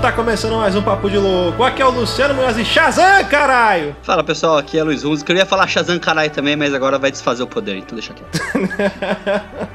Tá 0.00 0.10
começando 0.10 0.56
mais 0.56 0.74
um 0.74 0.82
Papo 0.82 1.10
de 1.10 1.18
Louco. 1.18 1.62
Aqui 1.62 1.82
é 1.82 1.84
o 1.84 1.90
Luciano 1.90 2.32
Munhoz 2.32 2.56
e 2.56 2.64
Shazam, 2.64 3.22
caralho! 3.26 3.94
Fala 4.02 4.24
pessoal, 4.24 4.56
aqui 4.56 4.78
é 4.78 4.82
Luiz 4.82 5.04
Hunz. 5.04 5.22
Eu 5.28 5.36
ia 5.36 5.44
falar 5.44 5.66
Shazam 5.66 5.98
caralho 5.98 6.30
também, 6.30 6.56
mas 6.56 6.72
agora 6.72 6.98
vai 6.98 7.10
desfazer 7.10 7.42
o 7.42 7.46
poder, 7.46 7.76
então 7.76 7.94
deixa 7.94 8.14
quieto. 8.14 8.40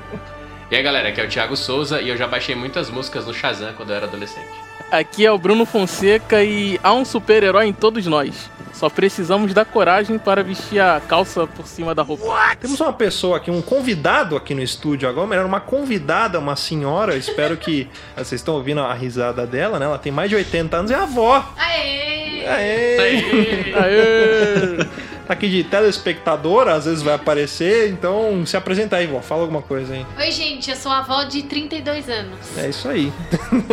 e 0.71 0.75
aí 0.75 0.81
galera, 0.81 1.09
aqui 1.09 1.21
é 1.21 1.25
o 1.25 1.29
Thiago 1.29 1.55
Souza 1.55 2.01
e 2.01 2.09
eu 2.09 2.17
já 2.17 2.27
baixei 2.27 2.55
muitas 2.55 2.89
músicas 2.89 3.27
no 3.27 3.35
Shazam 3.35 3.71
quando 3.77 3.91
eu 3.91 3.97
era 3.97 4.07
adolescente. 4.07 4.49
Aqui 4.89 5.23
é 5.23 5.31
o 5.31 5.37
Bruno 5.37 5.63
Fonseca 5.63 6.43
e 6.43 6.79
há 6.83 6.91
um 6.91 7.05
super-herói 7.05 7.67
em 7.67 7.73
todos 7.73 8.07
nós. 8.07 8.49
Só 8.75 8.89
precisamos 8.89 9.53
da 9.53 9.63
coragem 9.63 10.19
para 10.19 10.43
vestir 10.43 10.81
a 10.81 10.99
calça 10.99 11.47
por 11.47 11.65
cima 11.65 11.95
da 11.95 12.03
roupa. 12.03 12.25
What? 12.25 12.57
Temos 12.57 12.79
uma 12.81 12.91
pessoa 12.91 13.37
aqui, 13.37 13.49
um 13.49 13.61
convidado 13.61 14.35
aqui 14.35 14.53
no 14.53 14.61
estúdio 14.61 15.07
agora, 15.07 15.25
melhor, 15.25 15.45
uma 15.45 15.61
convidada, 15.61 16.37
uma 16.37 16.57
senhora. 16.57 17.15
Espero 17.15 17.55
que 17.55 17.87
vocês 18.17 18.41
estão 18.41 18.55
ouvindo 18.55 18.81
a 18.81 18.93
risada 18.93 19.47
dela, 19.47 19.79
né? 19.79 19.85
Ela 19.85 19.97
tem 19.97 20.11
mais 20.11 20.29
de 20.29 20.35
80 20.35 20.75
anos, 20.75 20.91
é 20.91 20.95
a 20.95 21.03
avó. 21.03 21.53
Aê! 21.57 22.45
Aê! 22.45 22.99
Aê! 22.99 23.73
Aê! 23.79 25.05
Tá 25.25 25.33
aqui 25.33 25.49
de 25.49 25.63
telespectadora, 25.63 26.73
às 26.73 26.85
vezes 26.85 27.01
vai 27.01 27.15
aparecer, 27.15 27.89
então 27.89 28.45
se 28.45 28.55
apresenta 28.55 28.97
aí, 28.97 29.07
vó, 29.07 29.21
fala 29.21 29.41
alguma 29.41 29.61
coisa 29.61 29.93
aí. 29.93 30.05
Oi, 30.17 30.31
gente, 30.31 30.69
eu 30.69 30.75
sou 30.75 30.91
a 30.91 30.99
avó 30.99 31.23
de 31.23 31.43
32 31.43 32.09
anos. 32.09 32.57
É 32.57 32.69
isso 32.69 32.87
aí. 32.87 33.11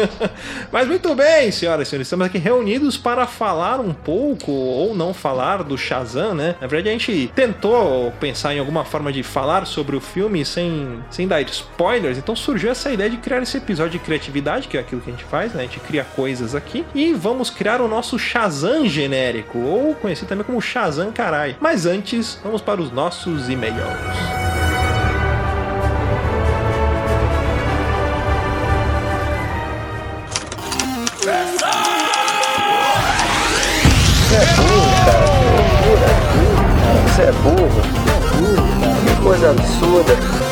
Mas 0.72 0.88
muito 0.88 1.14
bem, 1.14 1.50
senhoras 1.50 1.86
e 1.86 1.90
senhores, 1.90 2.06
estamos 2.06 2.26
aqui 2.26 2.38
reunidos 2.38 2.96
para 2.96 3.26
falar 3.26 3.80
um 3.80 3.92
pouco, 3.92 4.50
ou 4.50 4.94
não 4.94 5.12
falar, 5.12 5.62
do 5.62 5.76
Shazam, 5.76 6.34
né? 6.34 6.56
Na 6.60 6.66
verdade, 6.66 6.88
a 6.88 6.92
gente 6.92 7.30
tentou 7.34 8.10
pensar 8.12 8.54
em 8.54 8.58
alguma 8.58 8.84
forma 8.84 9.12
de 9.12 9.22
falar 9.22 9.66
sobre 9.66 9.94
o 9.94 10.00
filme 10.00 10.44
sem, 10.44 11.02
sem 11.10 11.28
dar 11.28 11.42
spoilers, 11.42 12.16
então 12.16 12.34
surgiu 12.34 12.70
essa 12.70 12.90
ideia 12.90 13.10
de 13.10 13.18
criar 13.18 13.42
esse 13.42 13.58
episódio 13.58 13.92
de 13.92 13.98
criatividade, 13.98 14.68
que 14.68 14.76
é 14.76 14.80
aquilo 14.80 15.00
que 15.00 15.10
a 15.10 15.12
gente 15.12 15.24
faz, 15.24 15.52
né? 15.52 15.62
A 15.62 15.66
gente 15.66 15.80
cria 15.80 16.04
coisas 16.04 16.54
aqui, 16.54 16.84
e 16.94 17.12
vamos 17.12 17.50
criar 17.50 17.80
o 17.80 17.88
nosso 17.88 18.18
Shazam 18.18 18.86
genérico, 18.88 19.58
ou 19.58 19.94
conhecido 19.94 20.28
também 20.28 20.44
como 20.44 20.60
Shazam 20.60 21.12
Caralho 21.12 21.41
mas 21.60 21.86
antes, 21.86 22.38
vamos 22.42 22.60
para 22.60 22.80
os 22.80 22.92
nossos 22.92 23.48
e-mails. 23.48 23.76
Você 31.18 31.30
é 34.36 34.46
burro, 34.56 34.90
cara. 35.04 35.26
Você 35.82 36.04
é. 36.04 36.32
Você 37.08 37.22
é 37.22 37.32
burro. 37.32 37.82
Que 39.04 39.22
coisa 39.22 39.50
absurda. 39.50 40.51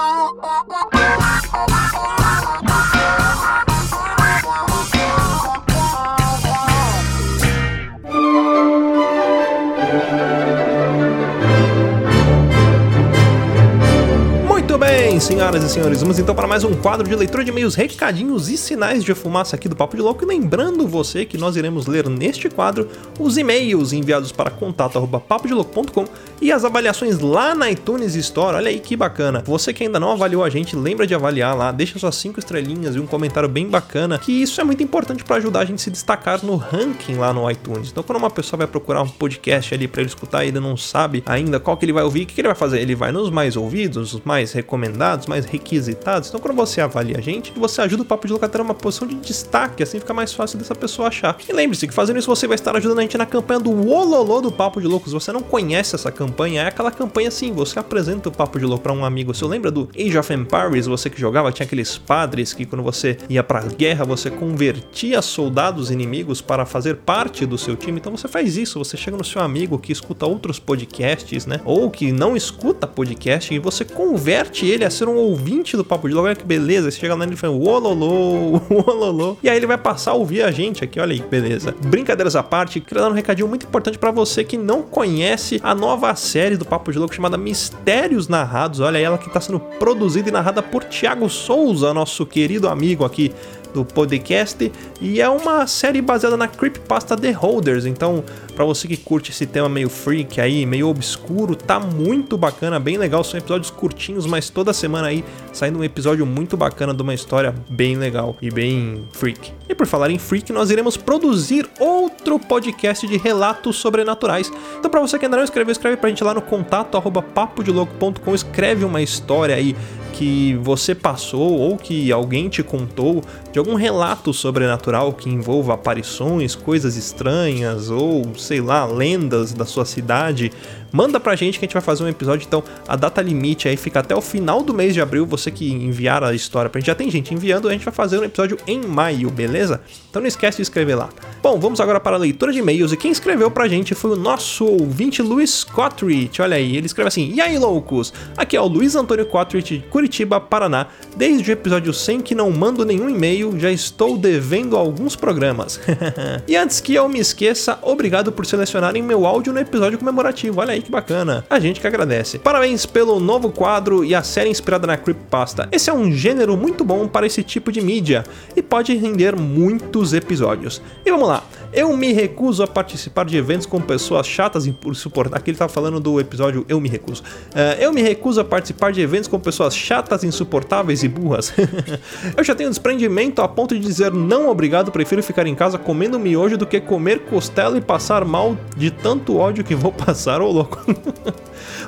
senhoras 15.51 15.63
e 15.63 15.73
senhores, 15.73 15.99
vamos 15.99 16.17
então 16.17 16.33
para 16.33 16.47
mais 16.47 16.63
um 16.63 16.73
quadro 16.75 17.05
de 17.05 17.13
leitura 17.13 17.43
de 17.43 17.49
e-mails, 17.49 17.75
recadinhos 17.75 18.47
e 18.47 18.57
sinais 18.57 19.03
de 19.03 19.13
fumaça 19.13 19.57
aqui 19.57 19.67
do 19.67 19.75
Papo 19.75 19.97
de 19.97 20.01
Louco. 20.01 20.23
E 20.23 20.27
lembrando 20.27 20.87
você 20.87 21.25
que 21.25 21.37
nós 21.37 21.57
iremos 21.57 21.87
ler 21.87 22.07
neste 22.07 22.47
quadro 22.47 22.87
os 23.19 23.37
e-mails 23.37 23.91
enviados 23.91 24.31
para 24.31 24.49
contato.papodelouco.com 24.49 26.05
e 26.41 26.53
as 26.53 26.63
avaliações 26.63 27.19
lá 27.19 27.53
na 27.53 27.69
iTunes 27.69 28.15
Store. 28.15 28.55
Olha 28.55 28.69
aí 28.69 28.79
que 28.79 28.95
bacana. 28.95 29.43
Você 29.45 29.73
que 29.73 29.83
ainda 29.83 29.99
não 29.99 30.11
avaliou 30.11 30.41
a 30.41 30.49
gente, 30.49 30.73
lembra 30.75 31.05
de 31.05 31.13
avaliar 31.13 31.55
lá, 31.55 31.71
deixa 31.73 31.99
suas 31.99 32.15
5 32.15 32.39
estrelinhas 32.39 32.95
e 32.95 32.99
um 32.99 33.05
comentário 33.05 33.49
bem 33.49 33.67
bacana, 33.67 34.19
que 34.19 34.31
isso 34.31 34.61
é 34.61 34.63
muito 34.63 34.81
importante 34.81 35.23
para 35.23 35.35
ajudar 35.35 35.59
a 35.59 35.65
gente 35.65 35.79
a 35.79 35.83
se 35.83 35.91
destacar 35.91 36.45
no 36.45 36.55
ranking 36.55 37.15
lá 37.15 37.33
no 37.33 37.49
iTunes. 37.51 37.89
Então, 37.91 38.03
quando 38.03 38.19
uma 38.19 38.31
pessoa 38.31 38.59
vai 38.59 38.67
procurar 38.67 39.01
um 39.01 39.09
podcast 39.09 39.73
ali 39.73 39.87
para 39.87 40.01
ele 40.01 40.09
escutar 40.09 40.45
e 40.45 40.47
ele 40.47 40.61
não 40.61 40.77
sabe 40.77 41.21
ainda 41.25 41.59
qual 41.59 41.75
que 41.75 41.83
ele 41.83 41.93
vai 41.93 42.03
ouvir, 42.03 42.23
o 42.23 42.25
que, 42.25 42.35
que 42.35 42.41
ele 42.41 42.47
vai 42.47 42.55
fazer? 42.55 42.79
Ele 42.79 42.95
vai 42.95 43.11
nos 43.11 43.29
mais 43.29 43.57
ouvidos, 43.57 44.13
os 44.13 44.21
mais 44.23 44.53
recomendados, 44.53 45.27
mais 45.27 45.40
requisitados. 45.45 46.29
Então, 46.29 46.39
quando 46.39 46.55
você 46.55 46.81
avalia 46.81 47.17
a 47.17 47.21
gente, 47.21 47.51
você 47.55 47.81
ajuda 47.81 48.03
o 48.03 48.05
Papo 48.05 48.27
de 48.27 48.37
ter 48.49 48.61
uma 48.61 48.73
posição 48.73 49.07
de 49.07 49.15
destaque, 49.15 49.83
assim 49.83 49.99
fica 49.99 50.13
mais 50.13 50.33
fácil 50.33 50.57
dessa 50.57 50.75
pessoa 50.75 51.07
achar. 51.07 51.37
E 51.47 51.53
lembre-se 51.53 51.87
que 51.87 51.93
fazendo 51.93 52.19
isso 52.19 52.27
você 52.27 52.47
vai 52.47 52.55
estar 52.55 52.75
ajudando 52.75 52.99
a 52.99 53.01
gente 53.01 53.17
na 53.17 53.25
campanha 53.25 53.59
do 53.59 53.87
Ololô 53.87 54.41
do 54.41 54.51
Papo 54.51 54.81
de 54.81 54.87
Louco. 54.87 55.07
Se 55.07 55.13
você 55.13 55.31
não 55.31 55.41
conhece 55.41 55.95
essa 55.95 56.11
campanha, 56.11 56.63
é 56.63 56.67
aquela 56.67 56.91
campanha 56.91 57.29
assim, 57.29 57.51
você 57.51 57.79
apresenta 57.79 58.29
o 58.29 58.31
Papo 58.31 58.59
de 58.59 58.65
Louco 58.65 58.83
para 58.83 58.93
um 58.93 59.05
amigo. 59.05 59.33
Você 59.33 59.45
lembra 59.45 59.71
do 59.71 59.89
Age 59.97 60.17
of 60.17 60.33
Empires, 60.33 60.87
você 60.87 61.09
que 61.09 61.19
jogava, 61.19 61.51
tinha 61.51 61.65
aqueles 61.65 61.97
padres 61.97 62.53
que 62.53 62.65
quando 62.65 62.83
você 62.83 63.17
ia 63.29 63.43
pra 63.43 63.61
guerra, 63.61 64.05
você 64.05 64.29
convertia 64.29 65.21
soldados 65.21 65.91
inimigos 65.91 66.41
para 66.41 66.65
fazer 66.65 66.97
parte 66.97 67.45
do 67.45 67.57
seu 67.57 67.75
time. 67.75 67.99
Então 67.99 68.15
você 68.15 68.27
faz 68.27 68.57
isso, 68.57 68.79
você 68.79 68.97
chega 68.97 69.17
no 69.17 69.23
seu 69.23 69.41
amigo 69.41 69.77
que 69.77 69.91
escuta 69.91 70.25
outros 70.25 70.59
podcasts, 70.59 71.45
né? 71.45 71.61
Ou 71.65 71.89
que 71.89 72.11
não 72.11 72.35
escuta 72.35 72.87
podcast 72.87 73.53
e 73.53 73.59
você 73.59 73.85
converte 73.85 74.65
ele 74.65 74.85
a 74.85 74.89
ser 74.89 75.07
um 75.07 75.15
ouvinte 75.31 75.75
do 75.75 75.83
Papo 75.83 76.07
de 76.07 76.13
Louco. 76.13 76.27
Olha 76.27 76.35
que 76.35 76.45
beleza. 76.45 76.91
Você 76.91 76.99
chega 76.99 77.15
lá 77.15 77.25
e 77.25 77.29
ele 77.29 77.35
fala, 77.35 77.53
ololô, 77.53 78.61
ololô. 78.69 79.37
E 79.41 79.49
aí 79.49 79.57
ele 79.57 79.65
vai 79.65 79.77
passar 79.77 80.11
a 80.11 80.13
ouvir 80.13 80.43
a 80.43 80.51
gente 80.51 80.83
aqui. 80.83 80.99
Olha 80.99 81.13
aí 81.13 81.19
que 81.19 81.27
beleza. 81.27 81.73
Brincadeiras 81.85 82.35
à 82.35 82.43
parte, 82.43 82.79
queria 82.79 83.03
dar 83.03 83.09
um 83.09 83.13
recadinho 83.13 83.47
muito 83.47 83.65
importante 83.65 83.97
para 83.97 84.11
você 84.11 84.43
que 84.43 84.57
não 84.57 84.81
conhece 84.81 85.59
a 85.63 85.73
nova 85.73 86.13
série 86.15 86.57
do 86.57 86.65
Papo 86.65 86.91
de 86.91 86.99
Louco 86.99 87.15
chamada 87.15 87.37
Mistérios 87.37 88.27
Narrados. 88.27 88.79
Olha 88.79 88.97
ela 88.97 89.17
que 89.17 89.27
está 89.27 89.39
sendo 89.39 89.59
produzida 89.59 90.29
e 90.29 90.31
narrada 90.31 90.61
por 90.61 90.83
Thiago 90.83 91.29
Souza, 91.29 91.93
nosso 91.93 92.25
querido 92.25 92.67
amigo 92.67 93.03
aqui 93.03 93.31
do 93.73 93.83
podcast 93.85 94.71
e 94.99 95.21
é 95.21 95.29
uma 95.29 95.65
série 95.67 96.01
baseada 96.01 96.37
na 96.37 96.47
creepypasta 96.47 97.17
The 97.17 97.31
Holders. 97.31 97.85
Então, 97.85 98.23
para 98.55 98.65
você 98.65 98.87
que 98.87 98.97
curte 98.97 99.31
esse 99.31 99.45
tema 99.45 99.67
meio 99.69 99.89
freak 99.89 100.39
aí, 100.39 100.65
meio 100.65 100.87
obscuro, 100.87 101.55
tá 101.55 101.79
muito 101.79 102.37
bacana, 102.37 102.79
bem 102.79 102.97
legal. 102.97 103.23
São 103.23 103.37
episódios 103.37 103.71
curtinhos, 103.71 104.25
mas 104.25 104.49
toda 104.49 104.73
semana 104.73 105.07
aí 105.07 105.23
saindo 105.53 105.79
um 105.79 105.83
episódio 105.83 106.25
muito 106.25 106.55
bacana 106.55 106.93
de 106.93 107.01
uma 107.01 107.13
história 107.13 107.53
bem 107.69 107.95
legal 107.95 108.35
e 108.41 108.49
bem 108.49 109.03
freak. 109.11 109.51
E 109.67 109.75
por 109.75 109.87
falar 109.87 110.11
em 110.11 110.19
freak, 110.19 110.51
nós 110.51 110.69
iremos 110.69 110.97
produzir 110.97 111.67
outro 111.79 112.39
podcast 112.39 113.07
de 113.07 113.17
relatos 113.17 113.77
sobrenaturais. 113.77 114.51
Então, 114.77 114.91
para 114.91 114.99
você 114.99 115.17
que 115.17 115.25
ainda 115.25 115.37
não 115.37 115.43
escreveu, 115.43 115.71
escreve 115.71 115.97
pra 115.97 116.09
gente 116.09 116.23
lá 116.23 116.33
no 116.33 116.41
contato 116.41 116.97
arroba 116.97 117.21
papodiloco.com, 117.21 118.35
escreve 118.35 118.85
uma 118.85 119.01
história 119.01 119.55
aí 119.55 119.75
que 120.13 120.55
você 120.61 120.93
passou 120.93 121.59
ou 121.59 121.77
que 121.77 122.11
alguém 122.11 122.49
te 122.49 122.61
contou 122.61 123.23
de 123.51 123.59
algum 123.59 123.75
relato 123.75 124.33
sobrenatural 124.33 125.13
que 125.13 125.29
envolva 125.29 125.73
aparições, 125.73 126.55
coisas 126.55 126.95
estranhas 126.95 127.89
ou 127.89 128.35
sei 128.37 128.61
lá, 128.61 128.85
lendas 128.85 129.53
da 129.53 129.65
sua 129.65 129.85
cidade 129.85 130.51
manda 130.91 131.19
pra 131.19 131.35
gente 131.35 131.59
que 131.59 131.65
a 131.65 131.67
gente 131.67 131.73
vai 131.73 131.81
fazer 131.81 132.03
um 132.03 132.07
episódio. 132.07 132.45
Então, 132.45 132.63
a 132.87 132.95
data 132.95 133.21
limite 133.21 133.67
aí 133.67 133.77
fica 133.77 133.99
até 133.99 134.15
o 134.15 134.21
final 134.21 134.61
do 134.61 134.73
mês 134.73 134.93
de 134.93 135.01
abril. 135.01 135.25
Você 135.25 135.51
que 135.51 135.71
enviar 135.71 136.23
a 136.23 136.33
história 136.33 136.69
pra 136.69 136.79
gente, 136.79 136.87
já 136.87 136.95
tem 136.95 137.09
gente 137.09 137.33
enviando, 137.33 137.67
a 137.67 137.71
gente 137.71 137.85
vai 137.85 137.93
fazer 137.93 138.19
um 138.19 138.23
episódio 138.23 138.57
em 138.67 138.81
maio, 138.81 139.29
beleza? 139.29 139.81
Então 140.09 140.21
não 140.21 140.27
esquece 140.27 140.57
de 140.57 140.63
escrever 140.63 140.95
lá. 140.95 141.09
Bom, 141.41 141.59
vamos 141.59 141.79
agora 141.79 141.99
para 141.99 142.15
a 142.15 142.19
leitura 142.19 142.51
de 142.51 142.59
e-mails. 142.59 142.91
E 142.91 142.97
quem 142.97 143.11
escreveu 143.11 143.49
pra 143.49 143.67
gente 143.67 143.95
foi 143.95 144.11
o 144.11 144.15
nosso 144.15 144.65
ouvinte 144.65 145.21
Luiz 145.21 145.63
Cottridge. 145.63 146.41
Olha 146.41 146.57
aí, 146.57 146.75
ele 146.75 146.85
escreve 146.85 147.07
assim: 147.07 147.31
E 147.33 147.41
aí, 147.41 147.57
loucos? 147.57 148.13
Aqui 148.35 148.57
é 148.57 148.61
o 148.61 148.67
Luiz 148.67 148.95
Antônio 148.95 149.25
Cottridge 149.25 149.61
de 149.61 149.79
Curitiba, 149.87 150.39
Paraná. 150.39 150.87
Desde 151.15 151.49
o 151.49 151.53
episódio 151.53 151.93
100 151.93 152.21
que 152.21 152.35
não 152.35 152.51
mando 152.51 152.85
nenhum 152.85 153.09
e-mail, 153.09 153.57
já 153.57 153.71
estou 153.71 154.17
devendo 154.17 154.75
alguns 154.75 155.15
programas. 155.15 155.79
e 156.47 156.55
antes 156.55 156.81
que 156.81 156.93
eu 156.93 157.07
me 157.07 157.19
esqueça, 157.19 157.79
obrigado 157.81 158.31
por 158.31 158.45
selecionarem 158.45 159.01
meu 159.01 159.25
áudio 159.25 159.53
no 159.53 159.59
episódio 159.59 159.97
comemorativo. 159.97 160.59
Olha 160.59 160.73
aí 160.73 160.80
que 160.81 160.91
bacana. 160.91 161.45
A 161.49 161.59
gente 161.59 161.79
que 161.79 161.87
agradece. 161.87 162.39
Parabéns 162.39 162.85
pelo 162.85 163.19
novo 163.19 163.51
quadro 163.51 164.03
e 164.03 164.15
a 164.15 164.23
série 164.23 164.49
inspirada 164.49 164.87
na 164.87 164.97
Creepypasta. 164.97 165.67
Esse 165.71 165.89
é 165.89 165.93
um 165.93 166.11
gênero 166.11 166.55
muito 166.57 166.83
bom 166.83 167.07
para 167.07 167.25
esse 167.25 167.43
tipo 167.43 167.71
de 167.71 167.81
mídia 167.81 168.23
e 168.55 168.61
pode 168.61 168.95
render 168.95 169.35
muitos 169.35 170.13
episódios. 170.13 170.81
E 171.05 171.11
vamos 171.11 171.27
lá. 171.27 171.43
Eu 171.73 171.95
me 171.95 172.11
recuso 172.11 172.63
a 172.63 172.67
participar 172.67 173.25
de 173.25 173.37
eventos 173.37 173.65
com 173.65 173.79
pessoas 173.79 174.27
chatas 174.27 174.67
e 174.67 174.73
por 174.73 174.93
suportar. 174.93 175.37
Aqui 175.37 175.51
ele 175.51 175.57
tá 175.57 175.69
falando 175.69 175.99
do 176.01 176.19
episódio 176.19 176.65
Eu 176.67 176.81
Me 176.81 176.89
Recuso. 176.89 177.23
Uh, 177.23 177.79
eu 177.79 177.93
me 177.93 178.01
recuso 178.01 178.41
a 178.41 178.43
participar 178.43 178.91
de 178.91 178.99
eventos 178.99 179.29
com 179.29 179.39
pessoas 179.39 179.75
chatas, 179.75 180.23
insuportáveis 180.23 181.01
e 181.01 181.07
burras. 181.07 181.53
eu 182.35 182.43
já 182.43 182.53
tenho 182.53 182.69
desprendimento 182.69 183.41
a 183.41 183.47
ponto 183.47 183.73
de 183.73 183.79
dizer 183.79 184.11
não 184.11 184.49
obrigado, 184.49 184.91
prefiro 184.91 185.23
ficar 185.23 185.47
em 185.47 185.55
casa 185.55 185.77
comendo 185.77 186.19
miojo 186.19 186.57
do 186.57 186.65
que 186.65 186.81
comer 186.81 187.19
costela 187.21 187.77
e 187.77 187.81
passar 187.81 188.25
mal 188.25 188.57
de 188.75 188.91
tanto 188.91 189.37
ódio 189.37 189.63
que 189.63 189.73
vou 189.73 189.91
passar, 189.93 190.41
ô 190.41 190.51
louco. 190.51 190.77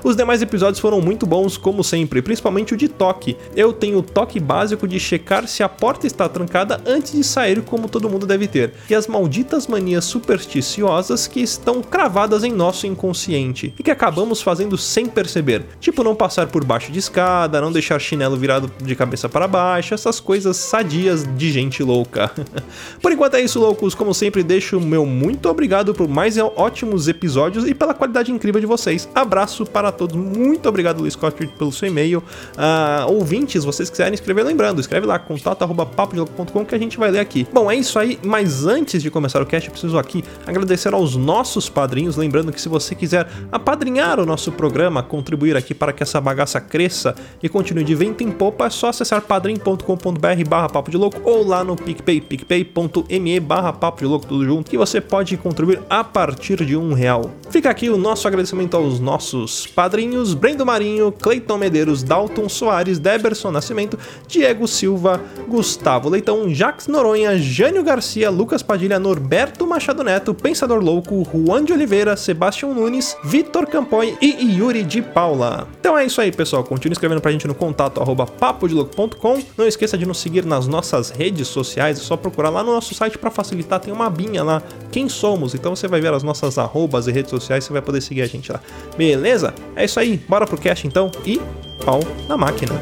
Os 0.04 0.16
demais 0.16 0.42
episódios 0.42 0.80
foram 0.80 1.02
muito 1.02 1.26
bons, 1.26 1.58
como 1.58 1.84
sempre, 1.84 2.22
principalmente 2.22 2.74
o 2.74 2.78
de 2.78 2.88
toque. 2.88 3.38
Eu 3.56 3.74
tenho 3.74 4.00
o 4.00 4.04
toque 4.04 4.40
básico 4.40 4.88
de 4.88 5.00
checar 5.00 5.48
se 5.48 5.64
a 5.64 5.70
porta 5.70 6.06
está 6.06 6.30
trancada 6.30 6.82
antes 6.86 7.14
de 7.14 7.24
sair, 7.24 7.62
como 7.62 7.90
todo 7.90 8.10
mundo 8.10 8.26
deve 8.26 8.48
ter. 8.48 8.74
E 8.90 8.96
as 8.96 9.08
malditas 9.08 9.68
manias 9.74 10.06
supersticiosas 10.06 11.26
que 11.26 11.42
estão 11.42 11.82
cravadas 11.82 12.44
em 12.44 12.52
nosso 12.52 12.86
inconsciente 12.86 13.74
e 13.78 13.82
que 13.82 13.90
acabamos 13.90 14.40
fazendo 14.40 14.78
sem 14.78 15.08
perceber. 15.08 15.66
Tipo 15.80 16.04
não 16.04 16.14
passar 16.14 16.46
por 16.48 16.64
baixo 16.64 16.92
de 16.92 17.00
escada, 17.00 17.60
não 17.60 17.72
deixar 17.72 17.98
chinelo 17.98 18.38
virado 18.38 18.72
de 18.84 18.96
cabeça 18.96 19.28
para 19.28 19.48
baixo, 19.48 19.96
essas 19.96 20.20
coisas 20.20 20.58
sadias 20.58 21.26
de 21.36 21.52
gente 21.52 21.82
louca. 21.82 22.32
por 23.02 23.12
enquanto 23.12 23.34
é 23.34 23.42
isso, 23.42 23.60
loucos. 23.60 23.96
Como 23.96 24.14
sempre, 24.14 24.44
deixo 24.44 24.78
o 24.78 24.82
meu 24.82 25.08
muito 25.08 25.50
obrigado 25.50 25.92
por 25.92 26.08
mais 26.08 26.38
ótimos 26.38 27.08
episódios 27.08 27.68
e 27.68 27.74
pela 27.74 27.96
qualidade 27.96 28.32
incrível 28.32 28.62
de 28.62 28.68
vocês. 28.68 29.10
Abraço 29.16 29.66
para 29.66 29.92
todos. 29.92 30.16
Muito 30.16 30.70
obrigado, 30.70 31.00
Luiz 31.00 31.14
Scott, 31.14 31.48
pelo 31.48 31.72
seu 31.72 31.88
e-mail. 31.88 32.20
Uh, 32.20 33.12
ouvintes, 33.12 33.64
vocês 33.64 33.90
quiserem 33.90 34.14
escrever, 34.14 34.44
lembrando, 34.44 34.80
escreve 34.80 35.08
lá 35.08 35.18
contato.papodiloco.com 35.18 36.66
que 36.66 36.76
a 36.76 36.78
gente 36.78 36.98
vai 36.98 37.10
ler 37.10 37.20
aqui. 37.20 37.48
Bom, 37.52 37.72
é 37.72 37.76
isso 37.76 37.98
aí, 37.98 38.20
mas 38.24 38.66
antes 38.66 39.02
de 39.02 39.10
começar 39.10 39.42
o 39.42 39.46
cast, 39.46 39.63
eu 39.68 39.72
preciso 39.72 39.98
aqui 39.98 40.24
agradecer 40.46 40.94
aos 40.94 41.16
nossos 41.16 41.70
padrinhos, 41.70 42.18
lembrando 42.18 42.52
que 42.52 42.62
se 42.62 42.70
você 42.70 42.96
quiser 42.96 43.28
apadrinhar 43.52 44.20
o 44.20 44.26
nosso 44.26 44.52
programa, 44.52 45.04
contribuir 45.04 45.56
aqui 45.56 45.74
para 45.74 45.94
que 45.94 46.04
essa 46.04 46.20
bagaça 46.20 46.60
cresça 46.60 47.16
e 47.42 47.50
continue 47.50 47.84
de 47.84 47.96
vento 47.96 48.24
em 48.24 48.32
popa, 48.32 48.66
é 48.66 48.70
só 48.70 48.90
acessar 48.90 49.22
padrim.com.br 49.22 50.50
barra 50.50 50.70
papo 50.70 50.92
de 50.92 50.98
louco 50.98 51.22
ou 51.24 51.46
lá 51.46 51.64
no 51.64 51.76
PicPay, 51.76 52.22
picpay.me 52.22 53.40
barra 53.40 53.74
papo 53.74 54.00
de 54.00 54.06
louco 54.06 54.26
tudo 54.26 54.46
junto, 54.46 54.70
que 54.70 54.78
você 54.78 55.00
pode 55.00 55.36
contribuir 55.38 55.82
a 55.90 56.04
partir 56.04 56.64
de 56.66 56.76
um 56.76 56.94
real. 56.94 57.32
Fica 57.50 57.70
aqui 57.70 57.90
o 57.90 57.98
nosso 57.98 58.28
agradecimento 58.28 58.76
aos 58.76 59.00
nossos 59.00 59.68
padrinhos, 59.68 60.34
Brendo 60.34 60.66
Marinho, 60.66 61.12
Cleiton 61.12 61.58
Medeiros, 61.58 62.04
Dalton 62.04 62.50
Soares, 62.50 63.00
Deberson 63.00 63.52
Nascimento, 63.52 63.98
Diego 64.28 64.68
Silva, 64.68 65.22
Gustavo 65.48 66.10
Leitão, 66.10 66.50
Jax 66.50 66.88
Noronha, 66.88 67.38
Jânio 67.38 67.84
Garcia, 67.84 68.30
Lucas 68.30 68.64
Padilha, 68.64 68.98
Norberto 68.98 69.53
Machado 69.68 70.04
Neto, 70.04 70.34
Pensador 70.34 70.84
Louco, 70.84 71.28
Juan 71.34 71.64
de 71.64 71.74
Oliveira, 71.74 72.16
Sebastião 72.16 72.74
Nunes, 72.74 73.18
Vitor 73.24 73.68
Campoy 73.68 74.18
e 74.22 74.58
Yuri 74.58 74.84
de 74.84 75.02
Paula. 75.02 75.68
Então 75.80 75.98
é 75.98 76.06
isso 76.06 76.22
aí, 76.22 76.32
pessoal. 76.32 76.64
Continue 76.64 76.94
escrevendo 76.94 77.22
pra 77.22 77.32
gente 77.32 77.48
no 77.48 77.56
contato 77.56 78.02
arroba 78.02 78.26
papodelouco.com. 78.26 79.42
Não 79.58 79.68
esqueça 79.68 79.98
de 79.98 80.06
nos 80.06 80.20
seguir 80.20 80.46
nas 80.46 80.68
nossas 80.68 81.10
redes 81.10 81.48
sociais. 81.48 82.00
É 82.00 82.02
só 82.02 82.16
procurar 82.16 82.50
lá 82.50 82.64
no 82.64 82.72
nosso 82.72 82.94
site 82.94 83.18
para 83.18 83.32
facilitar. 83.32 83.80
Tem 83.80 83.94
uma 83.94 84.08
abinha 84.08 84.44
lá, 84.44 84.62
quem 84.92 85.10
somos. 85.10 85.54
Então 85.54 85.76
você 85.76 85.88
vai 85.88 86.00
ver 86.00 86.14
as 86.14 86.24
nossas 86.24 86.58
arrobas 86.58 87.08
e 87.08 87.12
redes 87.12 87.30
sociais. 87.30 87.64
Você 87.64 87.74
vai 87.74 87.82
poder 87.82 88.02
seguir 88.02 88.22
a 88.22 88.28
gente 88.28 88.52
lá. 88.52 88.60
Beleza? 88.98 89.54
É 89.76 89.86
isso 89.86 90.00
aí. 90.00 90.18
Bora 90.28 90.46
pro 90.46 90.58
cast 90.58 90.88
então 90.88 91.12
e 91.26 91.42
pau 91.84 92.00
na 92.28 92.38
máquina. 92.38 92.80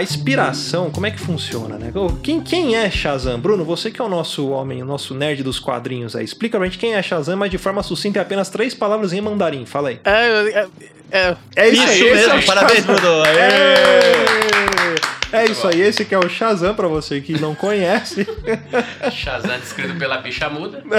A 0.00 0.02
inspiração, 0.02 0.90
como 0.90 1.06
é 1.06 1.10
que 1.10 1.20
funciona, 1.20 1.76
né? 1.76 1.92
Quem, 2.22 2.40
quem 2.40 2.74
é 2.74 2.90
Shazam? 2.90 3.38
Bruno, 3.38 3.64
você 3.64 3.90
que 3.90 4.00
é 4.00 4.04
o 4.04 4.08
nosso 4.08 4.48
homem, 4.48 4.82
o 4.82 4.86
nosso 4.86 5.14
nerd 5.14 5.42
dos 5.42 5.58
quadrinhos 5.58 6.16
aí, 6.16 6.24
explica 6.24 6.58
pra 6.58 6.66
gente 6.66 6.78
quem 6.78 6.94
é 6.94 7.02
Shazam, 7.02 7.36
mas 7.36 7.50
de 7.50 7.58
forma 7.58 7.82
sucinta 7.82 8.18
em 8.18 8.22
apenas 8.22 8.48
três 8.48 8.74
palavras 8.74 9.12
em 9.12 9.20
mandarim. 9.20 9.66
Fala 9.66 9.90
aí. 9.90 10.00
É, 10.04 10.10
é, 10.10 10.68
é, 11.12 11.36
é 11.56 11.68
isso, 11.68 11.82
isso 11.82 12.04
aí, 12.04 12.14
mesmo, 12.14 12.32
é 12.34 12.42
parabéns, 12.42 12.84
Bruno. 12.84 13.24
É... 13.26 14.49
É 15.32 15.44
isso 15.44 15.66
aí, 15.66 15.80
esse 15.80 16.04
que 16.04 16.14
é 16.14 16.18
o 16.18 16.28
Shazam 16.28 16.74
pra 16.74 16.88
você 16.88 17.20
que 17.20 17.40
não 17.40 17.54
conhece. 17.54 18.26
Shazam 19.10 19.58
descrito 19.58 19.94
pela 19.96 20.18
bicha 20.18 20.48
muda. 20.48 20.82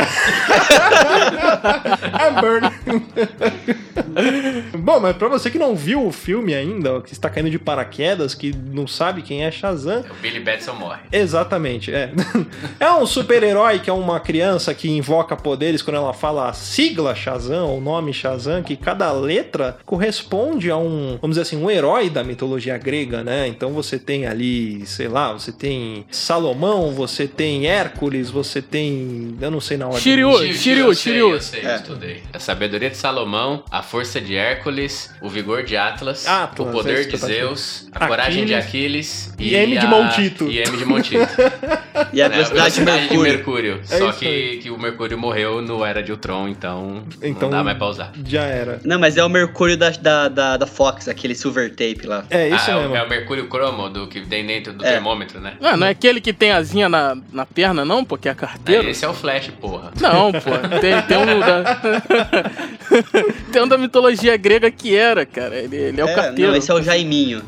é. 4.74 4.78
Bom, 4.78 5.00
mas 5.00 5.16
pra 5.16 5.28
você 5.28 5.50
que 5.50 5.58
não 5.58 5.76
viu 5.76 6.06
o 6.06 6.12
filme 6.12 6.54
ainda, 6.54 7.02
que 7.02 7.14
está 7.14 7.30
caindo 7.30 7.50
de 7.50 7.60
paraquedas, 7.60 8.34
que 8.34 8.54
não 8.56 8.88
sabe 8.88 9.22
quem 9.22 9.44
é 9.44 9.52
Shazam. 9.52 10.04
O 10.10 10.14
Billy 10.22 10.40
Batson 10.40 10.74
morre. 10.74 11.02
Exatamente, 11.12 11.94
é. 11.94 12.12
É 12.80 12.92
um 12.92 13.06
super-herói 13.06 13.80
que 13.80 13.90
é 13.90 13.94
uma 13.94 14.20
criança 14.20 14.74
que 14.74 14.90
invoca 14.90 15.36
poderes 15.36 15.82
quando 15.82 15.98
ela 15.98 16.14
fala 16.14 16.50
a 16.50 16.54
sigla 16.54 17.14
Shazam, 17.14 17.78
o 17.78 17.82
nome 17.82 18.14
Shazam, 18.14 18.64
que 18.64 18.76
cada 18.76 19.12
letra 19.12 19.78
corresponde 19.86 20.72
a 20.72 20.78
um, 20.78 21.18
vamos 21.22 21.36
dizer 21.36 21.42
assim, 21.42 21.62
um 21.62 21.70
herói 21.70 22.10
da 22.10 22.24
mitologia 22.24 22.78
grega, 22.78 23.24
né? 23.24 23.48
Então 23.48 23.72
você 23.72 24.00
tem 24.00 24.21
ali, 24.26 24.86
sei 24.86 25.08
lá, 25.08 25.34
você 25.34 25.52
tem 25.52 26.06
Salomão, 26.12 26.92
você 26.92 27.28
tem 27.28 27.68
Hércules, 27.68 28.30
você 28.30 28.62
tem. 28.62 29.36
Eu 29.42 29.52
não 29.52 29.60
sei 29.62 29.78
na 29.78 29.88
ordem. 29.88 30.02
Shiryu, 30.02 30.32
Shiryu, 30.54 30.96
Shiryu, 30.96 31.30
eu 31.32 31.42
sei. 31.42 31.60
Eu 31.60 31.62
sei, 31.62 31.66
eu 31.66 31.76
estudei. 31.76 32.24
A 32.34 32.40
sabedoria 32.40 32.90
de 32.90 32.98
Salomão, 32.98 33.64
a 33.70 33.82
força 33.82 34.20
de 34.22 34.36
Hércules, 34.36 35.10
o 35.22 35.30
vigor 35.30 35.64
de 35.64 35.76
Atlas, 35.78 36.28
Atlas, 36.28 36.68
o 36.68 36.72
poder 36.72 37.06
que 37.08 37.12
de 37.12 37.18
Zeus, 37.18 37.88
a 37.92 38.08
coragem 38.08 38.46
de 38.46 38.54
Aquiles 38.56 39.34
E 39.38 39.56
M 39.56 39.78
de 39.78 39.86
a- 39.86 39.90
Montito. 39.90 40.48
E 40.50 40.60
M 40.60 40.78
de 40.78 40.86
Montito. 40.86 41.18
E 42.14 42.22
a 42.22 42.28
né, 42.28 42.44
velocidade 42.44 43.08
de 43.10 43.18
Mercúrio. 43.18 43.80
É 43.90 43.98
Só 43.98 44.12
que, 44.12 44.58
que 44.64 44.70
o 44.70 44.78
Mercúrio 44.78 45.18
morreu 45.18 45.62
no 45.62 45.86
Era 45.86 46.02
de 46.02 46.12
Ultron, 46.12 46.48
então, 46.48 47.04
Então- 47.22 47.50
não 47.50 47.58
dá 47.58 47.64
mais 47.64 47.78
pra 47.78 47.88
usar. 47.88 48.12
Já 48.26 48.44
era. 48.44 48.80
Não, 48.84 49.00
mas 49.00 49.16
é 49.18 49.24
o 49.24 49.30
Mercúrio 49.30 49.78
da, 49.78 49.90
da, 49.92 50.28
da, 50.28 50.58
da 50.58 50.68
Fox, 50.68 51.08
aquele 51.08 51.36
silver 51.36 51.70
tape 51.70 52.06
lá. 52.06 52.26
É 52.30 52.50
isso 52.50 52.70
ah, 52.70 52.74
é 52.74 52.76
o- 52.76 52.80
mesmo. 52.82 52.96
É, 52.96 53.04
o 53.04 53.10
Mercúrio 53.10 53.48
cromo 53.48 53.90
do 53.90 54.08
que 54.12 54.22
tem 54.22 54.46
dentro 54.46 54.74
do 54.74 54.86
É. 54.86 54.92
termômetro, 54.94 55.40
né? 55.40 55.54
Não, 55.60 55.78
não 55.78 55.88
é 55.88 55.92
aquele 55.92 56.20
que 56.22 56.34
tem 56.34 56.52
asinha 56.52 56.88
na, 56.90 57.18
na 57.32 57.46
perna, 57.46 57.84
não, 57.86 58.04
pô, 58.06 58.18
que 58.18 58.28
é 58.28 58.32
Aí 58.32 58.38
carteiro? 58.38 58.90
esse 58.90 59.04
é 59.06 59.08
o 59.10 59.14
Flash, 59.14 59.48
porra. 59.60 59.92
Não, 60.00 60.32
pô. 60.32 60.52
Tem, 60.80 61.02
tem 61.04 61.18
um 61.18 61.40
da. 61.40 61.82
tem 63.52 63.62
um 63.62 63.68
da 63.68 63.78
mitologia 63.78 64.36
grega 64.38 64.70
que 64.70 64.96
era, 64.96 65.26
cara. 65.26 65.56
Ele, 65.56 65.76
ele 65.76 66.02
é, 66.02 66.06
o 66.06 66.14
carteiro. 66.16 66.52
Não, 66.52 66.58
esse 66.58 66.70
é 66.70 66.74
o 66.74 66.82
Jaiminho. 66.82 67.42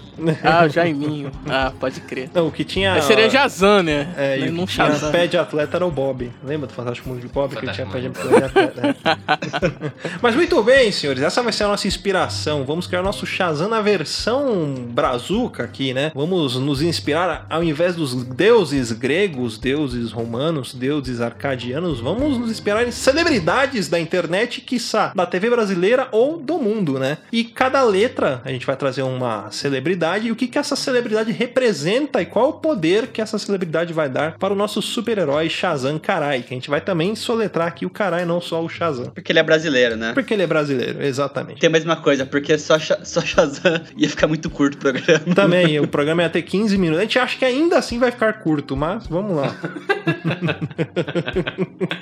Ah, 0.43 0.65
o 0.65 0.69
Jaiminho. 0.69 1.31
Ah, 1.49 1.71
pode 1.79 1.99
crer. 2.01 2.29
Não, 2.33 2.47
o 2.47 2.51
que 2.51 2.63
tinha. 2.63 2.97
Esse 2.97 3.07
seria 3.07 3.29
Jazan, 3.29 3.83
né? 3.83 4.13
É, 4.15 4.39
e 4.39 4.49
o 4.49 4.51
não 4.51 4.65
que 4.65 4.73
tinha 4.73 4.87
Shazam. 4.87 5.11
pé 5.11 5.27
de 5.27 5.37
atleta 5.37 5.77
era 5.77 5.85
o 5.85 5.91
Bob. 5.91 6.31
Lembra 6.43 6.67
do 6.67 6.73
Fantástico 6.73 7.09
Mundo 7.09 7.19
de 7.21 7.27
Bob? 7.27 7.55
Que 7.55 7.65
ele 7.65 7.71
tinha 7.73 7.87
pé 7.87 7.99
de, 7.99 8.09
Fantástico 8.09 8.59
atleta. 8.59 8.95
é. 9.03 9.91
Mas 10.21 10.35
muito 10.35 10.61
bem, 10.63 10.91
senhores. 10.91 11.21
Essa 11.23 11.41
vai 11.41 11.51
ser 11.51 11.63
a 11.63 11.67
nossa 11.67 11.87
inspiração. 11.87 12.63
Vamos 12.63 12.87
criar 12.87 13.01
o 13.01 13.03
nosso 13.03 13.25
Shazam 13.25 13.67
na 13.67 13.81
versão 13.81 14.75
brazuca 14.89 15.63
aqui, 15.63 15.93
né? 15.93 16.11
Vamos 16.13 16.52
nos 16.55 16.81
inspirar, 16.81 17.45
ao 17.49 17.63
invés 17.63 17.95
dos 17.95 18.23
deuses 18.23 18.91
gregos, 18.91 19.57
deuses 19.57 20.11
romanos, 20.11 20.73
deuses 20.73 21.21
arcadianos, 21.21 21.99
vamos 21.99 22.37
nos 22.37 22.51
inspirar 22.51 22.87
em 22.87 22.91
celebridades 22.91 23.87
da 23.87 23.99
internet, 23.99 24.61
quiçá, 24.61 25.11
da 25.15 25.25
TV 25.25 25.49
brasileira 25.49 26.07
ou 26.11 26.37
do 26.37 26.57
mundo, 26.57 26.99
né? 26.99 27.17
E 27.31 27.43
cada 27.43 27.81
letra 27.83 28.41
a 28.45 28.49
gente 28.49 28.65
vai 28.65 28.75
trazer 28.75 29.01
uma 29.01 29.49
celebridade 29.51 30.27
e 30.27 30.31
o 30.31 30.35
que, 30.35 30.47
que 30.47 30.57
essa 30.57 30.75
celebridade 30.75 31.31
representa 31.31 32.21
e 32.21 32.25
qual 32.25 32.49
o 32.49 32.53
poder 32.53 33.07
que 33.07 33.21
essa 33.21 33.37
celebridade 33.37 33.93
vai 33.93 34.09
dar 34.09 34.37
para 34.37 34.53
o 34.53 34.55
nosso 34.55 34.81
super-herói 34.81 35.49
Shazam 35.49 35.97
Karai, 35.99 36.41
que 36.41 36.53
a 36.53 36.57
gente 36.57 36.69
vai 36.69 36.81
também 36.81 37.15
soletrar 37.15 37.67
aqui 37.67 37.85
o 37.85 37.89
Karai, 37.89 38.25
não 38.25 38.39
só 38.39 38.63
o 38.63 38.69
Shazam. 38.69 39.11
Porque 39.13 39.31
ele 39.31 39.39
é 39.39 39.43
brasileiro, 39.43 39.95
né? 39.95 40.13
Porque 40.13 40.33
ele 40.33 40.43
é 40.43 40.47
brasileiro, 40.47 41.03
exatamente. 41.03 41.59
Tem 41.59 41.67
a 41.67 41.71
mesma 41.71 41.95
coisa, 41.95 42.25
porque 42.25 42.57
só, 42.57 42.77
só 42.79 43.21
Shazam 43.21 43.81
ia 43.97 44.09
ficar 44.09 44.27
muito 44.27 44.49
curto 44.49 44.75
o 44.75 44.77
programa. 44.77 45.35
Também, 45.35 45.79
o 45.79 45.87
programa 45.87 46.23
ia 46.23 46.29
ter 46.29 46.42
15 46.43 46.77
minutos. 46.77 46.99
A 46.99 47.03
gente 47.03 47.19
acha 47.19 47.37
que 47.37 47.45
ainda 47.45 47.77
assim 47.77 47.97
vai 47.99 48.11
ficar 48.11 48.33
curto, 48.33 48.75
mas 48.77 49.07
vamos 49.07 49.35
lá. 49.37 49.55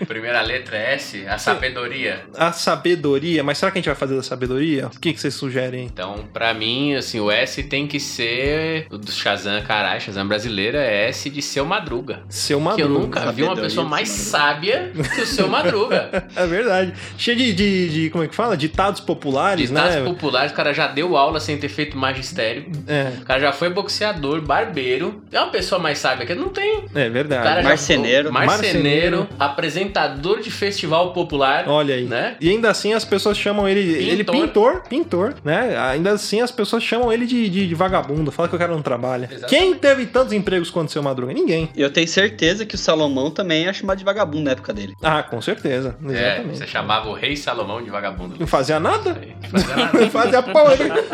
Primeira 0.08 0.42
letra 0.42 0.78
é 0.78 0.96
S, 0.96 1.26
a 1.28 1.38
sabedoria. 1.38 2.22
A 2.38 2.52
sabedoria, 2.52 3.44
mas 3.44 3.58
será 3.58 3.72
que 3.72 3.78
a 3.78 3.82
gente 3.82 3.88
vai 3.90 3.96
fazer 3.96 4.16
da 4.16 4.24
sabedoria? 4.24 4.88
O 4.88 5.00
que, 5.00 5.14
que 5.14 5.20
vocês 5.20 5.34
sugerem? 5.34 5.86
Então, 5.86 6.26
pra 6.34 6.54
mim, 6.54 6.96
assim, 6.96 7.20
o 7.20 7.32
S 7.32 7.64
tem 7.64 7.88
que 7.88 8.00
ser 8.00 8.88
o 8.90 8.98
do 8.98 9.12
Shazam, 9.12 9.62
caralho, 9.64 10.02
Shazam 10.02 10.28
brasileira 10.28 10.80
é 10.80 11.10
S 11.10 11.30
de 11.30 11.42
seu 11.42 11.66
Madruga. 11.66 12.24
Seu 12.30 12.58
Que 12.58 12.64
eu 12.82 12.90
Madruga. 12.90 13.00
nunca 13.00 13.20
vi 13.32 13.44
uma 13.44 13.50
Sabedoria 13.50 13.64
pessoa 13.64 13.88
mais 13.88 14.10
sábia 14.10 14.92
que 15.16 15.22
o 15.22 15.26
seu 15.26 15.48
Madruga. 15.48 16.28
É 16.36 16.46
verdade. 16.48 16.94
Cheio 17.18 17.38
de, 17.38 17.54
de, 17.54 17.90
de- 17.90 18.10
como 18.10 18.24
é 18.24 18.28
que 18.28 18.36
fala? 18.36 18.56
Ditados 18.56 19.02
populares, 19.02 19.70
Ditados 19.70 19.96
né? 19.96 20.04
populares, 20.04 20.52
o 20.52 20.56
cara 20.56 20.74
já 20.74 20.88
deu 20.88 21.18
aula 21.18 21.40
sem 21.40 21.58
ter 21.58 21.70
feito 21.70 21.98
magistério. 21.98 22.66
É, 22.88 23.12
O 23.22 23.26
cara 23.26 23.40
já 23.40 23.52
foi 23.52 23.70
boxeador, 23.70 24.31
barbeiro. 24.40 25.22
É 25.32 25.40
uma 25.40 25.50
pessoa 25.50 25.80
mais 25.82 25.98
sábia 25.98 26.26
que 26.26 26.34
não 26.36 26.50
tem. 26.50 26.86
é 26.96 27.08
O 27.10 27.12
verdade. 27.12 27.44
cara 27.44 27.62
já 27.64 27.68
Marceneiro. 27.70 28.32
marceneiro, 28.32 29.18
Marceneiro. 29.18 29.28
apresentador 29.38 30.40
de 30.42 30.52
festival 30.52 31.12
popular. 31.14 31.66
Olha 31.68 31.96
aí. 31.96 32.04
Né? 32.06 32.36
E 32.40 32.50
ainda 32.50 32.70
assim 32.70 32.94
as 32.94 33.04
pessoas 33.04 33.38
chamam 33.38 33.68
ele. 33.68 33.82
Ele 33.82 34.24
pintor, 34.24 34.84
pintor, 34.88 35.34
né? 35.44 35.76
Ainda 35.78 36.12
assim 36.12 36.42
as 36.42 36.52
pessoas 36.52 36.84
chamam 36.84 37.12
ele 37.12 37.26
de, 37.26 37.50
de- 37.50 37.68
de 37.68 37.76
vagabundo. 37.76 38.32
Fala 38.32 38.48
que 38.48 38.56
o 38.56 38.60
cara 38.60 38.72
não 38.72 38.82
trabalha. 38.82 39.26
Exatamente. 39.32 39.50
Quem 39.50 39.74
teve 39.74 40.06
tantos 40.06 40.34
empregos 40.34 40.70
quanto 40.70 40.90
o 40.90 40.92
seu 40.92 41.02
Madruga? 41.02 41.34
Ninguém. 41.34 41.70
E 41.76 41.82
eu 41.82 41.90
tenho 41.92 42.08
certeza 42.08 42.66
que 42.66 42.76
o 42.76 42.78
Salomão 42.78 43.32
também 43.32 43.68
é 43.68 43.74
chamado 43.74 43.98
de 43.98 44.04
vagabundo 44.06 44.44
na 44.46 44.52
época 44.52 44.72
dele. 44.74 44.94
Ah, 45.02 45.24
com 45.24 45.42
certeza. 45.42 45.96
É, 46.08 46.12
Exatamente. 46.12 46.58
você 46.60 46.68
chamava 46.68 47.10
o 47.10 47.14
rei 47.14 47.36
Salomão 47.36 47.82
de 47.82 47.90
vagabundo. 47.90 48.36
Não 48.40 48.48
fazia 48.48 48.80
nada? 48.80 49.18
Não 49.52 49.60
fazia 49.60 49.76
nada. 49.76 49.92
Fazia. 50.12 50.42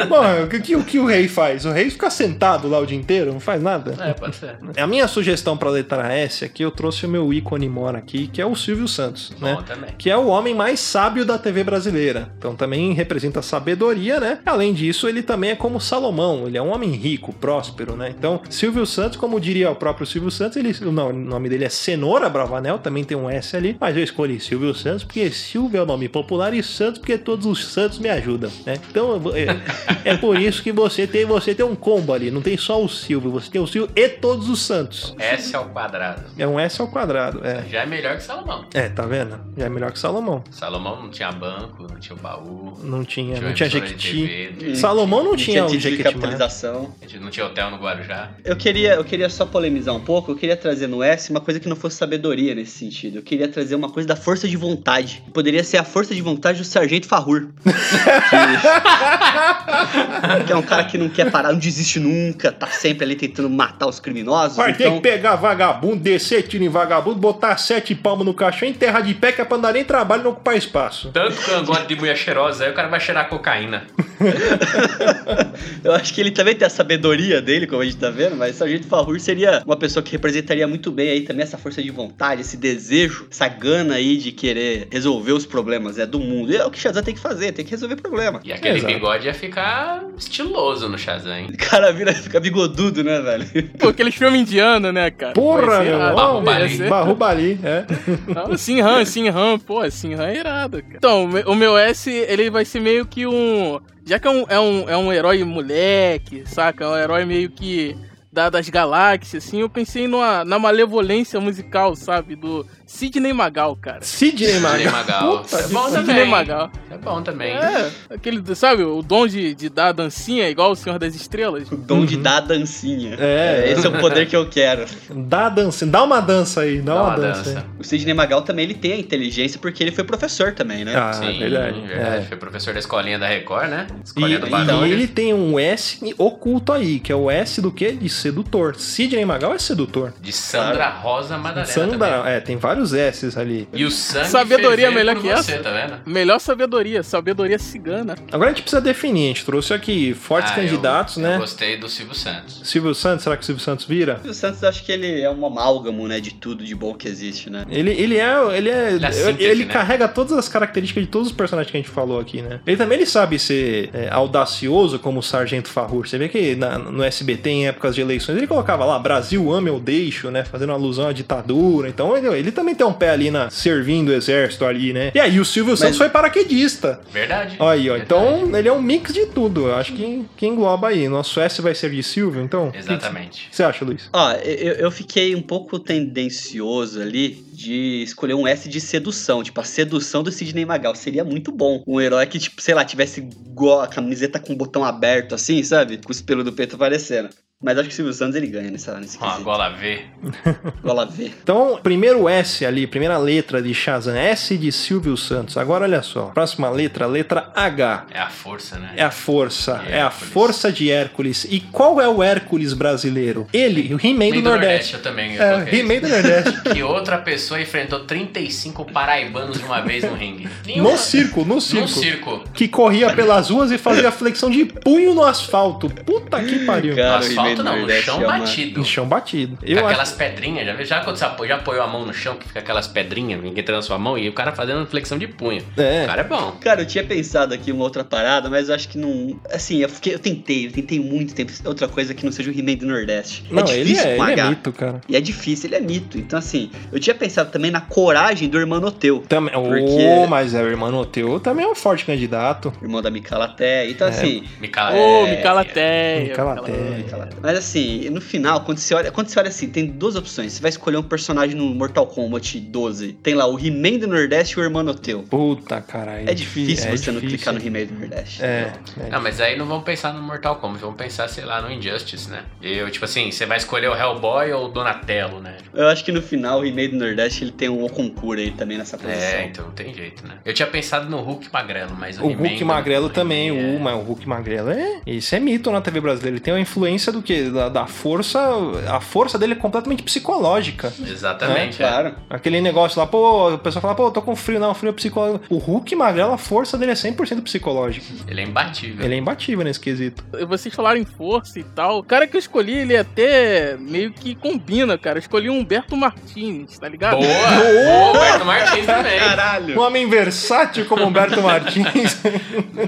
Bom, 0.08 0.44
o 0.44 0.48
que, 0.62 0.76
o 0.76 0.84
que 0.84 1.00
o 1.00 1.06
rei 1.06 1.28
faz? 1.28 1.66
O 1.66 1.72
rei 1.72 1.90
fica 1.90 2.10
sentado 2.10 2.68
lá 2.68 2.80
o 2.80 2.86
dia 2.86 2.97
inteiro, 2.98 3.32
não 3.32 3.40
faz 3.40 3.62
nada. 3.62 3.96
É, 4.04 4.14
pode 4.14 4.36
ser. 4.36 4.58
A 4.78 4.88
minha 4.88 5.08
sugestão 5.08 5.58
pra 5.58 5.70
letra 5.70 6.14
S 6.14 6.44
aqui, 6.44 6.64
eu 6.64 6.72
trouxe 6.72 7.06
o 7.06 7.10
meu 7.10 7.34
ícone 7.34 7.70
mora 7.70 7.98
aqui, 7.98 8.28
que 8.28 8.42
é 8.42 8.46
o 8.46 8.56
Silvio 8.56 8.88
Santos, 8.88 9.32
né? 9.40 9.56
Bom 9.56 9.64
também. 9.64 9.90
Que 9.98 10.10
é 10.10 10.18
o 10.18 10.28
homem 10.28 10.54
mais 10.54 10.80
sábio 10.80 11.26
da 11.26 11.38
TV 11.38 11.64
brasileira. 11.64 12.32
Então 12.38 12.56
também 12.56 12.94
representa 12.94 13.42
sabedoria, 13.42 14.20
né? 14.20 14.40
Além 14.46 14.74
disso, 14.74 15.08
ele 15.08 15.22
também 15.22 15.52
é 15.52 15.56
como 15.56 15.80
Salomão. 15.80 16.48
Ele 16.48 16.58
é 16.58 16.62
um 16.62 16.74
homem 16.74 16.92
rico, 16.92 17.34
próspero, 17.34 17.96
né? 17.96 18.14
Então, 18.18 18.42
Silvio 18.50 18.86
Santos, 18.86 19.18
como 19.18 19.40
diria 19.40 19.70
o 19.70 19.76
próprio 19.76 20.06
Silvio 20.06 20.32
Santos, 20.32 20.58
ele, 20.58 20.76
não, 20.92 21.10
o 21.10 21.14
nome 21.14 21.50
dele 21.50 21.66
é 21.66 21.70
Cenoura 21.70 22.30
Bravanel, 22.30 22.80
também 22.80 23.04
tem 23.04 23.18
um 23.18 23.30
S 23.30 23.56
ali. 23.56 23.78
Mas 23.80 23.96
eu 23.96 24.04
escolhi 24.04 24.40
Silvio 24.40 24.74
Santos 24.74 25.04
porque 25.04 25.30
Silvio 25.32 25.80
é 25.80 25.84
o 25.84 25.86
nome 25.86 26.10
popular 26.10 26.54
e 26.54 26.64
Santos 26.64 27.00
porque 27.00 27.18
todos 27.18 27.46
os 27.46 27.66
santos 27.66 28.00
me 28.00 28.10
ajudam, 28.10 28.52
né? 28.66 28.78
Então, 28.90 29.22
é, 29.34 30.12
é 30.12 30.18
por 30.18 30.40
isso 30.40 30.62
que 30.64 30.72
você 30.72 31.06
tem, 31.06 31.26
você 31.26 31.54
tem 31.54 31.66
um 31.66 31.76
combo 31.76 32.14
ali. 32.14 32.32
Não 32.32 32.42
tem 32.42 32.58
só 32.58 32.82
o 32.82 32.87
Silvio, 32.90 33.32
você 33.32 33.50
tem 33.50 33.62
o 33.62 33.68
Silvio 33.68 33.92
e 33.96 34.10
todos 34.10 34.50
os 34.50 34.62
santos. 34.62 35.16
S 35.18 35.56
ao 35.56 35.66
quadrado. 35.70 36.24
É 36.38 36.48
um 36.48 36.60
S 36.60 36.82
ao 36.82 36.88
quadrado, 36.88 37.42
é. 37.46 37.64
Já 37.70 37.82
é 37.82 37.86
melhor 37.86 38.18
que 38.18 38.24
Salomão. 38.24 38.66
É, 38.74 38.90
tá 38.90 39.04
vendo? 39.06 39.40
Já 39.58 39.66
é 39.66 39.70
melhor 39.70 39.92
que 39.92 40.00
Salomão. 40.00 40.44
Salomão 40.52 41.02
não 41.02 41.10
tinha 41.10 41.32
banco, 41.32 41.84
não 41.90 42.00
tinha 42.00 42.16
baú. 42.16 42.78
Não 42.84 43.04
tinha, 43.04 43.36
Tinha 43.36 43.48
não 43.48 43.54
tinha 43.54 43.70
Jequiti. 43.70 44.12
TV, 44.12 44.50
não 44.52 44.58
tinha- 44.60 44.76
Salomão 44.76 45.24
não 45.24 45.36
tinha 45.36 45.66
o 45.66 45.70
de 45.70 45.80
Jequiti. 45.80 46.04
capitalização. 46.04 46.94
Não 47.20 47.30
tinha 47.30 47.46
hotel 47.46 47.72
no 47.72 47.78
Guarujá. 47.78 48.30
Eu 48.44 48.56
queria, 48.56 48.94
eu 48.96 49.04
queria 49.04 49.30
só 49.30 49.46
polemizar 49.46 49.94
um 49.96 50.00
pouco. 50.00 50.32
Eu 50.32 50.36
queria 50.36 50.56
trazer 50.58 50.88
no 50.88 51.02
S 51.04 51.30
uma 51.32 51.42
coisa 51.42 51.60
que 51.60 51.68
não 51.68 51.76
fosse 51.76 51.98
sabedoria 51.98 52.54
nesse 52.56 52.78
sentido. 52.78 53.18
Eu 53.18 53.24
queria 53.24 53.48
trazer 53.48 53.76
uma 53.76 53.90
coisa 53.90 54.08
da 54.08 54.16
força 54.16 54.48
de 54.48 54.56
vontade. 54.58 55.24
Poderia 55.34 55.64
ser 55.64 55.78
a 55.78 55.84
força 55.84 56.14
de 56.16 56.22
vontade 56.22 56.60
do 56.60 56.66
Sargento 56.66 57.08
Farrur. 57.08 57.48
que, 57.64 57.72
que 60.46 60.52
é 60.52 60.56
um 60.56 60.62
cara 60.62 60.84
que 60.86 60.98
não 60.98 61.10
quer 61.10 61.30
parar, 61.32 61.52
não 61.52 61.60
desiste 61.60 62.00
nunca, 62.00 62.52
tá 62.52 62.68
sempre 62.78 63.06
ali 63.06 63.16
tentando 63.16 63.50
matar 63.50 63.88
os 63.88 64.00
criminosos. 64.00 64.58
Vai 64.58 64.74
ter 64.74 64.84
então, 64.86 64.96
que 64.96 65.02
pegar 65.02 65.36
vagabundo, 65.36 65.98
descer 65.98 66.44
tiro 66.44 66.64
em 66.64 66.70
vagabundo, 66.70 67.20
botar 67.20 67.58
sete 67.58 67.94
palmos 67.96 68.26
no 68.26 68.34
caixão, 68.34 68.68
enterrar 68.68 69.04
de 69.04 69.14
pé, 69.14 69.32
que 69.32 69.42
é 69.42 69.46
pra 69.46 69.58
andar 69.58 69.74
nem 69.74 69.84
trabalho 69.84 70.22
e 70.22 70.24
não 70.24 70.32
ocupar 70.32 70.56
espaço. 70.56 71.10
Tanto 71.12 71.36
que 71.36 71.52
eu 71.52 71.64
gosto 71.64 71.88
de 71.88 71.96
mulher 71.96 72.16
cheirosa, 72.16 72.66
aí 72.66 72.72
o 72.72 72.74
cara 72.74 72.88
vai 72.88 73.00
cheirar 73.00 73.28
cocaína. 73.30 73.88
eu 75.84 75.94
acho 75.94 76.14
que 76.14 76.22
ele 76.22 76.32
também 76.32 76.56
tem 76.56 76.66
a 76.66 76.70
sabedoria 76.70 77.42
dele, 77.42 77.68
como 77.68 77.82
a 77.82 77.86
gente 77.86 77.98
tá 77.98 78.10
vendo, 78.10 78.36
mas 78.36 78.56
o 78.56 78.60
Sargento 78.60 78.88
Farrur 78.88 79.20
seria 79.20 79.62
uma 79.66 79.76
pessoa 79.76 80.04
que 80.04 80.12
representaria 80.12 80.68
muito 80.68 80.92
bem 80.92 81.10
aí 81.10 81.22
também 81.22 81.44
essa 81.44 81.58
força 81.58 81.82
de 81.82 81.90
vontade, 81.90 82.42
esse 82.42 82.58
desejo, 82.58 83.28
essa 83.30 83.48
gana 83.48 83.96
aí 83.96 84.18
de 84.18 84.32
querer 84.32 84.88
resolver 84.92 85.32
os 85.32 85.46
problemas 85.46 85.98
né, 85.98 86.06
do 86.06 86.20
mundo. 86.20 86.52
E 86.52 86.58
é 86.58 86.66
o 86.66 86.72
que 86.72 86.80
Shazam 86.80 87.04
tem 87.04 87.14
que 87.14 87.20
fazer, 87.20 87.52
tem 87.52 87.66
que 87.66 87.72
resolver 87.72 87.96
problema. 87.96 88.42
E 88.44 88.52
aquele 88.52 88.78
Exato. 88.78 88.94
bigode 88.94 89.26
ia 89.28 89.34
ficar 89.34 90.04
estiloso 90.18 90.88
no 90.90 90.98
Shazam, 90.98 91.36
hein? 91.36 91.48
O 91.54 91.58
cara 91.58 91.92
vira, 91.92 92.14
fica 92.14 92.40
bigodudo, 92.40 92.67
né, 93.04 93.22
velho? 93.22 93.70
Pô, 93.80 93.90
aqueles 93.90 94.16
filmes 94.16 94.42
indianos, 94.42 94.94
né, 94.94 95.10
cara? 95.12 95.34
Porra, 95.34 95.80
meu 95.80 95.94
irmão. 95.94 96.16
Bahubali. 96.16 96.62
Ia 96.64 96.70
ser- 96.78 96.90
Barrubali, 96.90 97.60
é. 97.64 97.86
Não, 98.34 98.58
Sinhan, 98.58 99.06
Sinhan, 99.06 99.60
pô, 99.60 99.90
Sinhan 99.90 100.26
é 100.28 100.38
irado, 100.38 100.82
cara. 100.82 100.96
Então, 100.98 101.24
o 101.26 101.28
me- 101.28 101.44
o 101.46 101.56
meu 101.56 101.78
S, 101.78 102.10
ele 102.10 102.50
vai 102.50 102.66
ser 102.66 102.80
meio 102.80 103.06
que 103.06 103.26
um. 103.28 103.80
Já 104.06 104.20
que 104.20 104.28
é 104.28 104.32
um, 104.32 104.46
é 104.48 104.60
um, 104.60 104.90
é 104.90 104.98
um 104.98 105.12
herói 105.12 105.44
moleque, 105.44 106.44
saca? 106.46 106.86
É 106.86 106.88
um 106.88 106.98
herói 106.98 107.26
meio 107.26 107.50
que 107.50 107.96
da, 108.32 108.50
das 108.50 108.70
galáxias, 108.70 109.44
assim, 109.46 109.62
eu 109.62 109.70
pensei 109.70 110.08
numa, 110.08 110.46
na 110.46 110.60
malevolência 110.60 111.40
musical, 111.40 111.96
sabe? 111.96 112.36
Do 112.36 112.66
Sidney 112.88 113.34
Magal, 113.34 113.76
cara. 113.76 114.00
Sidney 114.02 114.48
Sidney 114.54 114.62
Magal. 114.62 114.92
Magal. 114.94 115.38
Puta 115.44 115.58
É 115.58 115.68
bom. 115.68 115.84
Sidney 115.90 116.06
também. 116.06 116.30
Magal. 116.30 116.72
É 116.90 116.98
bom 116.98 117.22
também. 117.22 117.52
É, 117.52 117.92
aquele, 118.10 118.56
sabe, 118.56 118.84
o 118.84 119.02
dom 119.02 119.28
de, 119.28 119.54
de 119.54 119.68
dar 119.70 119.92
dancinha, 119.92 120.50
igual 120.50 120.72
o 120.72 120.76
Senhor 120.76 120.98
das 120.98 121.14
Estrelas. 121.14 121.70
O 121.70 121.76
dom 121.76 122.06
de 122.06 122.16
dar 122.16 122.38
a 122.38 122.40
dancinha. 122.40 123.12
Uhum. 123.12 123.18
É. 123.20 123.72
esse 123.74 123.86
é 123.86 123.90
o 123.90 124.00
poder 124.00 124.26
que 124.26 124.36
eu 124.36 124.48
quero. 124.50 124.86
Dá 125.14 125.50
dança, 125.50 125.86
dá 125.86 126.02
uma 126.02 126.22
dança 126.22 126.62
aí, 126.62 126.80
dá, 126.80 126.94
Dá 126.94 127.02
uma, 127.02 127.10
uma 127.10 127.18
dança. 127.20 127.44
dança. 127.56 127.66
O 127.78 127.84
Sidney 127.84 128.14
Magal 128.14 128.42
também 128.42 128.64
ele 128.64 128.74
tem 128.74 128.94
a 128.94 128.98
inteligência 128.98 129.60
porque 129.60 129.84
ele 129.84 129.92
foi 129.92 130.06
professor 130.06 130.54
também, 130.54 130.86
né? 130.86 130.96
Ah, 130.96 131.12
Sim, 131.12 131.38
verdade. 131.40 131.82
verdade. 131.82 132.18
É. 132.18 132.22
Foi 132.22 132.38
professor 132.38 132.74
da 132.74 132.80
escolinha 132.80 133.20
da 133.20 133.28
Record, 133.28 133.68
né? 133.70 133.88
E, 134.00 134.04
Escolinha 134.06 134.40
do 134.40 134.48
e 134.48 134.50
Barulho. 134.50 134.86
ele 134.86 135.08
tem 135.08 135.34
um 135.34 135.60
S 135.60 136.00
oculto 136.18 136.72
aí, 136.72 137.00
que 137.02 137.12
é 137.12 137.16
o 137.16 137.30
S 137.30 137.62
do 137.62 137.70
quê? 137.72 137.92
De 137.92 138.08
sedutor. 138.08 138.76
Sidney 138.78 139.26
Magal 139.26 139.54
é 139.54 139.60
sedutor. 139.60 140.14
De 140.22 140.32
Sandra 140.32 140.88
Rosa 140.90 141.38
Madalena 141.38 141.66
Sandra, 141.66 141.98
também. 142.18 142.32
é, 142.34 142.40
tem 142.40 142.56
vários 142.56 142.77
S's 142.86 143.38
ali. 143.38 143.68
E 143.74 143.86
o 143.86 143.92
sangue 143.92 144.28
Sabedoria 144.28 144.92
melhor 144.92 145.16
que 145.16 145.22
você, 145.24 145.54
essa? 145.54 145.64
tá 145.64 145.72
vendo? 145.72 146.00
Melhor 146.06 146.40
sabedoria, 146.40 147.04
sabedoria 147.04 147.60
cigana. 147.60 148.16
Agora 148.32 148.50
a 148.52 148.54
gente 148.54 148.62
precisa 148.64 148.82
definir, 148.82 149.26
a 149.26 149.28
gente 149.30 149.46
trouxe 149.46 149.74
aqui 149.74 150.14
fortes 150.14 150.52
Ah, 150.52 150.56
candidatos, 150.56 151.18
eu, 151.18 151.24
né? 151.24 151.36
Eu 151.36 151.40
gostei 151.40 151.78
do 151.78 151.88
Silvio 151.90 152.16
Santos. 152.16 152.62
Silvio 152.64 152.94
Santos, 152.96 153.24
será 153.24 153.36
que 153.38 153.44
o 153.44 153.46
Silvio 153.46 153.64
Santos 153.64 153.86
vira? 153.86 154.22
O 154.26 154.34
Santos 154.34 154.62
eu 154.62 154.70
acho 154.70 154.84
que 154.86 154.92
ele 154.92 155.22
é 155.22 155.30
um 155.30 155.46
amálgamo, 155.46 156.08
né, 156.08 156.20
de 156.20 156.34
tudo 156.34 156.64
de 156.64 156.76
bom 156.76 156.94
que 156.94 157.08
existe, 157.08 157.50
né? 157.50 157.66
Ele, 157.70 157.92
ele 157.92 158.18
é. 158.18 158.28
Ele, 158.58 158.70
é, 158.70 158.94
Ele 158.94 159.06
é 159.06 159.44
ele, 159.44 159.66
né? 159.66 159.74
carrega 159.74 160.08
todas 160.08 160.34
as 160.38 160.48
características 160.50 161.04
de 161.04 161.10
todos 161.10 161.28
os 161.30 161.34
personagens 161.34 161.72
que 161.72 161.78
a 161.78 161.80
gente 161.82 161.90
falou 161.90 162.20
aqui, 162.20 162.42
né? 162.42 162.60
Ele 162.66 162.78
também 162.78 162.98
ele 162.98 163.06
sabe 163.06 163.38
ser 163.40 163.90
é, 163.94 164.10
audacioso 164.12 165.00
como 165.00 165.20
o 165.20 165.24
Sargento 165.24 165.70
Farrur. 165.70 166.08
Você 166.08 166.18
vê 166.18 166.28
que 166.30 166.56
na- 166.56 166.78
no 166.78 167.04
SBT, 167.04 167.50
em 167.50 167.68
épocas 167.68 167.96
de 167.96 168.02
eleições, 168.02 168.38
ele 168.38 168.48
colocava 168.48 168.86
lá 168.86 168.98
Brasil 169.00 169.52
ama 169.52 169.70
eu 169.70 169.80
deixo, 169.80 170.30
né? 170.32 170.44
Fazendo 170.44 170.72
alusão 170.72 171.08
à 171.08 171.14
ditadura. 171.14 171.88
Então 171.90 172.16
ele, 172.16 172.28
ele 172.28 172.52
também 172.52 172.67
tem 172.76 172.86
um 172.86 172.94
pé 172.94 173.10
ali 173.10 173.32
na 173.32 173.50
servindo 173.50 174.10
o 174.10 174.14
exército 174.14 174.66
ali, 174.66 174.94
né? 174.94 175.12
E 175.14 175.20
aí 175.20 175.40
o 175.40 175.46
Silvio 175.46 175.76
Santos 175.78 175.98
foi 175.98 176.10
paraquedista. 176.10 177.00
Verdade. 177.12 177.56
Aí, 177.60 177.90
ó. 177.90 177.94
Verdade. 177.94 178.02
Então 178.04 178.58
ele 178.58 178.68
é 178.68 178.74
um 178.74 178.82
mix 178.82 179.14
de 179.14 179.26
tudo. 179.28 179.68
Eu 179.68 179.76
acho 179.76 179.94
que, 179.94 180.26
que 180.36 180.46
engloba 180.46 180.90
aí. 180.90 181.08
Nosso 181.08 181.40
S 181.40 181.62
vai 181.62 181.74
ser 181.74 181.92
de 181.92 182.04
Silvio, 182.04 182.42
então? 182.42 182.72
Exatamente. 182.74 183.48
O 183.48 183.50
que 183.50 183.56
você 183.56 183.64
acha, 183.64 183.86
Luiz? 183.86 184.10
Ó, 184.14 184.32
eu, 184.34 184.74
eu 184.74 184.92
fiquei 184.92 185.36
um 185.36 185.42
pouco 185.42 185.80
tendencioso 185.80 187.02
ali 187.02 187.46
de 187.52 188.04
escolher 188.04 188.34
um 188.34 188.48
S 188.48 188.70
de 188.70 188.80
sedução. 188.80 189.44
Tipo, 189.44 189.62
a 189.62 189.64
sedução 189.64 190.24
do 190.24 190.32
Sidney 190.32 190.66
Magal. 190.66 190.96
Seria 190.96 191.24
muito 191.24 191.52
bom. 191.52 191.84
Um 191.88 192.00
herói 192.00 192.26
que, 192.28 192.40
tipo, 192.40 192.62
sei 192.62 192.74
lá, 192.74 192.86
tivesse 192.86 193.20
igual 193.20 193.82
a 193.82 193.88
camiseta 193.88 194.40
com 194.40 194.54
o 194.54 194.56
botão 194.56 194.84
aberto, 194.84 195.34
assim, 195.34 195.62
sabe? 195.64 195.98
Com 195.98 196.12
os 196.12 196.22
pelos 196.22 196.46
do 196.46 196.54
peito 196.54 196.76
aparecendo. 196.76 197.30
Mas 197.64 197.76
acho 197.76 197.88
que 197.88 197.94
o 197.94 197.96
Silvio 197.96 198.14
Santos 198.14 198.36
ele 198.36 198.46
ganha 198.46 198.70
nessa, 198.70 199.00
nesse 199.00 199.18
Ó, 199.20 199.26
a 199.26 199.30
quesito. 199.30 199.44
gola 199.44 199.70
V. 199.72 200.00
Gola 200.84 201.06
V. 201.08 201.32
Então, 201.42 201.80
primeiro 201.82 202.30
S 202.30 202.64
ali, 202.64 202.86
primeira 202.86 203.18
letra 203.18 203.60
de 203.64 203.74
Shazam, 203.74 204.16
S 204.16 204.56
de 204.56 204.72
Silvio 204.72 205.18
Santos. 205.18 205.58
Agora 205.58 205.86
olha 205.86 206.04
só, 206.04 206.26
próxima 206.28 206.70
letra, 206.70 207.08
letra 207.08 207.52
H. 207.56 208.06
É 208.14 208.20
a 208.20 208.30
força, 208.30 208.78
né? 208.78 208.92
É 208.96 209.02
a 209.04 209.10
força, 209.10 209.82
De 209.84 209.92
é 209.92 210.02
a 210.02 210.12
força 210.12 210.72
de 210.72 210.92
Hércules. 210.92 211.48
E 211.50 211.60
qual 211.60 212.00
é 212.00 212.08
o 212.08 212.22
Hércules 212.22 212.74
brasileiro? 212.74 213.48
Ele, 213.52 213.92
o 213.92 213.98
He-Man 214.06 214.30
do 214.36 214.42
do 214.44 214.50
Nordeste. 214.52 214.94
eu 214.94 215.02
também. 215.02 215.34
eu 215.36 215.42
É, 215.42 215.76
He-Man 215.76 216.00
do 216.02 216.10
Nordeste. 216.10 216.62
Que 216.78 216.84
outra 216.84 217.18
pessoa 217.18 217.60
enfrentou 217.60 218.02
35 218.02 218.86
paraibanos 218.86 219.58
de 219.58 219.66
uma 219.66 219.82
vez 219.82 220.04
no 220.04 220.14
ringue. 220.14 220.48
No 220.76 220.96
circo, 220.96 221.42
no 221.42 221.56
No 221.56 221.62
circo. 221.62 221.88
circo. 221.88 222.44
Que 222.54 222.68
corria 222.68 223.12
pelas 223.16 223.50
ruas 223.50 223.72
e 223.72 223.80
fazia 223.80 224.12
flexão 224.12 224.52
de 224.52 224.64
punho 224.64 225.16
no 225.16 225.24
asfalto. 225.24 225.90
Puta 225.90 226.40
que 226.44 226.60
pariu. 226.64 226.96
Cara, 226.96 227.10
No 227.10 227.16
asfalto 227.26 227.47
He-Man 227.52 227.64
não, 227.64 227.64
do 227.64 227.72
no 227.72 227.78
Nordeste 227.80 228.06
chão 228.06 228.22
é 228.22 228.26
uma- 228.28 228.38
batido. 228.40 228.80
Em 228.82 228.84
chão 228.86 229.06
batido. 229.08 229.58
Eu 229.64 229.78
acho... 229.80 229.88
aquelas 229.88 230.12
pedrinhas, 230.12 230.66
já, 230.66 230.84
já 230.84 231.02
quando 231.04 231.18
você 231.18 231.26
apo- 231.26 231.48
já 231.48 231.56
apoiou 231.56 231.84
a 231.84 231.88
mão 231.88 232.06
no 232.06 232.14
chão, 232.14 232.36
que 232.36 232.48
fica 232.48 232.60
aquelas 232.60 232.88
pedrinhas 232.88 233.44
entrando 233.46 233.78
na 233.78 233.82
sua 233.82 233.98
mão 233.98 234.18
e 234.18 234.28
o 234.30 234.34
cara 234.34 234.52
fazendo 234.52 234.86
flexão 234.88 235.18
de 235.18 235.28
punho. 235.28 235.64
É. 235.78 236.04
O 236.04 236.08
cara 236.08 236.22
é 236.22 236.24
bom. 236.24 236.52
Cara, 236.62 236.82
eu 236.82 236.86
tinha 236.86 237.04
pensado 237.04 237.54
aqui 237.54 237.72
uma 237.72 237.84
outra 237.84 238.04
parada, 238.04 238.50
mas 238.50 238.70
eu 238.70 238.76
acho 238.76 238.88
que 238.90 238.98
não. 238.98 239.40
Assim, 239.52 239.78
eu, 239.80 239.90
fiquei, 239.90 240.14
eu 240.14 240.20
tentei, 240.20 240.68
eu 240.68 240.72
tentei 240.72 241.00
muito 241.00 241.34
tempo. 241.34 241.52
Outra 241.66 241.88
coisa 241.88 242.14
que 242.14 242.24
não 242.26 242.32
seja 242.32 242.50
o 242.52 242.54
He-Man 242.58 242.76
do 242.76 242.86
Nordeste. 242.86 243.44
Não, 243.50 243.64
é 243.64 243.74
ele 243.76 243.84
difícil 243.86 244.10
é, 244.10 244.16
com 244.18 244.24
ele 244.28 244.40
é 244.40 244.44
H. 244.44 244.50
mito, 244.50 244.72
cara. 244.74 245.02
E 245.08 245.16
é 245.16 245.22
difícil, 245.22 245.68
ele 245.70 245.76
é 245.76 245.80
mito. 245.80 246.18
Então, 246.18 246.38
assim, 246.40 246.70
eu 246.92 247.00
tinha 247.00 247.16
pensado 247.16 247.52
também 247.52 247.72
na 247.72 247.82
coragem 247.82 248.48
do 248.50 248.58
irmão 248.60 248.80
Noteu. 248.80 249.24
Também, 249.28 249.54
Porque- 249.54 250.06
oh, 250.24 250.28
mas 250.28 250.54
é 250.54 250.62
o 250.64 250.68
irmão 250.68 251.04
Teu 251.06 251.40
também 251.40 251.66
é 251.66 251.68
um 251.70 251.76
forte 251.76 252.06
candidato. 252.06 252.74
Irmão 252.82 253.02
da 253.02 253.10
Micalaté. 253.10 253.90
Então, 253.90 254.08
É. 254.08 254.10
assim. 254.10 254.44
Me 254.60 254.68
cala. 254.68 254.96
Ô, 254.96 255.26
é, 255.28 255.36
Micalateia. 255.38 256.22
Micalateia. 256.30 256.98
Micalaté. 256.98 257.37
Mas 257.42 257.58
assim, 257.58 258.10
no 258.10 258.22
final, 258.22 258.62
quando 258.62 258.78
você 258.78 258.94
olha, 258.94 259.12
quando 259.12 259.28
você 259.30 259.40
olha 259.40 259.50
assim, 259.50 259.70
tem 259.70 259.86
duas 259.88 260.16
opções. 260.16 260.54
Você 260.54 260.62
vai 260.62 260.70
escolher 260.70 260.98
um 260.98 261.04
personagem 261.04 261.56
no 261.56 261.66
Mortal 261.66 262.08
Kombat 262.08 262.60
12. 262.60 263.14
Tem 263.24 263.34
lá 263.34 263.46
o 263.48 263.58
He-Man 263.60 264.00
do 264.00 264.08
Nordeste 264.08 264.58
e 264.58 264.62
o 264.62 264.64
irmão 264.64 264.84
Noteu. 264.84 265.24
Puta, 265.24 265.82
caralho. 265.82 266.30
É 266.30 266.34
difícil 266.34 266.88
é 266.90 266.98
você 266.98 267.12
não 267.12 267.20
difícil. 267.20 267.38
clicar 267.38 267.54
no 267.54 267.60
He-Man 267.66 267.86
do 267.94 268.00
Nordeste. 268.00 268.44
É. 268.44 268.74
é. 269.00 269.10
Não, 269.10 269.22
mas 269.22 269.40
aí 269.42 269.58
não 269.58 269.66
vamos 269.66 269.84
pensar 269.84 270.14
no 270.14 270.22
Mortal 270.22 270.56
Kombat, 270.58 270.82
vamos 270.82 270.98
pensar, 270.98 271.28
sei 271.28 271.46
lá, 271.46 271.62
no 271.62 271.72
Injustice, 271.72 272.30
né? 272.30 272.44
Eu, 272.62 272.90
tipo 272.90 273.06
assim, 273.06 273.32
você 273.32 273.46
vai 273.46 273.58
escolher 273.58 273.90
o 273.90 273.96
Hellboy 273.96 274.52
ou 274.54 274.66
o 274.66 274.68
Donatello, 274.70 275.40
né? 275.40 275.58
Eu 275.74 275.88
acho 275.88 276.04
que 276.04 276.12
no 276.12 276.22
final 276.22 276.62
o 276.62 276.66
He-Man 276.66 276.90
do 276.90 276.98
Nordeste 276.98 277.44
ele 277.44 277.52
tem 277.52 277.70
um 277.70 277.84
Okunkura 277.84 278.42
aí 278.42 278.52
também 278.52 278.78
nessa 278.78 278.98
posição. 278.98 279.22
É, 279.22 279.46
então 279.46 279.66
não 279.66 279.72
tem 279.74 279.94
jeito, 279.94 280.26
né? 280.28 280.36
Eu 280.46 280.54
tinha 280.54 280.68
pensado 280.68 281.10
no 281.10 281.22
Hulk 281.22 281.50
Magrelo, 281.52 281.96
mas 281.98 282.18
o, 282.18 282.24
O 282.26 282.32
He-Man 282.32 282.42
Hulk 282.44 282.60
do- 282.60 282.66
Magrelo 282.66 283.10
também, 283.10 283.52
o, 283.52 283.80
mas 283.80 283.96
o 283.96 284.00
Hulk 284.00 284.28
Magrelo 284.28 284.70
é. 284.70 285.02
Isso 285.06 285.36
é 285.36 285.40
mito 285.40 285.72
na 285.72 285.82
TV 285.82 286.00
brasileira. 286.02 286.36
Ele 286.36 286.44
tem 286.44 286.54
uma 286.54 286.60
influência 286.60 287.12
do 287.12 287.22
quê? 287.28 287.50
Da, 287.50 287.70
da 287.70 287.86
força. 287.86 288.40
A 288.88 289.00
força 289.00 289.38
dele 289.38 289.54
é 289.54 289.56
completamente 289.56 290.02
psicológica. 290.02 290.94
Exatamente, 291.06 291.84
é. 291.84 291.88
Claro. 291.88 292.16
Aquele 292.30 292.62
negócio 292.62 293.00
lá, 293.00 293.06
pô, 293.06 293.54
o 293.54 293.60
pessoal 293.60 293.82
fala, 293.82 293.96
pô, 293.96 294.08
eu 294.08 294.12
tô 294.12 294.22
com 294.22 294.36
frio, 294.36 294.60
não, 294.60 294.74
frio 294.74 294.90
é 294.90 294.94
psicológico. 294.94 295.46
O 295.50 295.58
Hulk 295.58 295.96
Magrelo, 295.96 296.34
a 296.34 296.38
força 296.38 296.78
dele 296.78 296.92
é 296.92 296.96
100% 296.96 297.44
psicológica. 297.44 298.06
Ele 298.28 298.42
é 298.42 298.44
imbatível. 298.46 299.06
Ele 299.06 299.16
é 299.16 299.18
imbatível 299.18 299.66
nesse 299.66 299.80
quesito. 299.80 300.24
Vocês 300.48 300.74
falaram 300.74 301.00
em 301.00 301.06
força 301.06 301.60
e 301.60 301.64
tal. 301.64 302.00
O 302.00 302.04
cara 302.04 302.26
que 302.26 302.36
eu 302.36 302.40
escolhi, 302.40 302.74
ele 302.74 302.96
até 302.96 303.76
meio 303.78 304.12
que 304.14 304.34
combina, 304.36 304.98
cara. 304.98 305.18
Eu 305.18 305.22
escolhi 305.22 305.50
o 305.50 305.54
Humberto 305.54 305.96
Martins, 305.98 306.80
tá 306.80 306.88
ligado? 306.88 307.18
Boa! 307.18 307.28
Boa, 307.28 308.06
Roberto 308.14 308.46
Martins 308.46 308.86
também. 308.86 309.20
Caralho. 309.20 309.80
Um 309.80 309.84
homem 309.84 310.10
versátil 310.10 310.86
como 310.86 311.04
Humberto 311.04 311.42
Martins. 311.42 312.22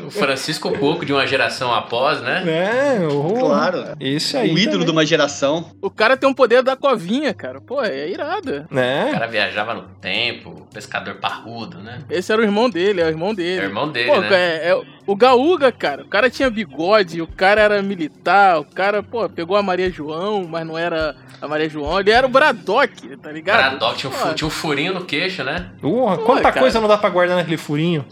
O 0.05 0.11
Francisco 0.11 0.71
Coco 0.77 1.05
de 1.05 1.11
uma 1.11 1.25
geração 1.27 1.73
após, 1.73 2.21
né? 2.21 2.43
é, 2.47 3.07
o... 3.07 3.33
Claro. 3.39 3.95
Esse 3.99 4.28
aí. 4.37 4.53
o 4.53 4.57
ídolo 4.57 4.71
também. 4.71 4.85
de 4.85 4.91
uma 4.91 5.05
geração. 5.05 5.71
O 5.81 5.89
cara 5.89 6.15
tem 6.17 6.27
um 6.29 6.33
poder 6.33 6.61
da 6.63 6.75
covinha, 6.75 7.33
cara. 7.33 7.59
Pô, 7.61 7.81
é 7.83 8.09
irado. 8.09 8.65
O 8.69 8.75
Né? 8.75 9.09
cara 9.11 9.27
viajava 9.27 9.73
no 9.73 9.83
tempo, 10.01 10.67
pescador 10.73 11.15
parrudo, 11.15 11.79
né? 11.79 11.99
Esse 12.09 12.31
era 12.31 12.41
o 12.41 12.45
irmão 12.45 12.69
dele, 12.69 13.01
é 13.01 13.05
o 13.05 13.09
irmão 13.09 13.31
É 13.31 13.35
dele. 13.35 13.61
o 13.61 13.65
irmão 13.65 13.91
dele, 13.91 14.11
Pô, 14.11 14.19
né? 14.21 14.29
é, 14.31 14.69
é- 14.71 14.81
o 15.11 15.15
Gaúga, 15.15 15.71
cara, 15.71 16.03
o 16.03 16.07
cara 16.07 16.29
tinha 16.29 16.49
bigode, 16.49 17.21
o 17.21 17.27
cara 17.27 17.61
era 17.61 17.81
militar, 17.81 18.59
o 18.59 18.63
cara, 18.65 19.01
pô, 19.01 19.27
pegou 19.27 19.57
a 19.57 19.63
Maria 19.63 19.89
João, 19.89 20.47
mas 20.47 20.65
não 20.67 20.77
era 20.77 21.15
a 21.41 21.47
Maria 21.47 21.69
João, 21.69 21.99
ele 21.99 22.11
era 22.11 22.27
o 22.27 22.29
Bradock, 22.29 23.17
tá 23.17 23.31
ligado? 23.31 23.57
Braddock 23.79 23.97
tinha 23.97 24.11
um, 24.11 24.33
tinha 24.33 24.47
um 24.47 24.51
furinho 24.51 24.93
no 24.93 25.05
queixo, 25.05 25.43
né? 25.43 25.69
Porra, 25.81 26.17
Pô, 26.17 26.23
quanta 26.25 26.43
cara. 26.43 26.59
coisa 26.59 26.79
não 26.79 26.87
dá 26.87 26.97
pra 26.97 27.09
guardar 27.09 27.37
naquele 27.37 27.57
furinho. 27.57 28.05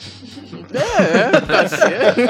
É, 0.74 1.36
é, 1.38 1.42
tá 1.42 1.68
certo. 1.68 2.22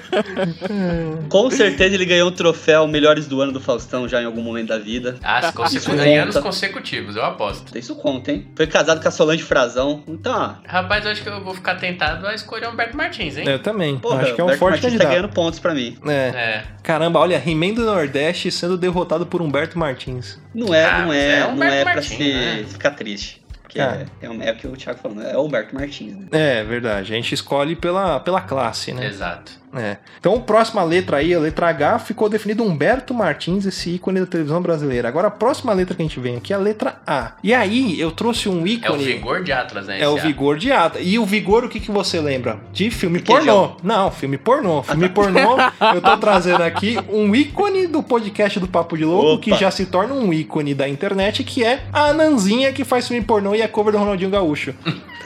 Com 1.28 1.50
certeza 1.50 1.94
ele 1.94 2.04
ganhou 2.06 2.28
um 2.28 2.32
troféu 2.32 2.86
Melhores 2.86 3.26
do 3.26 3.40
Ano 3.40 3.52
do 3.52 3.60
Faustão 3.60 4.08
já 4.08 4.20
em 4.20 4.24
algum 4.24 4.42
momento 4.42 4.68
da 4.68 4.78
vida. 4.78 5.16
Ah, 5.22 5.42
se 5.42 5.52
consecu- 5.52 5.94
Isso 5.94 6.02
em 6.02 6.18
anos 6.18 6.38
consecutivos, 6.38 7.16
eu 7.16 7.24
aposto. 7.24 7.76
Isso 7.76 7.94
conta, 7.96 8.32
hein? 8.32 8.46
Foi 8.56 8.66
casado 8.66 9.00
com 9.02 9.08
a 9.08 9.10
Solange 9.10 9.42
Frazão. 9.42 10.02
Então, 10.08 10.32
ó. 10.32 10.54
Rapaz, 10.66 11.04
eu 11.04 11.12
acho 11.12 11.22
que 11.22 11.28
eu 11.28 11.42
vou 11.44 11.54
ficar 11.54 11.74
tentado 11.76 12.26
a 12.26 12.34
escolher 12.34 12.66
o 12.66 12.70
Humberto 12.70 12.96
Martins, 12.96 13.19
hein? 13.20 13.44
Eu 13.48 13.58
também. 13.58 13.98
Porra, 13.98 14.22
Acho 14.22 14.34
que 14.34 14.40
é 14.40 14.44
um 14.44 14.46
Humberto 14.46 14.58
forte 14.60 14.72
Martins 14.72 14.82
tá 14.84 14.90
candidato. 15.04 15.10
ganhando 15.10 15.28
pontos 15.34 15.58
pra 15.58 15.74
mim. 15.74 15.96
É. 16.06 16.12
É. 16.12 16.64
Caramba, 16.82 17.18
olha, 17.18 17.42
He-Man 17.44 17.74
do 17.74 17.84
Nordeste 17.84 18.50
sendo 18.50 18.76
derrotado 18.78 19.26
por 19.26 19.40
Humberto 19.42 19.78
Martins. 19.78 20.38
Não 20.54 20.74
é, 20.74 20.84
Ah, 20.84 21.02
não 21.02 21.12
é, 21.12 21.28
é 21.40 21.52
não 21.54 21.62
é 21.64 21.82
pra 21.84 21.94
Martins, 21.94 22.16
se 22.16 22.32
né? 22.32 22.64
ficar 22.68 22.90
triste. 22.92 23.40
Porque 23.62 23.78
Cara. 23.78 24.06
é, 24.20 24.26
é, 24.26 24.28
o- 24.30 24.42
é 24.42 24.50
o 24.50 24.56
que 24.56 24.66
o 24.66 24.72
Thiago 24.72 24.98
falou, 24.98 25.16
né? 25.16 25.30
é 25.32 25.36
o 25.36 25.44
Humberto 25.44 25.72
Martins. 25.74 26.16
Né? 26.16 26.26
É, 26.32 26.64
verdade. 26.64 27.12
A 27.12 27.16
gente 27.16 27.32
escolhe 27.32 27.76
pela, 27.76 28.18
pela 28.18 28.40
classe, 28.40 28.92
né? 28.92 29.06
Exato. 29.06 29.52
É. 29.74 29.98
Então, 30.18 30.34
a 30.34 30.40
próxima 30.40 30.82
letra 30.82 31.18
aí, 31.18 31.32
a 31.32 31.38
letra 31.38 31.68
H, 31.68 32.00
ficou 32.00 32.28
definido 32.28 32.64
Humberto 32.64 33.14
Martins, 33.14 33.64
esse 33.66 33.90
ícone 33.90 34.18
da 34.20 34.26
televisão 34.26 34.60
brasileira. 34.60 35.08
Agora, 35.08 35.28
a 35.28 35.30
próxima 35.30 35.72
letra 35.72 35.94
que 35.94 36.02
a 36.02 36.04
gente 36.04 36.18
vem 36.18 36.36
aqui 36.36 36.52
é 36.52 36.56
a 36.56 36.58
letra 36.58 37.00
A. 37.06 37.32
E 37.42 37.54
aí, 37.54 37.98
eu 38.00 38.10
trouxe 38.10 38.48
um 38.48 38.58
É 38.60 38.62
o 38.62 38.66
ícone. 38.66 39.04
vigor 39.04 39.44
de 39.44 39.52
Atlas, 39.52 39.86
né? 39.86 40.00
É 40.00 40.08
o 40.08 40.16
vigor 40.16 40.58
de 40.58 40.72
ata. 40.72 40.98
E 41.00 41.18
o 41.18 41.24
vigor, 41.24 41.64
o 41.64 41.68
que, 41.68 41.78
que 41.78 41.90
você 41.90 42.20
lembra? 42.20 42.58
De 42.72 42.90
filme 42.90 43.20
pornô. 43.20 43.76
Não, 43.82 44.10
filme 44.10 44.36
pornô. 44.38 44.82
Filme 44.82 45.08
pornô, 45.08 45.56
eu 45.94 46.00
tô 46.02 46.16
trazendo 46.18 46.62
aqui 46.62 46.96
um 47.08 47.32
ícone 47.34 47.86
do 47.86 48.02
podcast 48.02 48.58
do 48.58 48.66
Papo 48.66 48.96
de 48.96 49.04
Louco, 49.04 49.34
Opa. 49.34 49.42
que 49.42 49.54
já 49.54 49.70
se 49.70 49.86
torna 49.86 50.14
um 50.14 50.32
ícone 50.32 50.74
da 50.74 50.88
internet, 50.88 51.44
que 51.44 51.64
é 51.64 51.84
a 51.92 52.06
Ananzinha 52.06 52.72
que 52.72 52.84
faz 52.84 53.06
filme 53.06 53.22
pornô 53.24 53.54
e 53.54 53.62
é 53.62 53.68
cover 53.68 53.92
do 53.92 53.98
Ronaldinho 53.98 54.30
Gaúcho. 54.30 54.74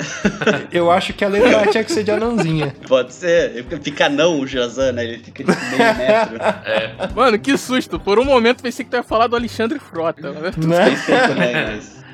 eu 0.72 0.90
acho 0.90 1.12
que 1.12 1.24
a 1.24 1.28
letra 1.28 1.62
A 1.62 1.66
tinha 1.66 1.84
que 1.84 1.92
ser 1.92 2.04
de 2.04 2.10
Ananzinha. 2.10 2.74
Pode 2.88 3.12
ser. 3.14 3.64
Fica 3.82 4.08
não 4.08 4.40
o 4.40 4.46
Jazan, 4.46 4.92
né? 4.92 5.04
Ele 5.04 5.18
fica 5.18 5.44
tipo 5.44 5.76
meio 5.76 5.94
metro. 5.96 6.36
É. 6.64 7.08
Mano, 7.14 7.38
que 7.38 7.56
susto. 7.56 7.98
Por 7.98 8.18
um 8.18 8.24
momento 8.24 8.62
pensei 8.62 8.84
que 8.84 8.90
tu 8.90 8.96
ia 8.96 9.02
falar 9.02 9.26
do 9.26 9.36
Alexandre 9.36 9.78
Frota. 9.78 10.32
né? 10.32 10.52
Né? 10.56 10.90
Pensei 10.90 11.18
também, 11.20 11.54
mas... 11.54 12.04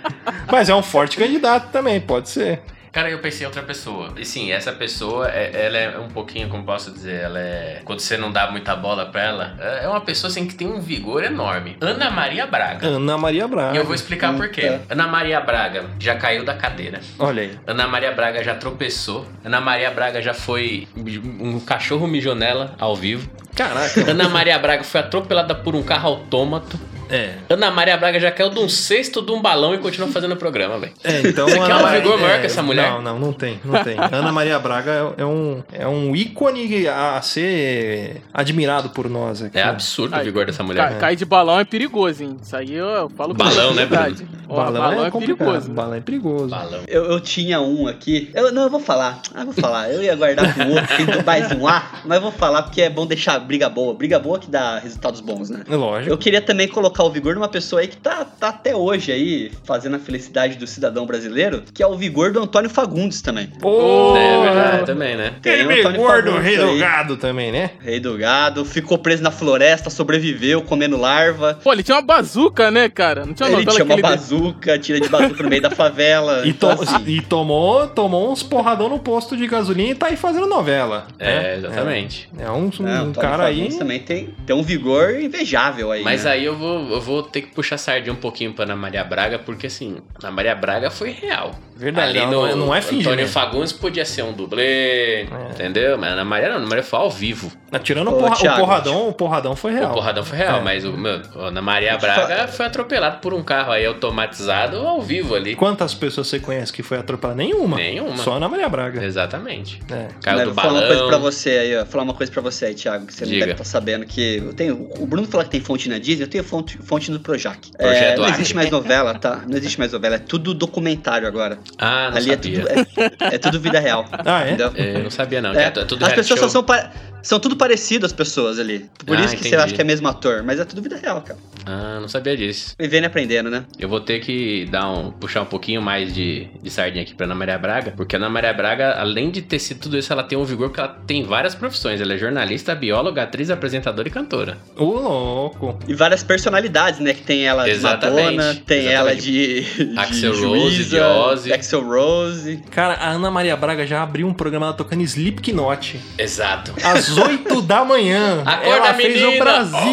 Mas 0.51 0.69
é 0.69 0.75
um 0.75 0.83
forte 0.83 1.17
candidato 1.17 1.71
também, 1.71 2.01
pode 2.01 2.29
ser. 2.29 2.61
Cara, 2.93 3.09
eu 3.09 3.19
pensei 3.21 3.43
em 3.43 3.47
outra 3.47 3.63
pessoa. 3.63 4.13
E 4.17 4.25
sim, 4.25 4.51
essa 4.51 4.73
pessoa, 4.73 5.29
é- 5.29 5.67
ela 5.67 5.79
é 5.79 5.99
um 5.99 6.09
pouquinho, 6.09 6.49
como 6.49 6.65
posso 6.65 6.91
dizer, 6.91 7.21
ela 7.23 7.39
é. 7.39 7.83
Quando 7.85 8.01
você 8.01 8.17
não 8.17 8.33
dá 8.33 8.51
muita 8.51 8.75
bola 8.75 9.07
pra 9.07 9.23
ela, 9.23 9.57
é 9.83 9.87
uma 9.89 10.01
pessoa 10.01 10.29
assim 10.31 10.47
que 10.47 10.55
tem 10.55 10.67
um 10.67 10.81
vigor 10.81 11.23
enorme. 11.23 11.77
Ana 11.81 12.11
Maria 12.11 12.47
Braga. 12.47 12.87
Ana 12.87 13.17
Maria 13.17 13.47
Braga. 13.47 13.75
E 13.75 13.79
eu 13.79 13.85
vou 13.85 13.95
explicar 13.95 14.35
por 14.35 14.49
quê. 14.49 14.79
Ana 14.89 15.07
Maria 15.07 15.41
Braga 15.41 15.85
já 16.01 16.17
caiu 16.17 16.45
da 16.45 16.55
cadeira. 16.55 17.01
Olha 17.19 17.43
aí. 17.43 17.59
Ana 17.67 17.87
Maria 17.87 18.13
Braga 18.13 18.43
já 18.43 18.55
tropeçou. 18.55 19.25
Ana 19.45 19.61
Maria 19.61 19.91
Braga 19.91 20.21
já 20.21 20.35
foi. 20.35 20.89
Um 20.97 21.61
cachorro 21.61 22.07
mijou 22.09 22.35
nela 22.35 22.75
ao 22.79 22.97
vivo. 22.97 23.31
Caraca. 23.55 24.11
Ana 24.11 24.29
Maria 24.29 24.59
Braga 24.59 24.83
foi 24.83 25.01
atropelada 25.01 25.55
por 25.55 25.75
um 25.77 25.83
carro 25.83 26.09
autômato. 26.09 26.79
É. 27.11 27.35
Ana 27.49 27.71
Maria 27.71 27.97
Braga 27.97 28.21
já 28.21 28.31
caiu 28.31 28.51
de 28.51 28.59
um 28.59 28.69
cesto 28.69 29.21
de 29.23 29.33
um 29.33 29.41
balão 29.41 29.75
e 29.75 29.79
continua 29.79 30.09
fazendo 30.09 30.33
o 30.33 30.37
programa, 30.37 30.79
velho. 30.79 30.93
É, 31.03 31.21
então. 31.21 31.49
Você 31.49 31.59
quer 31.59 31.75
um 31.75 31.83
Maria- 31.83 32.01
vigor 32.01 32.19
maior 32.19 32.37
é, 32.37 32.41
que 32.41 32.47
essa 32.47 32.63
mulher? 32.63 32.91
Não, 32.91 33.03
não, 33.03 33.19
não 33.19 33.33
tem, 33.33 33.61
não 33.65 33.83
tem. 33.83 33.97
Ana 34.13 34.33
Maria 34.33 34.59
Braga 34.59 35.15
é, 35.17 35.23
é 35.23 35.25
um, 35.25 35.63
é 35.73 35.89
um 35.89 36.15
ícone 36.15 36.87
a 36.89 37.21
ser 37.23 38.23
admirado 38.33 38.91
por 38.91 39.09
nós 39.09 39.43
aqui. 39.43 39.59
É 39.59 39.63
absurdo 39.63 40.17
o 40.17 40.23
vigor 40.23 40.47
dessa 40.47 40.63
mulher. 40.63 40.99
cair 40.99 41.17
de 41.17 41.25
balão 41.25 41.59
é 41.59 41.65
perigoso, 41.65 42.23
hein? 42.23 42.37
Isso 42.43 42.57
aí 42.57 42.75
eu, 42.75 42.87
eu 42.87 43.09
falo 43.11 43.35
Balão, 43.35 43.75
né, 43.75 43.87
verdade. 43.87 44.27
Ó, 44.49 44.57
Balão, 44.57 45.07
é, 45.07 45.11
complicado. 45.11 45.47
perigoso. 45.47 45.71
Balão 45.71 45.95
é 45.95 46.01
perigoso. 46.01 46.49
Balão. 46.49 46.81
Eu, 46.89 47.05
eu 47.05 47.21
tinha 47.21 47.61
um 47.61 47.87
aqui. 47.87 48.31
Eu, 48.35 48.53
não, 48.53 48.63
eu 48.65 48.71
vou 48.71 48.81
falar. 48.81 49.21
Ah, 49.35 49.45
vou 49.45 49.55
falar. 49.55 49.91
Eu 49.93 50.03
ia 50.03 50.15
guardar 50.17 50.53
pro 50.55 50.69
outro, 50.71 50.97
tem 50.97 51.25
mais 51.25 51.53
um 51.53 51.67
A, 51.69 51.85
mas 52.05 52.17
eu 52.17 52.23
vou 52.23 52.33
falar 52.33 52.63
porque 52.65 52.83
é 52.83 52.91
bom 52.91 53.07
deixar 53.07 53.39
briga 53.39 53.69
boa. 53.69 53.95
Briga 53.95 54.19
boa 54.19 54.39
que 54.39 54.51
dá 54.51 54.79
resultados 54.79 55.21
bons, 55.21 55.51
né? 55.51 55.63
É 55.69 55.77
lógico. 55.77 56.13
Eu 56.13 56.19
queria 56.19 56.41
também 56.41 56.67
colocar 56.67 57.00
colocar 57.01 57.05
o 57.05 57.11
vigor 57.11 57.35
numa 57.35 57.49
pessoa 57.49 57.81
aí 57.81 57.89
que 57.89 57.97
tá, 57.97 58.25
tá 58.25 58.49
até 58.49 58.77
hoje 58.77 59.11
aí 59.11 59.51
fazendo 59.65 59.97
a 59.97 59.99
felicidade 59.99 60.57
do 60.57 60.67
cidadão 60.67 61.07
brasileiro, 61.07 61.63
que 61.73 61.83
é 61.83 61.87
o 61.87 61.97
vigor 61.97 62.33
do 62.33 62.41
Antônio 62.41 62.69
Fagundes 62.69 63.23
também. 63.23 63.47
Pô, 63.61 64.15
É 64.17 64.43
verdade, 64.43 64.87
também, 64.87 65.17
né? 65.17 65.33
Tem 65.41 65.63
o 65.63 65.65
Aquele 65.65 65.81
Antônio 65.81 66.01
gordo 66.01 66.31
Fagundes 66.33 66.47
rei 66.47 66.57
do 66.59 66.71
aí. 66.71 66.79
gado 66.79 67.17
também, 67.17 67.53
né? 67.53 67.71
Rei 67.81 68.01
do 68.01 68.17
gado, 68.19 68.65
ficou 68.65 68.99
preso 68.99 69.23
na 69.23 69.31
floresta, 69.31 69.89
sobreviveu 69.89 70.63
comendo 70.63 70.97
larva. 70.97 71.59
Pô, 71.63 71.73
ele 71.73 71.83
tinha 71.83 71.97
uma 71.97 72.03
bazuca, 72.03 72.71
né, 72.71 72.89
cara? 72.89 73.25
Não 73.25 73.33
tinha 73.33 73.49
uma 73.49 73.61
Ele 73.61 73.71
tinha 73.71 73.85
uma 73.85 73.95
ele... 73.95 74.03
bazuca, 74.03 74.79
tira 74.79 75.01
de 75.01 75.09
bazuca 75.09 75.43
no 75.43 75.49
meio 75.49 75.63
da 75.63 75.71
favela. 75.71 76.43
E, 76.47 76.51
Então, 76.51 76.77
to- 76.77 76.83
assim, 76.83 77.03
e 77.07 77.21
tomou, 77.23 77.87
tomou 77.89 78.31
uns 78.31 78.43
porradão 78.43 78.89
no 78.89 78.99
posto 78.99 79.37
de 79.37 79.47
gasolina 79.47 79.91
e 79.91 79.95
tá 79.95 80.07
aí 80.09 80.17
fazendo 80.17 80.47
novela. 80.47 81.07
É, 81.19 81.27
né? 81.43 81.57
exatamente. 81.57 82.29
É, 82.39 82.43
é 82.45 82.51
um, 82.51 82.67
um 82.79 82.83
não, 82.83 82.93
Antônio 82.93 83.15
cara 83.15 83.45
aí. 83.47 83.57
Fagundes 83.57 83.79
também 83.79 84.01
tem, 84.01 84.29
tem 84.47 84.55
um 84.57 84.63
vigor 84.63 85.19
invejável 85.21 85.91
aí. 85.93 86.03
Mas 86.03 86.25
né? 86.25 86.33
aí 86.33 86.45
eu 86.45 86.57
vou, 86.57 86.87
eu 86.93 87.01
vou 87.01 87.23
ter 87.23 87.43
que 87.43 87.49
puxar 87.55 87.79
sardinha 87.79 88.13
um 88.13 88.17
pouquinho 88.17 88.53
pra 88.53 88.65
Ana 88.65 88.77
Maria 88.77 89.05
Braga, 89.05 89.39
porque 89.39 89.67
assim, 89.67 89.99
Ana 90.23 90.31
Maria 90.33 90.55
Braga 90.55 90.91
foi 90.91 91.11
real. 91.11 91.53
Verdade, 91.77 92.11
Ali 92.11 92.19
ela 92.19 92.27
no 92.31 92.33
não 92.41 92.47
é- 92.47 92.55
não 92.55 92.75
é 92.75 92.81
fingimento. 92.83 93.09
Antônio 93.09 93.29
Fagundes 93.29 93.73
podia 93.73 94.05
ser 94.05 94.23
um 94.23 94.33
dublê, 94.33 95.23
entendeu? 95.51 95.97
Mas 95.97 96.13
Ana 96.13 96.25
Maria 96.25 96.49
não, 96.51 96.57
Ana 96.57 96.67
Maria 96.67 96.85
foi 96.85 96.99
ao 96.99 97.11
vivo. 97.11 97.51
Tirando 97.83 98.09
Ô, 98.11 98.17
o, 98.17 98.19
porra- 98.19 98.35
o 98.35 98.39
Thiago, 98.39 98.59
porradão, 98.61 99.09
o 99.09 99.13
porradão 99.15 99.57
foi 99.57 99.73
real. 99.73 99.93
O 99.93 99.95
porradão 99.95 100.23
foi 100.25 100.37
real, 100.39 100.59
É. 100.59 100.63
mas 100.63 100.85
o 100.85 100.93
meu, 100.93 101.23
a 101.37 101.47
Ana 101.47 101.63
Maria 101.63 101.97
Braga 101.97 102.49
foi 102.49 102.67
atropelado 102.67 103.19
por 103.21 103.33
um 103.33 103.43
carro 103.43 103.73
aí 103.73 103.87
automatizado 103.87 104.77
ao 104.77 105.01
vivo 105.01 105.35
ali. 105.35 105.55
Quantas 105.57 105.95
pessoas 105.95 106.27
você 106.27 106.39
conhece 106.39 106.73
que 106.73 106.83
foi 106.83 106.99
atropelada? 106.99 107.37
Nenhuma. 107.39 107.77
Nenhuma. 107.77 108.17
Só 108.19 108.35
Ana 108.35 108.49
Maria 108.49 108.69
Braga. 108.69 109.03
Exatamente. 109.03 109.81
É. 109.91 110.09
Caiu 110.23 110.39
Né, 110.39 110.45
do 110.45 110.53
vou 110.53 110.63
falar 110.63 110.73
uma 110.81 110.87
coisa 110.87 111.03
pra 111.03 111.11
balão. 111.19 111.21
você 111.33 111.51
aí, 111.51 111.77
ó. 111.79 111.87
Falar 111.87 112.05
uma 112.05 112.15
coisa 112.15 112.31
pra 112.33 112.43
você 112.43 112.67
aí, 112.67 112.75
Thiago, 112.75 113.07
que 113.07 113.15
você 113.15 113.25
não 113.25 113.31
Diga. 113.33 113.41
deve 113.47 113.53
estar 113.53 113.65
sabendo 113.65 114.05
que 114.05 114.37
eu 114.39 114.53
tenho. 114.53 114.89
O 114.99 115.07
Bruno 115.07 115.27
fala 115.27 115.45
que 115.45 115.51
tem 115.51 115.61
fonte 115.61 115.89
na 115.89 115.99
Disney, 115.99 116.25
eu 116.25 116.29
tenho 116.29 116.45
fonte, 116.45 116.77
fonte 116.83 117.11
no 117.11 117.21
Projac. 117.21 117.59
Projeto 117.77 118.03
É, 118.03 118.17
não 118.17 118.25
Acre. 118.25 118.37
existe 118.37 118.55
mais 118.55 118.71
novela, 118.71 119.15
tá? 119.19 119.43
Não 119.47 119.57
existe 119.57 119.79
mais 119.79 119.93
novela, 119.93 120.17
é 120.17 120.19
tudo 120.19 120.53
documentário 120.55 121.27
agora. 121.29 121.59
Ah, 121.79 122.11
não 122.11 122.17
Ali 122.17 122.31
é 122.31 122.35
sabia. 122.35 122.61
tudo, 122.65 122.69
é, 122.69 123.35
é 123.35 123.39
tudo 123.39 123.61
vida 123.61 123.79
real. 123.81 124.05
Ah, 124.25 124.43
é? 124.45 124.47
entendeu? 124.49 124.73
É, 124.75 124.97
eu 124.97 125.03
não 125.05 125.11
sabia 125.11 125.41
não. 125.43 125.53
É, 125.53 125.65
É, 125.65 125.71
tudo 125.71 126.05
as 126.05 126.13
pessoas 126.13 126.41
só 126.41 126.47
show. 126.47 126.49
são, 126.51 126.65
pa- 126.65 126.91
são 127.23 127.39
tudo 127.41 127.57
parecidas 127.57 128.11
as 128.11 128.17
pessoas 128.17 128.59
ali. 128.59 128.87
Por 129.05 129.17
Ah, 129.17 129.21
isso 129.25 129.37
que 129.37 129.43
você 129.43 129.49
entendi. 129.49 129.63
acha 129.63 129.75
que 129.75 129.81
é 129.81 129.85
mesmo 129.85 130.09
ator, 130.09 130.43
mas 130.43 130.59
é 130.61 130.65
tudo 130.65 130.83
vida 130.83 130.97
real, 130.97 131.21
cara. 131.23 131.39
Ah, 131.67 131.99
não 132.01 132.09
sabia 132.09 132.37
disso. 132.37 132.75
Vivendo 132.79 133.05
e 133.05 133.07
aprendendo, 133.07 133.51
né? 133.51 133.65
Eu 133.79 133.89
vou 133.89 134.01
ter 134.01 134.21
que 134.21 134.67
dar 134.71 134.91
um, 134.91 135.11
puxar 135.11 135.43
um 135.43 135.47
pouquinho 135.47 135.83
mais 135.83 136.13
de, 136.15 136.49
de 136.63 136.71
sardinha 136.71 137.03
aqui 137.03 137.15
pra 137.15 137.27
Ana 137.27 137.35
Maria 137.35 137.59
Braga, 137.59 137.93
porque 137.97 138.17
a 138.17 138.19
Ana 138.19 138.31
Maria 138.31 138.53
Braga, 138.53 138.93
além 138.99 139.31
de 139.31 139.43
ter 139.43 139.59
sido 139.59 139.81
tudo 139.81 139.99
isso, 139.99 140.13
ela 140.13 140.23
tem 140.23 140.39
um 140.39 140.45
vigor 140.45 140.69
porque 140.69 140.81
ela 140.81 140.97
tem 141.07 141.23
várias 141.23 141.55
profissões. 141.55 142.01
Ela 142.01 142.15
é 142.15 142.19
jornalista, 142.19 142.75
bióloga, 142.75 143.23
atriz, 143.23 143.51
apresentadora 143.51 144.09
e 144.09 144.11
cantora. 144.11 144.57
Ô, 144.77 144.85
louco. 144.85 145.79
E 145.87 145.95
várias 145.95 146.23
personalidades, 146.23 147.01
né? 147.01 147.13
Que 147.15 147.23
tem 147.23 147.47
ela 147.47 147.65
de 147.65 147.71
Exatamente, 147.71 148.37
Madonna, 148.37 148.55
tem 148.67 148.87
exatamente. 148.87 148.95
ela 148.95 149.15
de, 149.17 149.61
de 149.93 149.99
Axel 149.99 150.41
Rose, 150.49 150.85
de 150.85 150.99
Ozzy. 151.01 151.53
Axel 151.53 151.83
Rose. 151.87 152.63
Cara, 152.71 152.95
a 152.95 153.11
Ana 153.11 153.31
Maria 153.31 153.57
Braga 153.57 153.87
já 153.87 154.03
abriu 154.03 154.27
um 154.27 154.33
programa 154.35 154.67
ela 154.67 154.75
tocando 154.75 155.03
Slipknot. 155.03 156.01
Exato. 156.19 156.73
Às 157.11 157.19
8 157.19 157.63
da 157.63 157.85
manhã. 157.85 158.43
Acorda, 158.45 158.77
ela 158.77 158.95
fez 158.95 159.23
o 159.23 159.27
menina! 159.27 159.45
Brasil. 159.45 159.91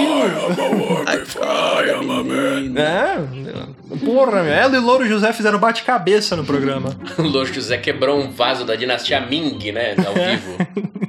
Acorda, 1.05 2.23
menina. 2.23 2.81
É, 2.81 4.05
porra, 4.05 4.43
meu. 4.43 4.53
Ela 4.53 4.75
e 4.75 4.79
o 4.79 4.81
Louro 4.81 5.07
José 5.07 5.31
fizeram 5.33 5.59
bate-cabeça 5.59 6.35
no 6.35 6.43
programa. 6.43 6.95
Louro 7.17 7.51
José 7.53 7.77
quebrou 7.77 8.19
um 8.19 8.31
vaso 8.31 8.65
da 8.65 8.75
dinastia 8.75 9.19
Ming, 9.21 9.71
né? 9.71 9.95
Ao 10.05 10.13
vivo. 10.13 11.06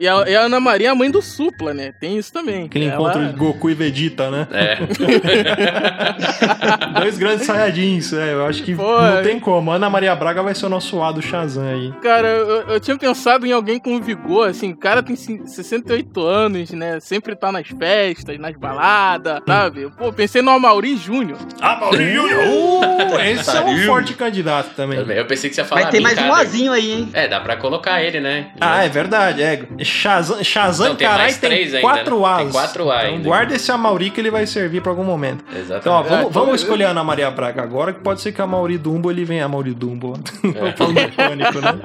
E 0.00 0.06
a, 0.08 0.24
e 0.28 0.36
a 0.36 0.42
Ana 0.42 0.60
Maria 0.60 0.88
é 0.88 0.90
a 0.90 0.94
mãe 0.94 1.10
do 1.10 1.20
Supla, 1.20 1.74
né? 1.74 1.92
Tem 2.00 2.16
isso 2.16 2.32
também. 2.32 2.66
Aquele 2.66 2.86
Ela- 2.86 2.94
encontro 2.94 3.26
de 3.26 3.32
Goku 3.32 3.68
e 3.70 3.74
Vegeta, 3.74 4.30
né? 4.30 4.46
É. 4.52 4.78
Dois 7.00 7.18
grandes 7.18 7.46
saiyajins, 7.46 8.12
é. 8.12 8.32
Eu 8.32 8.46
acho 8.46 8.62
que 8.62 8.74
Pô, 8.74 8.82
não 8.82 9.18
é. 9.18 9.22
tem 9.22 9.38
como. 9.40 9.70
Ana 9.70 9.88
Maria 9.90 10.14
Braga 10.14 10.42
vai 10.42 10.54
ser 10.54 10.66
o 10.66 10.68
nosso 10.68 11.02
A 11.02 11.12
do 11.12 11.20
Shazam 11.22 11.64
aí. 11.68 11.92
Cara, 12.02 12.28
eu, 12.28 12.60
eu 12.68 12.80
tinha 12.80 12.96
pensado 12.96 13.46
em 13.46 13.52
alguém 13.52 13.78
com 13.78 14.00
vigor, 14.00 14.48
assim, 14.48 14.72
o 14.72 14.76
cara 14.76 15.02
tem 15.02 15.16
cin- 15.16 15.46
68 15.46 16.26
anos, 16.26 16.70
né? 16.70 16.98
Sempre 17.00 17.34
tá 17.36 17.50
nas 17.52 17.68
festas, 17.68 18.38
nas 18.38 18.56
baladas, 18.56 19.40
sabe? 19.46 19.90
Pô, 19.96 20.12
pensei 20.12 20.42
no 20.42 20.50
Amaury 20.50 20.96
Júnior. 20.96 21.38
Ah, 21.60 21.76
Maurício 21.76 22.14
Júnior! 22.14 22.40
Uh, 22.46 23.20
esse 23.20 23.56
é 23.56 23.60
um 23.64 23.78
forte 23.86 24.14
candidato 24.14 24.74
também. 24.74 24.98
Eu 24.98 25.26
pensei 25.26 25.48
que 25.50 25.56
você 25.56 25.62
ia 25.62 25.66
falar 25.66 25.82
Mas 25.82 25.90
tem 25.90 26.00
mais 26.00 26.18
um 26.18 26.32
azinho 26.32 26.72
aí, 26.72 26.92
hein? 26.92 27.08
É, 27.12 27.28
dá 27.28 27.40
pra 27.40 27.56
colocar 27.56 28.02
ele, 28.02 28.20
né? 28.20 28.50
Ah, 28.60 28.84
é 28.84 28.88
verdade, 28.88 29.42
é. 29.42 29.62
Shazam, 29.88 30.42
Shazam 30.44 30.88
Não, 30.90 30.96
tem 30.96 31.06
carai, 31.06 31.22
mais 31.26 31.38
tem 31.38 31.52
ainda, 31.52 31.80
quatro 31.80 32.20
né? 32.20 32.26
As. 32.28 32.38
Tem 32.38 32.50
quatro 32.50 32.90
A 32.90 32.96
Então 33.04 33.14
ainda. 33.14 33.24
guarda 33.28 33.54
esse 33.54 33.70
Amauri 33.72 34.10
que 34.10 34.20
ele 34.20 34.30
vai 34.30 34.46
servir 34.46 34.80
pra 34.82 34.90
algum 34.92 35.04
momento. 35.04 35.44
Exatamente. 35.50 35.80
Então, 35.80 35.92
ó, 35.94 36.02
vamos, 36.02 36.18
então 36.20 36.30
vamos 36.32 36.48
eu- 36.48 36.54
escolher 36.56 36.84
a 36.84 36.90
Ana 36.90 37.02
Maria 37.04 37.30
Braga 37.30 37.62
agora, 37.62 37.92
que 37.92 38.00
pode 38.00 38.20
ser 38.20 38.32
que 38.32 38.40
a 38.42 38.46
Mauri 38.46 38.78
Dumbo 38.78 39.10
ele 39.10 39.24
venha. 39.24 39.44
A 39.44 39.48
Mauri 39.48 39.72
Dumbo. 39.74 40.14
É. 40.44 40.48
Mecânico, 40.92 41.58
né? 41.60 41.78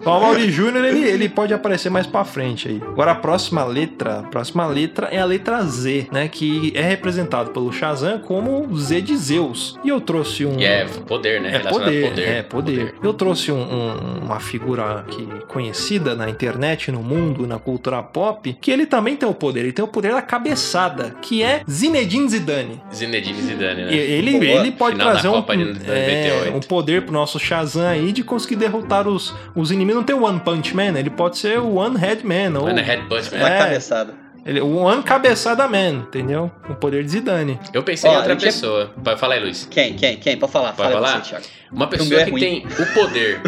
Então, 0.00 0.14
a 0.14 0.20
Mauri 0.20 0.50
Júnior 0.50 0.84
ele, 0.84 1.04
ele 1.08 1.28
pode 1.28 1.52
aparecer 1.54 1.90
mais 1.90 2.06
pra 2.06 2.24
frente 2.24 2.68
aí. 2.68 2.82
Agora 2.86 3.12
a 3.12 3.14
próxima 3.14 3.64
letra, 3.64 4.20
a 4.20 4.22
próxima 4.24 4.66
letra 4.66 5.08
é 5.10 5.18
a 5.20 5.24
letra 5.24 5.62
Z, 5.62 6.08
né? 6.12 6.28
Que 6.28 6.72
é 6.74 6.82
representado 6.82 7.50
pelo 7.50 7.72
Shazam 7.72 8.18
como 8.18 8.68
Z 8.76 9.00
de 9.00 9.16
Zeus. 9.16 9.78
E 9.84 9.88
eu 9.88 10.00
trouxe 10.00 10.44
um. 10.44 10.58
E 10.58 10.64
é 10.64 10.84
poder, 11.06 11.40
né? 11.40 11.56
É 11.56 11.58
poder, 11.60 12.08
poder. 12.10 12.28
é 12.28 12.42
poder. 12.42 12.94
Eu 13.02 13.12
trouxe 13.14 13.50
um- 13.52 13.56
um- 13.62 14.18
uma 14.24 14.40
figura 14.40 15.04
que 15.10 15.26
conhecida 15.48 16.14
na 16.14 16.28
internet, 16.28 16.90
no 16.92 17.02
mundo, 17.02 17.23
na 17.46 17.58
cultura 17.58 18.02
pop, 18.02 18.52
que 18.60 18.70
ele 18.70 18.86
também 18.86 19.16
tem 19.16 19.28
o 19.28 19.34
poder. 19.34 19.60
Ele 19.60 19.72
tem 19.72 19.84
o 19.84 19.88
poder 19.88 20.12
da 20.12 20.22
cabeçada, 20.22 21.14
que 21.22 21.42
é 21.42 21.62
Zinedine 21.70 22.28
Zidane. 22.28 22.80
Zinedine 22.94 23.40
Zidane, 23.42 23.82
E 23.82 23.84
né? 23.86 23.94
Ele, 23.96 24.32
Boa. 24.32 24.44
ele 24.44 24.72
pode 24.72 24.96
Final 24.96 25.12
trazer 25.12 25.28
um, 25.28 25.34
é, 25.36 25.38
98. 25.38 26.56
um 26.56 26.60
poder 26.60 27.02
pro 27.02 27.12
nosso 27.12 27.38
Shazam 27.38 27.86
aí 27.88 28.12
de 28.12 28.22
conseguir 28.22 28.56
derrotar 28.56 29.08
os, 29.08 29.34
os 29.54 29.70
inimigos. 29.70 29.96
Não 29.96 30.04
tem 30.04 30.14
o 30.16 30.22
One 30.24 30.40
Punch 30.40 30.74
Man, 30.74 30.98
ele 30.98 31.10
pode 31.10 31.38
ser 31.38 31.58
o 31.58 31.74
One 31.76 31.96
Head 31.96 32.26
Man. 32.26 32.58
Ou, 32.58 32.66
Mano, 32.66 32.78
é 32.78 32.82
Headbutt, 32.82 33.34
Uma 33.34 33.48
né? 33.48 33.54
É. 33.56 33.58
cabeçada. 33.58 34.14
ele, 34.44 34.60
o 34.60 34.76
One 34.76 35.02
Cabeçada 35.02 35.66
Man, 35.68 36.04
entendeu? 36.06 36.50
O 36.68 36.74
poder 36.74 37.02
de 37.04 37.10
Zidane. 37.10 37.58
Eu 37.72 37.82
pensei 37.82 38.10
em 38.10 38.14
outra 38.16 38.32
eu 38.32 38.36
tinha- 38.36 38.52
pessoa. 38.52 38.90
Pode 39.02 39.18
falar 39.18 39.34
aí, 39.36 39.40
Luiz. 39.40 39.66
Quem? 39.70 39.94
Quem? 39.94 40.16
Quem? 40.18 40.36
Pode 40.36 40.52
falar. 40.52 40.72
Pode 40.74 40.92
Fala 40.92 41.06
falar? 41.08 41.24
você. 41.24 41.36
Uma 41.72 41.86
O 41.86 41.88
meu 41.88 41.88
pessoa 41.88 42.20
é 42.20 42.24
que 42.24 42.30
ruim. 42.30 42.40
tem 42.40 42.66
o 42.66 42.94
poder. 42.94 43.40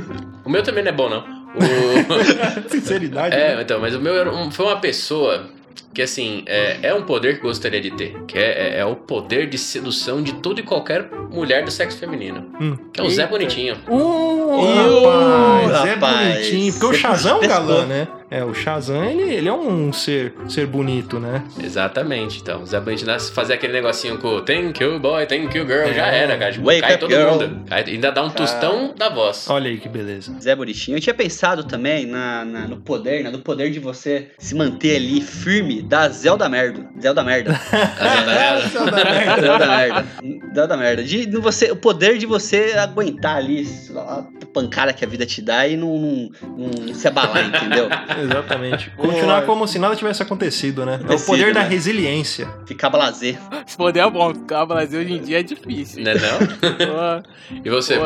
o 0.44 0.48
meu 0.50 0.62
também 0.62 0.82
não 0.82 0.90
é 0.90 0.94
bom, 0.94 1.08
não. 1.08 1.35
O... 1.56 2.68
Sinceridade. 2.70 3.34
né? 3.36 3.54
É, 3.54 3.62
então, 3.62 3.80
mas 3.80 3.94
o 3.94 4.00
meu 4.00 4.14
um- 4.32 4.50
foi 4.50 4.66
uma 4.66 4.80
pessoa 4.80 5.48
que, 5.96 6.02
assim, 6.02 6.42
é, 6.44 6.76
é 6.82 6.94
um 6.94 7.00
poder 7.02 7.38
que 7.40 7.46
eu 7.46 7.48
gostaria 7.48 7.80
de 7.80 7.90
ter. 7.90 8.14
Que 8.26 8.36
é, 8.38 8.42
é- 8.76 8.78
é 8.80 8.84
o 8.84 8.94
poder 8.94 9.46
de 9.48 9.56
sedução 9.56 10.22
de 10.22 10.34
toda 10.34 10.60
e 10.60 10.62
qualquer 10.62 11.08
mulher 11.32 11.64
do 11.64 11.70
sexo 11.70 11.96
feminino. 11.98 12.50
Hum. 12.60 12.76
Que 12.92 13.00
é 13.00 13.02
o 13.02 13.08
Zé 13.08 13.22
Eita. 13.22 13.30
Bonitinho. 13.32 13.76
Uh, 13.88 14.36
Uh, 14.46 15.66
rapaz, 15.66 15.90
rapaz. 15.90 16.28
bonitinho. 16.34 16.72
Porque 16.74 16.86
o 16.86 16.94
Shazam 16.94 17.38
é 17.40 17.44
um 17.44 17.48
galã, 17.48 17.86
né? 17.86 18.08
É, 18.28 18.42
o 18.44 18.52
Shazam, 18.52 19.04
ele, 19.04 19.22
ele 19.34 19.48
é 19.48 19.52
um 19.52 19.92
ser, 19.92 20.34
ser 20.48 20.66
bonito, 20.66 21.20
né? 21.20 21.44
Exatamente. 21.62 22.40
Então, 22.40 22.62
o 22.62 22.66
Zé 22.66 22.80
Bonitinho 22.80 23.06
nasce- 23.08 23.30
fazer 23.32 23.52
aquele 23.54 23.72
negocinho 23.72 24.18
com 24.18 24.28
o 24.28 24.40
thank 24.42 24.82
you 24.82 24.98
boy, 24.98 25.24
thank 25.26 25.56
you 25.56 25.64
girl, 25.64 25.92
já 25.94 26.12
É. 26.12 26.18
era, 26.24 26.36
cara. 26.36 26.52
Tipo, 26.52 26.64
Wake 26.66 26.80
cai 26.80 26.90
up, 26.94 27.00
todo 27.00 27.10
girl. 27.10 27.30
mundo. 27.30 27.62
Cai- 27.68 27.84
ainda 27.86 28.10
dá 28.10 28.22
um 28.24 28.30
tostão 28.30 28.92
da 28.96 29.08
voz. 29.08 29.48
Olha 29.48 29.70
aí 29.70 29.78
que 29.78 29.88
beleza. 29.88 30.34
Zé 30.40 30.56
Bonitinho. 30.56 30.96
Eu 30.96 31.00
tinha 31.00 31.14
pensado 31.14 31.62
também 31.64 32.04
na, 32.06 32.44
na- 32.44 32.66
no 32.66 32.78
poder, 32.78 33.22
né? 33.22 33.30
No 33.30 33.38
poder 33.38 33.70
de 33.70 33.78
você 33.78 34.28
se 34.38 34.54
manter 34.56 34.96
ali 34.96 35.20
firme 35.20 35.80
da 35.86 36.08
Zelda 36.08 36.48
Merda. 36.48 36.88
Zelda 37.00 37.22
Merda. 37.24 37.52
Zelda 38.70 39.66
Merda. 39.66 40.06
Zelda 40.54 40.76
Merda. 40.76 41.02
De, 41.04 41.26
no 41.26 41.40
você, 41.40 41.70
o 41.70 41.76
poder 41.76 42.18
de 42.18 42.26
você 42.26 42.74
aguentar 42.78 43.36
ali 43.36 43.66
a 43.96 44.24
pancada 44.52 44.92
que 44.92 45.04
a 45.04 45.08
vida 45.08 45.24
te 45.26 45.40
dá 45.42 45.66
e 45.66 45.76
não, 45.76 45.96
não- 46.42 46.70
não 46.86 46.94
se 46.94 47.06
abalar, 47.06 47.46
entendeu? 47.46 47.88
Exatamente. 48.22 48.90
Continuar 48.96 49.42
Pô. 49.42 49.46
como 49.48 49.66
se 49.68 49.78
nada 49.78 49.94
tivesse 49.96 50.22
acontecido, 50.22 50.84
né? 50.84 50.92
É 50.92 50.96
o 50.96 50.98
Acontecido, 51.00 51.26
poder 51.26 51.54
da 51.54 51.62
né? 51.62 51.68
resiliência. 51.68 52.48
Ficar 52.66 52.90
blazer. 52.90 53.38
Esse 53.66 53.76
poder 53.76 54.00
é 54.00 54.10
bom, 54.10 54.30
o 54.32 54.66
Brasil 54.66 55.00
hoje 55.00 55.12
em 55.12 55.22
dia 55.22 55.40
é 55.40 55.42
difícil. 55.42 56.02
Né, 56.02 56.14
não? 56.14 56.38
Pô, 56.46 57.60
E 57.64 57.70
você, 57.70 57.96
pô, 57.96 58.04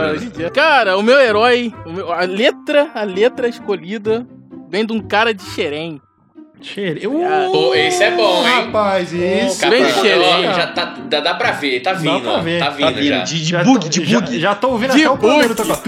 Cara, 0.52 0.96
o 0.98 1.02
meu 1.02 1.18
herói, 1.18 1.72
a 2.16 2.24
letra, 2.24 2.90
a 2.94 3.02
letra 3.04 3.48
escolhida 3.48 4.26
vem 4.68 4.84
de 4.84 4.92
um 4.92 5.00
cara 5.00 5.32
de 5.32 5.42
xerém. 5.42 6.00
Cheire. 6.60 7.00
Pô, 7.00 7.74
esse 7.74 8.02
é 8.02 8.10
bom, 8.10 8.46
hein? 8.46 8.54
Rapaz, 8.66 9.12
esse. 9.14 9.66
Bem 9.68 9.82
Cara, 9.82 9.94
cheirinho. 9.94 10.54
já 10.54 10.66
tá, 10.68 10.84
dá, 11.08 11.20
dá 11.20 11.34
pra 11.34 11.52
ver, 11.52 11.80
tá 11.80 11.92
vindo, 11.94 12.20
pra 12.20 12.32
ó, 12.32 12.40
ver, 12.40 12.58
tá 12.58 12.66
tá 12.66 12.70
vindo 12.72 12.86
Tá 12.86 12.92
vindo 12.92 13.08
já. 13.08 13.22
de, 13.24 13.38
de 13.38 13.44
Já 13.44 13.64
bug, 13.64 13.80
tô- 13.80 13.88
de 13.88 14.04
já, 14.04 14.20
bug. 14.20 14.40
já 14.40 14.54
tô 14.54 14.68
ouvindo 14.68 14.92
De 14.94 15.00
até 15.04 15.10
o 15.10 15.16
primeiro 15.18 15.54
bug. 15.54 15.68
tocar. 15.68 15.82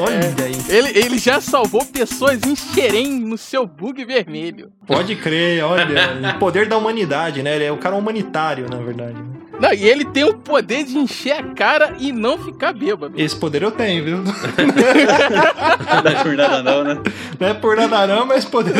Olha 0.00 0.18
aí. 0.44 0.56
Ele, 0.68 0.98
ele 0.98 1.18
já 1.18 1.40
salvou 1.40 1.84
pessoas 1.84 2.40
em 2.44 2.56
xerém 2.56 3.20
no 3.20 3.38
seu 3.38 3.64
bug 3.66 4.04
vermelho. 4.04 4.72
Pode 4.86 5.14
crer, 5.16 5.62
olha. 5.64 5.86
o 6.34 6.38
poder 6.38 6.66
da 6.66 6.76
humanidade, 6.76 7.42
né? 7.42 7.54
Ele 7.54 7.64
é 7.64 7.70
o 7.72 7.76
cara 7.76 7.94
humanitário, 7.94 8.66
na 8.68 8.78
verdade. 8.78 9.16
Não, 9.60 9.72
e 9.72 9.84
ele 9.88 10.04
tem 10.04 10.24
o 10.24 10.34
poder 10.34 10.84
de 10.84 10.96
encher 10.98 11.32
a 11.32 11.42
cara 11.54 11.94
e 11.98 12.12
não 12.12 12.36
ficar 12.38 12.72
bêbado. 12.72 13.14
Esse 13.16 13.36
poder 13.36 13.62
eu 13.62 13.70
tenho, 13.70 14.04
viu? 14.04 14.16
Não 14.24 16.02
dá 16.02 16.22
por 16.22 16.34
nada 16.34 16.62
não, 16.62 16.84
né? 16.84 16.98
Não 17.38 17.48
é 17.48 17.54
por 17.54 17.76
nada 17.76 18.06
não, 18.06 18.26
mas 18.26 18.44
poder. 18.44 18.74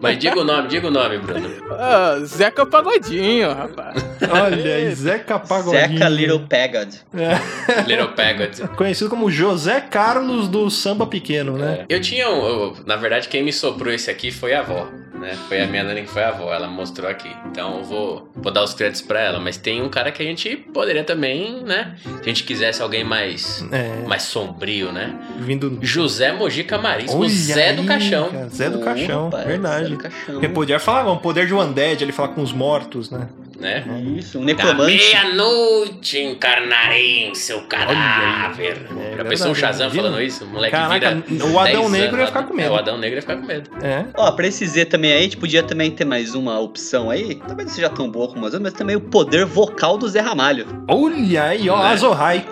Mas 0.00 0.18
diga 0.18 0.40
o 0.40 0.44
nome, 0.44 0.68
diga 0.68 0.88
o 0.88 0.90
nome, 0.90 1.18
Bruno. 1.18 1.48
Ah, 1.70 2.16
Zeca 2.24 2.66
Pagodinho, 2.66 3.52
rapaz. 3.52 4.04
Olha 4.30 4.74
aí, 4.76 4.94
Zeca 4.94 5.38
Pagodinho. 5.38 5.88
Zeca 5.88 6.08
Little 6.08 6.40
Pegad. 6.40 6.94
Little 7.86 8.08
Pagod. 8.08 8.68
Conhecido 8.76 9.10
como 9.10 9.30
José 9.30 9.80
Carlos 9.80 10.48
do 10.48 10.68
Samba 10.70 11.06
Pequeno, 11.06 11.56
né? 11.56 11.84
Eu 11.88 12.00
tinha 12.00 12.28
um. 12.28 12.46
eu- 12.46 12.76
na 12.86 12.96
verdade, 12.96 13.28
quem 13.28 13.42
me 13.42 13.52
soprou 13.52 13.92
esse 13.92 14.10
aqui 14.10 14.30
foi 14.30 14.54
a 14.54 14.60
avó. 14.60 14.88
Né? 15.22 15.38
Foi 15.48 15.60
a 15.62 15.66
minha 15.68 15.84
nani 15.84 16.02
que 16.02 16.08
foi 16.08 16.24
a 16.24 16.30
avó, 16.30 16.52
ela 16.52 16.66
mostrou 16.66 17.08
aqui. 17.08 17.30
Então 17.46 17.78
eu 17.78 17.84
vou, 17.84 18.28
vou 18.34 18.52
dar 18.52 18.64
os 18.64 18.74
créditos 18.74 19.02
pra 19.02 19.20
ela. 19.20 19.38
Mas 19.38 19.56
tem 19.56 19.80
um 19.80 19.88
cara 19.88 20.10
que 20.10 20.20
a 20.20 20.26
gente 20.26 20.56
poderia 20.56 21.04
também, 21.04 21.62
né? 21.62 21.94
Se 22.02 22.08
a 22.22 22.24
gente 22.24 22.42
quisesse 22.42 22.82
alguém 22.82 23.04
mais, 23.04 23.64
É, 23.70 24.04
mais 24.08 24.24
sombrio, 24.24 24.90
né? 24.90 25.14
vindo. 25.38 25.78
José 25.80 26.32
Mojica 26.32 26.76
Marins, 26.76 27.12
o 27.12 27.18
Olha 27.20 27.28
Zé 27.28 27.72
do 27.72 27.84
Caixão. 27.84 28.30
cara, 28.30 28.48
Zé 28.48 28.68
do 28.68 28.80
Caixão, 28.80 29.30
verdade. 29.30 29.84
Zé 29.84 29.90
do 29.90 29.98
Caixão. 29.98 30.34
Porque 30.34 30.48
podia 30.48 30.80
falar, 30.80 31.10
um 31.12 31.18
poder 31.18 31.46
de 31.46 31.54
Undead, 31.54 32.02
ele 32.02 32.10
falar 32.12 32.28
com 32.30 32.42
os 32.42 32.52
mortos, 32.52 33.08
né? 33.10 33.28
Né? 33.62 33.84
Isso, 34.16 34.38
um 34.38 34.40
Da 34.40 34.46
necromante. 34.46 34.96
meia-noite 34.96 36.18
encarnarei 36.20 37.26
em 37.28 37.34
seu 37.34 37.60
cadáver. 37.62 38.82
É 39.12 39.16
Já 39.18 39.24
pensou 39.24 39.50
um 39.50 39.52
verdade, 39.52 39.60
Shazam 39.60 39.86
imagina. 39.86 40.02
falando 40.02 40.22
isso? 40.22 40.44
O 40.44 40.48
moleque 40.48 40.72
Caraca, 40.76 41.14
vira 41.26 41.46
o 41.46 41.58
Adão 41.60 41.82
10 41.82 41.92
Negro 41.92 42.06
anos, 42.08 42.20
ia 42.20 42.26
ficar 42.26 42.42
com 42.42 42.54
medo. 42.54 42.66
É, 42.66 42.70
o 42.70 42.76
Adão 42.76 42.98
Negro 42.98 43.16
ia 43.18 43.22
ficar 43.22 43.36
com 43.36 43.46
medo. 43.46 43.70
É. 43.80 44.04
Ó, 44.16 44.32
pra 44.32 44.46
esse 44.48 44.66
Z 44.66 44.86
também 44.86 45.12
aí, 45.12 45.20
a 45.20 45.22
gente 45.22 45.36
podia 45.36 45.62
também 45.62 45.92
ter 45.92 46.04
mais 46.04 46.34
uma 46.34 46.58
opção 46.58 47.08
aí. 47.08 47.36
Talvez 47.36 47.68
não 47.68 47.74
seja 47.74 47.88
tão 47.88 48.10
boa 48.10 48.26
como 48.26 48.40
as 48.44 48.52
outras, 48.52 48.72
mas 48.72 48.78
também 48.78 48.96
o 48.96 49.00
poder 49.00 49.44
vocal 49.44 49.96
do 49.96 50.08
Zé 50.08 50.18
Ramalho. 50.20 50.66
Olha 50.88 51.44
aí, 51.44 51.70
ó, 51.70 51.78
Né? 51.78 51.88
Azorai. 51.90 52.44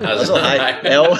Azorai. 0.00 0.78
é 0.84 1.00
o. 1.00 1.06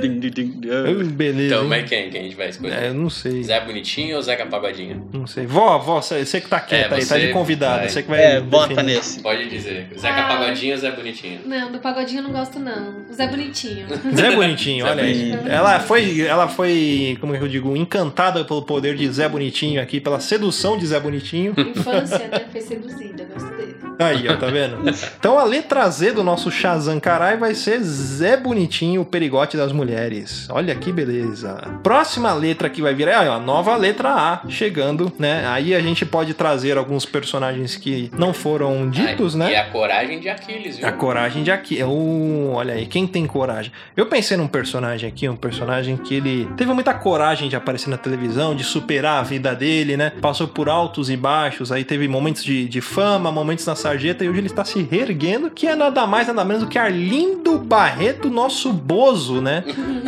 Ding, 0.00 0.20
ding. 0.20 0.60
Uh, 0.64 1.04
Beleza. 1.04 1.54
Então, 1.54 1.68
mas 1.68 1.88
quem, 1.88 2.10
quem 2.10 2.20
a 2.20 2.24
gente 2.24 2.36
vai 2.36 2.48
escolher? 2.48 2.72
É, 2.84 2.88
eu 2.88 2.94
não 2.94 3.08
sei. 3.10 3.42
Zé 3.42 3.60
Bonitinho 3.60 4.16
ou 4.16 4.22
Zeca 4.22 4.46
Pagodinho? 4.46 5.08
Não 5.12 5.26
sei. 5.26 5.46
Vó, 5.56 5.78
vó, 5.78 6.02
você 6.02 6.22
você 6.24 6.38
que 6.38 6.48
tá 6.48 6.60
quieta 6.60 6.94
É, 6.94 6.98
aí, 6.98 7.06
tá 7.06 7.16
de 7.16 7.26
você 7.28 7.32
convidada. 7.32 7.78
vai. 7.78 7.88
Você 7.88 8.02
que 8.02 8.08
vai. 8.10 8.20
É, 8.22 8.40
definir. 8.42 8.82
nesse. 8.84 9.20
Pode 9.20 9.48
dizer. 9.48 9.88
Zeca 9.98 10.20
Ah. 10.20 10.28
Pagodinho 10.28 10.74
ou 10.74 10.78
Zé 10.80 10.90
Bonitinho? 10.90 11.40
Não, 11.46 11.72
do 11.72 11.78
pagodinho 11.78 12.18
eu 12.18 12.24
não 12.24 12.32
gosto, 12.32 12.58
não. 12.58 13.06
O 13.08 13.14
Zé 13.14 13.26
Bonitinho. 13.26 13.86
Zé 14.14 14.34
Bonitinho, 14.36 14.84
Zé 14.84 14.90
olha 14.90 15.02
aí. 15.04 15.32
Ela 15.48 15.80
foi, 15.80 16.20
ela 16.20 16.46
foi, 16.46 17.16
como 17.22 17.34
é 17.34 17.38
eu 17.40 17.48
digo, 17.48 17.74
encantada 17.74 18.44
pelo 18.44 18.60
poder 18.62 18.96
de 18.96 19.10
Zé 19.10 19.26
Bonitinho 19.28 19.80
aqui, 19.80 19.98
pela 19.98 20.20
sedução 20.20 20.76
de 20.76 20.86
Zé 20.86 21.00
Bonitinho. 21.00 21.54
Infância, 21.56 22.18
né? 22.28 22.44
Foi 22.52 22.60
seduzida, 22.60 23.24
gosto 23.32 23.48
dele. 23.48 23.55
Aí, 23.98 24.28
ó, 24.28 24.36
tá 24.36 24.46
vendo? 24.46 24.78
Então 25.18 25.38
a 25.38 25.44
letra 25.44 25.88
Z 25.88 26.12
do 26.12 26.22
nosso 26.22 26.50
Shazam 26.50 27.00
Carai 27.00 27.36
vai 27.36 27.54
ser 27.54 27.80
Zé 27.80 28.36
Bonitinho, 28.36 29.00
o 29.00 29.04
perigote 29.04 29.56
das 29.56 29.72
mulheres. 29.72 30.48
Olha 30.50 30.74
que 30.74 30.92
beleza. 30.92 31.54
Próxima 31.82 32.32
letra 32.32 32.68
que 32.68 32.82
vai 32.82 32.94
vir 32.94 33.08
é 33.08 33.14
a 33.14 33.38
nova 33.38 33.76
letra 33.76 34.10
A 34.10 34.40
chegando, 34.48 35.12
né? 35.18 35.46
Aí 35.46 35.74
a 35.74 35.80
gente 35.80 36.04
pode 36.04 36.34
trazer 36.34 36.76
alguns 36.76 37.04
personagens 37.04 37.76
que 37.76 38.10
não 38.16 38.32
foram 38.32 38.88
ditos, 38.90 39.34
Ai, 39.34 39.38
né? 39.38 39.52
E 39.52 39.56
a 39.56 39.70
coragem 39.70 40.20
de 40.20 40.28
Aquiles, 40.28 40.76
viu? 40.76 40.86
A 40.86 40.92
coragem 40.92 41.42
de 41.42 41.50
aqui. 41.50 41.82
Uh, 41.82 42.52
olha 42.52 42.74
aí, 42.74 42.86
quem 42.86 43.06
tem 43.06 43.26
coragem? 43.26 43.72
Eu 43.96 44.06
pensei 44.06 44.36
num 44.36 44.48
personagem 44.48 45.08
aqui, 45.08 45.28
um 45.28 45.36
personagem 45.36 45.96
que 45.96 46.14
ele 46.14 46.48
teve 46.56 46.72
muita 46.72 46.92
coragem 46.92 47.48
de 47.48 47.56
aparecer 47.56 47.88
na 47.88 47.96
televisão, 47.96 48.54
de 48.54 48.64
superar 48.64 49.20
a 49.20 49.22
vida 49.22 49.54
dele, 49.54 49.96
né? 49.96 50.12
Passou 50.20 50.48
por 50.48 50.68
altos 50.68 51.08
e 51.08 51.16
baixos, 51.16 51.72
aí 51.72 51.84
teve 51.84 52.06
momentos 52.08 52.44
de, 52.44 52.68
de 52.68 52.80
fama, 52.80 53.30
momentos 53.30 53.64
na 53.66 53.74
sarjeta, 53.86 54.24
e 54.24 54.28
hoje 54.28 54.40
ele 54.40 54.46
está 54.48 54.64
se 54.64 54.82
reerguendo, 54.82 55.48
que 55.50 55.66
é 55.66 55.76
nada 55.76 56.06
mais, 56.06 56.26
nada 56.26 56.44
menos 56.44 56.62
do 56.64 56.68
que 56.68 56.78
Arlindo 56.78 57.56
Barreto, 57.58 58.28
nosso 58.28 58.72
Bozo, 58.72 59.40
né? 59.40 59.62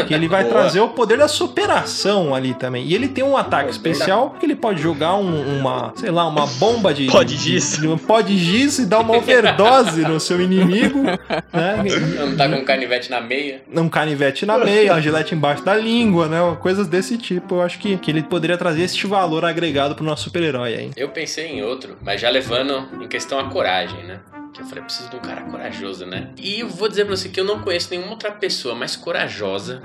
Que 0.06 0.12
ele 0.14 0.26
vai 0.26 0.42
Boa. 0.42 0.52
trazer 0.54 0.80
o 0.80 0.88
poder 0.88 1.18
da 1.18 1.28
superação 1.28 2.34
ali 2.34 2.54
também. 2.54 2.84
E 2.86 2.94
ele 2.94 3.08
tem 3.08 3.22
um 3.24 3.36
ataque 3.36 3.70
especial 3.70 4.36
que 4.38 4.46
ele 4.46 4.56
pode 4.56 4.80
jogar 4.82 5.14
um- 5.14 5.58
uma, 5.60 5.92
sei 5.96 6.10
lá, 6.10 6.26
uma 6.26 6.46
bomba 6.46 6.92
de. 6.92 7.06
Pó 7.06 7.22
de 7.22 7.36
giz. 7.36 7.78
de- 7.80 7.86
Um 7.88 7.96
pó 7.98 8.20
de 8.20 8.36
giz 8.36 8.78
e 8.78 8.86
dar 8.86 9.00
uma 9.00 9.16
overdose 9.16 10.02
no 10.02 10.18
seu 10.18 10.40
inimigo, 10.40 11.02
né? 11.02 11.82
Não 12.18 12.36
tá 12.36 12.48
com 12.48 12.56
um 12.56 12.64
canivete 12.64 13.10
na 13.10 13.20
meia. 13.20 13.62
Um 13.74 13.88
canivete 13.88 14.44
na 14.46 14.58
meia, 14.58 14.92
uma 14.94 15.00
gilete 15.00 15.34
embaixo 15.34 15.62
da 15.64 15.74
língua, 15.76 16.26
né? 16.28 16.38
Coisas 16.60 16.86
desse 16.88 17.16
tipo. 17.16 17.56
Eu 17.56 17.62
acho 17.62 17.78
que, 17.78 17.96
que 17.96 18.10
ele 18.10 18.22
poderia 18.22 18.56
trazer 18.56 18.82
este 18.82 19.06
valor 19.06 19.44
agregado 19.44 19.94
pro 19.94 20.04
nosso 20.04 20.24
super-herói 20.24 20.74
aí. 20.74 20.90
Eu 20.96 21.08
pensei 21.10 21.46
em 21.46 21.62
outro, 21.62 21.96
mas 22.02 22.20
já 22.20 22.28
levando 22.30 22.88
em 23.00 23.06
questão 23.08 23.38
a 23.38 23.44
coragem, 23.44 23.67
né? 24.04 24.20
Que 24.52 24.62
eu 24.62 24.66
falei, 24.66 24.82
preciso 24.84 25.10
de 25.10 25.16
um 25.16 25.20
cara 25.20 25.42
corajoso, 25.42 26.06
né? 26.06 26.32
E 26.36 26.62
vou 26.62 26.88
dizer 26.88 27.04
pra 27.04 27.14
você 27.14 27.28
que 27.28 27.38
eu 27.38 27.44
não 27.44 27.60
conheço 27.60 27.90
nenhuma 27.90 28.10
outra 28.10 28.32
pessoa 28.32 28.74
mais 28.74 28.96
corajosa 28.96 29.82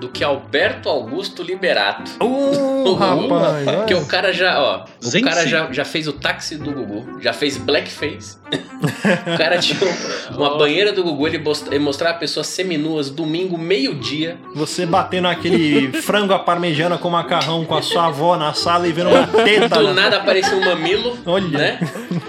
do 0.00 0.08
que 0.08 0.22
Alberto 0.22 0.88
Augusto 0.88 1.42
Liberato. 1.42 2.10
Uh, 2.22 2.94
rapaz! 2.96 3.64
Porque 3.78 3.94
olha. 3.94 4.02
o 4.02 4.06
cara 4.06 4.32
já, 4.32 4.60
ó, 4.60 4.84
o 4.84 5.22
cara 5.22 5.46
já, 5.46 5.72
já 5.72 5.84
fez 5.84 6.06
o 6.06 6.12
táxi 6.12 6.56
do 6.56 6.70
Gugu, 6.72 7.20
já 7.20 7.32
fez 7.32 7.56
blackface. 7.56 8.36
o 8.52 9.38
cara 9.38 9.58
tinha 9.58 9.78
um- 9.80 10.36
uma 10.36 10.56
banheira 10.58 10.92
do 10.92 11.02
Gugu, 11.02 11.26
ele, 11.26 11.38
most- 11.38 11.66
ele 11.68 11.78
mostrava 11.78 12.18
pessoas 12.18 12.46
seminuas 12.46 13.10
domingo, 13.10 13.56
meio-dia. 13.58 14.36
Você 14.54 14.84
batendo 14.86 15.28
aquele 15.28 15.90
frango 16.02 16.32
à 16.34 16.38
parmegiana 16.38 16.98
com 16.98 17.08
macarrão 17.10 17.64
com 17.64 17.74
a 17.74 17.82
sua 17.82 18.06
avó 18.06 18.36
na 18.36 18.52
sala 18.52 18.86
e 18.86 18.92
vendo 18.92 19.10
uma 19.10 19.26
teta. 19.26 19.76
Do 19.78 19.84
na- 19.88 19.94
nada 19.94 20.16
aparecia 20.18 20.56
um 20.56 20.64
mamilo, 20.64 21.16
Olha. 21.26 21.48
né? 21.58 21.78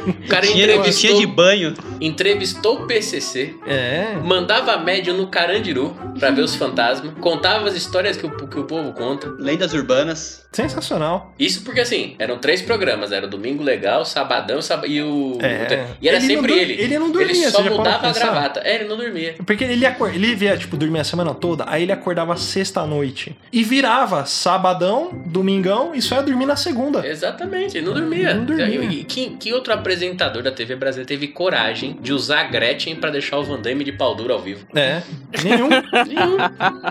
O 0.07 0.27
cara 0.27 0.45
Tinha 0.47 0.65
vestia 0.81 1.11
entrevistou, 1.11 1.19
de 1.19 1.27
banho. 1.27 1.73
entrevistou 2.01 2.75
o 2.83 2.87
PCC, 2.87 3.53
É. 3.67 4.15
mandava 4.23 4.77
médio 4.77 5.13
no 5.13 5.27
Carandiru 5.27 5.95
pra 6.17 6.31
ver 6.31 6.41
os 6.41 6.55
fantasmas, 6.55 7.13
contava 7.19 7.56
as 7.65 7.75
histórias 7.75 8.17
que 8.17 8.25
o, 8.25 8.47
que 8.47 8.59
o 8.59 8.63
povo 8.65 8.93
conta. 8.93 9.27
Lendas 9.39 9.73
urbanas. 9.73 10.45
Sensacional. 10.51 11.33
Isso 11.37 11.63
porque 11.63 11.81
assim, 11.81 12.15
eram 12.17 12.37
três 12.37 12.61
programas, 12.61 13.11
era 13.11 13.25
o 13.25 13.29
Domingo 13.29 13.63
Legal, 13.63 14.03
Sabadão 14.05 14.61
sab... 14.61 14.85
e 14.87 15.01
o. 15.01 15.37
É. 15.41 15.87
E 16.01 16.07
era 16.07 16.17
Ele 16.17 16.27
não 16.27 16.41
sempre 16.41 16.53
ele. 16.59 16.73
ele 16.81 16.99
não 16.99 17.11
dormia, 17.11 17.31
Ele 17.31 17.43
só 17.49 17.57
você 17.57 17.57
já 17.57 17.63
parou 17.63 17.77
mudava 17.77 18.07
a 18.07 18.11
gravata. 18.13 18.59
É, 18.63 18.75
ele 18.75 18.85
não 18.85 18.97
dormia. 18.97 19.35
Porque 19.45 19.63
ele 19.63 19.75
ia, 19.75 19.89
acor- 19.89 20.13
ele 20.13 20.35
via, 20.35 20.57
tipo, 20.57 20.75
dormir 20.77 20.99
a 20.99 21.03
semana 21.03 21.33
toda, 21.33 21.65
aí 21.67 21.83
ele 21.83 21.91
acordava 21.91 22.35
sexta-noite. 22.37 23.37
E 23.51 23.63
virava 23.63 24.25
sabadão, 24.25 25.11
domingão, 25.25 25.93
e 25.93 26.01
só 26.01 26.15
ia 26.15 26.23
dormir 26.23 26.45
na 26.45 26.55
segunda. 26.55 27.05
Exatamente, 27.07 27.77
ele 27.77 27.85
não 27.85 27.93
dormia. 27.93 28.33
Não 28.33 28.45
dormia. 28.45 28.67
E 28.83 29.03
que, 29.03 29.31
que 29.31 29.53
outro 29.53 29.73
apresentador 29.73 30.41
da 30.41 30.51
TV 30.51 30.75
brasileira 30.75 31.07
teve 31.07 31.27
coragem 31.27 31.97
de 32.01 32.11
usar 32.13 32.41
a 32.41 32.43
Gretchen 32.45 32.95
pra 32.95 33.09
deixar 33.09 33.37
o 33.37 33.43
Van 33.43 33.59
Damme 33.61 33.83
de 33.83 33.91
pau 33.91 34.15
duro 34.15 34.33
ao 34.33 34.39
vivo? 34.39 34.65
É. 34.75 35.01
Nenhum. 35.43 35.69
Nenhum. 36.07 36.37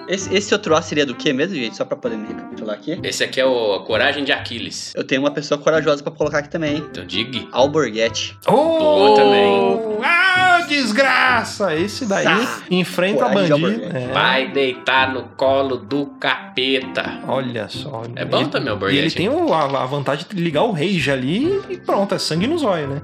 Esse, 0.08 0.34
esse 0.34 0.54
outro 0.56 0.74
A 0.74 0.82
seria 0.82 1.06
do 1.06 1.14
que 1.14 1.32
mesmo, 1.32 1.54
gente? 1.54 1.76
Só 1.76 1.84
pra 1.84 1.96
poder 1.96 2.16
me 2.16 2.26
recapitular 2.28 2.76
aqui. 2.76 2.98
Esse 3.02 3.22
aqui 3.24 3.40
é 3.40 3.46
o 3.46 3.74
a 3.74 3.84
Coragem 3.84 4.24
de 4.24 4.32
Aquiles. 4.32 4.92
Eu 4.96 5.04
tenho 5.04 5.20
uma 5.22 5.30
pessoa 5.30 5.58
corajosa 5.58 6.02
pra 6.02 6.12
colocar 6.12 6.38
aqui 6.38 6.48
também, 6.50 6.76
hein? 6.76 6.84
Então 6.90 7.04
diga. 7.06 7.46
Alborguete. 7.52 8.36
Oh, 8.46 8.52
Boa 8.78 9.16
também. 9.16 9.98
Ah, 10.02 10.64
desgraça! 10.68 11.74
Esse 11.74 12.06
daí 12.06 12.24
Tá. 12.24 12.62
enfrenta 12.70 13.24
Coragem 13.26 13.44
de 13.54 13.60
bandido. 13.60 13.84
Alborguete. 13.84 14.10
É. 14.10 14.12
Vai 14.12 14.48
deitar 14.50 15.12
no 15.12 15.22
colo 15.36 15.76
do 15.76 16.06
capeta. 16.18 17.20
Olha 17.28 17.68
só. 17.68 18.02
É 18.14 18.24
bom 18.24 18.40
Ele- 18.40 18.48
também 18.48 18.72
o 18.72 18.90
E 18.90 18.96
ele 18.98 19.10
tem 19.10 19.28
o- 19.28 19.52
a, 19.52 19.64
a 19.82 19.86
vantagem 19.86 20.26
de 20.28 20.40
ligar 20.40 20.62
o 20.64 20.72
rage 20.72 21.10
ali 21.10 21.60
e 21.68 21.76
pronto, 21.76 22.14
é 22.14 22.18
sangue 22.18 22.46
no 22.46 22.58
zóio, 22.58 22.88
né? 22.88 23.02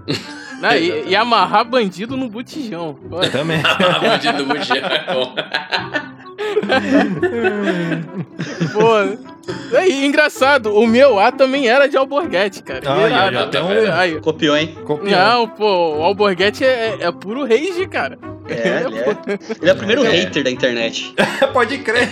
Né, 0.60 0.80
e, 0.80 1.08
e 1.08 1.16
amarrar 1.16 1.64
bandido 1.64 2.16
no 2.16 2.28
botijão. 2.28 2.96
Também. 3.32 3.60
Bandido 4.00 4.38
do 4.38 4.46
Bugio 4.54 4.76
é 4.76 5.12
bom. 5.12 5.34
Pô, 8.72 9.76
é, 9.76 9.88
e 9.88 10.06
engraçado, 10.06 10.74
o 10.74 10.86
meu 10.86 11.18
A 11.18 11.32
também 11.32 11.68
era 11.68 11.88
de 11.88 11.96
Alborguete, 11.96 12.62
cara. 12.62 12.80
Irado. 13.06 13.38
ai, 13.38 13.44
então- 13.44 13.68
Aí, 13.94 14.20
Copiou, 14.20 14.56
hein? 14.56 14.74
Copiou. 14.84 15.10
Não, 15.10 15.48
pô, 15.48 15.96
o 15.96 16.02
Alborguete 16.02 16.64
é, 16.64 16.96
é 17.00 17.12
puro 17.12 17.44
rage, 17.44 17.86
cara. 17.86 18.18
É, 18.52 18.84
ele 18.86 18.98
é. 18.98 19.38
Ele 19.60 19.70
é 19.70 19.72
o 19.72 19.76
primeiro 19.76 20.04
É. 20.04 20.10
hater 20.10 20.42
da 20.44 20.50
internet. 20.50 21.14
Pode 21.52 21.78
crer. 21.78 22.08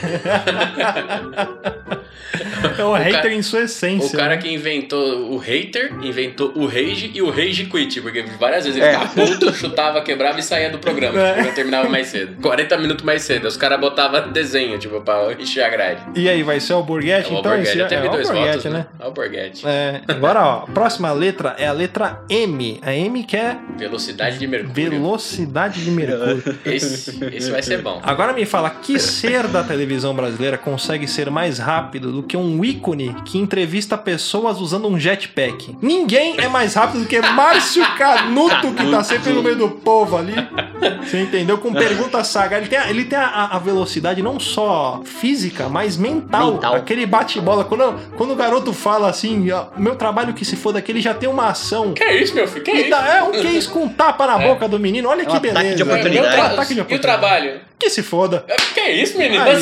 É 2.78 2.84
o, 2.84 2.92
hater 2.92 3.12
cara- 3.22 3.34
em 3.34 3.42
sua 3.42 3.60
O 3.60 3.62
essência. 3.64 4.16
cara 4.18 4.36
né? 4.36 4.42
que 4.42 4.48
inventou 4.52 5.32
o 5.32 5.36
hater, 5.38 5.92
inventou 6.02 6.52
o 6.54 6.66
rage 6.66 7.10
e 7.12 7.20
o 7.20 7.28
rage 7.30 7.66
quit, 7.66 8.00
porque 8.00 8.22
várias 8.38 8.64
vezes 8.64 8.80
ele 8.80 8.86
É. 8.88 8.98
ficava 8.98 9.26
puto, 9.26 9.52
chutava, 9.54 10.00
quebrava 10.02 10.38
e 10.38 10.42
saía 10.42 10.70
do 10.70 10.78
programa. 10.78 11.18
É. 11.18 11.22
O 11.30 11.32
programa 11.34 11.52
terminava 11.54 11.88
mais 11.88 12.06
cedo. 12.08 12.40
40 12.40 12.78
minutos 12.78 13.04
mais 13.04 13.22
cedo. 13.22 13.46
Os 13.48 13.56
caras 13.56 13.80
botavam 13.80 14.30
desenho, 14.30 14.78
tipo, 14.78 15.00
pra 15.00 15.32
encher 15.38 15.64
a 15.64 15.68
grade. 15.68 16.00
E 16.14 16.28
aí, 16.28 16.42
vai 16.42 16.60
ser 16.60 16.74
o 16.74 16.82
Borghetti? 16.82 17.30
É 17.30 17.36
o 17.36 17.38
então 17.40 17.60
esse 17.60 17.76
já 17.76 17.86
teve 17.86 18.06
é 18.06 18.08
o 18.08 18.12
dois 18.12 18.30
votos, 18.30 18.64
né? 18.66 18.86
É 18.98 19.02
o 19.02 19.06
Alborguete. 19.06 19.66
É, 19.66 20.00
agora, 20.08 20.42
ó, 20.44 20.60
próxima 20.66 21.12
letra 21.12 21.56
é 21.58 21.66
a 21.66 21.72
letra 21.72 22.22
M. 22.30 22.78
A 22.82 22.94
M 22.94 23.24
que 23.24 23.36
é 23.36 23.56
Velocidade 23.76 24.38
de 24.38 24.46
mercúrio. 24.46 24.90
velocidade 24.90 25.84
de 25.84 25.90
mercúrio. 25.90 26.19
Esse, 26.64 27.24
esse 27.32 27.50
vai 27.50 27.62
ser 27.62 27.82
bom. 27.82 28.00
Agora 28.02 28.32
me 28.32 28.44
fala, 28.44 28.70
que 28.70 28.98
ser 28.98 29.46
da 29.48 29.62
televisão 29.62 30.14
brasileira 30.14 30.56
consegue 30.58 31.06
ser 31.08 31.30
mais 31.30 31.58
rápido 31.58 32.12
do 32.12 32.22
que 32.22 32.36
um 32.36 32.64
ícone 32.64 33.14
que 33.24 33.38
entrevista 33.38 33.96
pessoas 33.98 34.58
usando 34.60 34.86
um 34.88 34.98
jetpack? 34.98 35.76
Ninguém 35.82 36.36
é 36.38 36.48
mais 36.48 36.74
rápido 36.74 37.02
do 37.02 37.06
que 37.08 37.20
Márcio 37.20 37.84
Canuto, 37.96 38.72
que 38.72 38.90
tá 38.90 39.02
sempre 39.04 39.32
no 39.32 39.42
meio 39.42 39.56
do 39.56 39.70
povo 39.70 40.16
ali. 40.16 40.34
Você 41.04 41.20
entendeu? 41.22 41.58
Com 41.58 41.72
pergunta 41.72 42.22
saga. 42.24 42.56
Ele 42.58 42.68
tem, 42.68 42.78
a, 42.78 42.90
ele 42.90 43.04
tem 43.04 43.18
a, 43.18 43.50
a 43.52 43.58
velocidade 43.58 44.22
não 44.22 44.38
só 44.40 45.00
física, 45.04 45.68
mas 45.68 45.96
mental. 45.96 46.52
Mental. 46.54 46.74
Aquele 46.74 47.06
bate-bola. 47.06 47.64
Quando, 47.64 47.94
quando 48.16 48.32
o 48.32 48.36
garoto 48.36 48.72
fala 48.72 49.08
assim, 49.08 49.50
ó, 49.50 49.66
meu 49.76 49.96
trabalho 49.96 50.32
que 50.34 50.44
se 50.44 50.56
foda 50.56 50.78
aqui, 50.78 50.92
ele 50.92 51.00
já 51.00 51.14
tem 51.14 51.28
uma 51.28 51.48
ação. 51.48 51.92
Que 51.92 52.02
é 52.04 52.22
isso, 52.22 52.34
meu 52.34 52.46
filho? 52.48 52.64
Que 52.64 52.70
é 52.70 52.80
isso? 52.82 52.90
dá- 52.90 53.06
é 53.16 53.22
um 53.22 53.30
que 53.32 53.46
isso 53.48 53.70
com 53.70 53.84
um 53.84 53.88
tapa 53.88 54.26
na 54.26 54.40
É. 54.42 54.48
boca 54.48 54.68
do 54.68 54.78
menino. 54.78 55.08
Olha 55.08 55.22
É 55.22 55.24
que 55.26 55.36
um 55.36 55.40
beleza. 55.40 55.84
É, 56.16 56.20
oportunidade. 56.20 56.36
tra- 56.36 56.38
É 56.38 56.42
um 56.42 56.52
ataque 56.54 56.74
de 56.74 56.80
E 56.80 56.82
o 56.82 56.84
oportunidade. 56.84 57.02
trabalho? 57.20 57.60
Que 57.78 57.88
se 57.88 58.02
foda. 58.02 58.44
Que 58.74 58.80
é 58.80 58.92
isso, 59.02 59.16
menino? 59.16 59.42
Aí, 59.42 59.54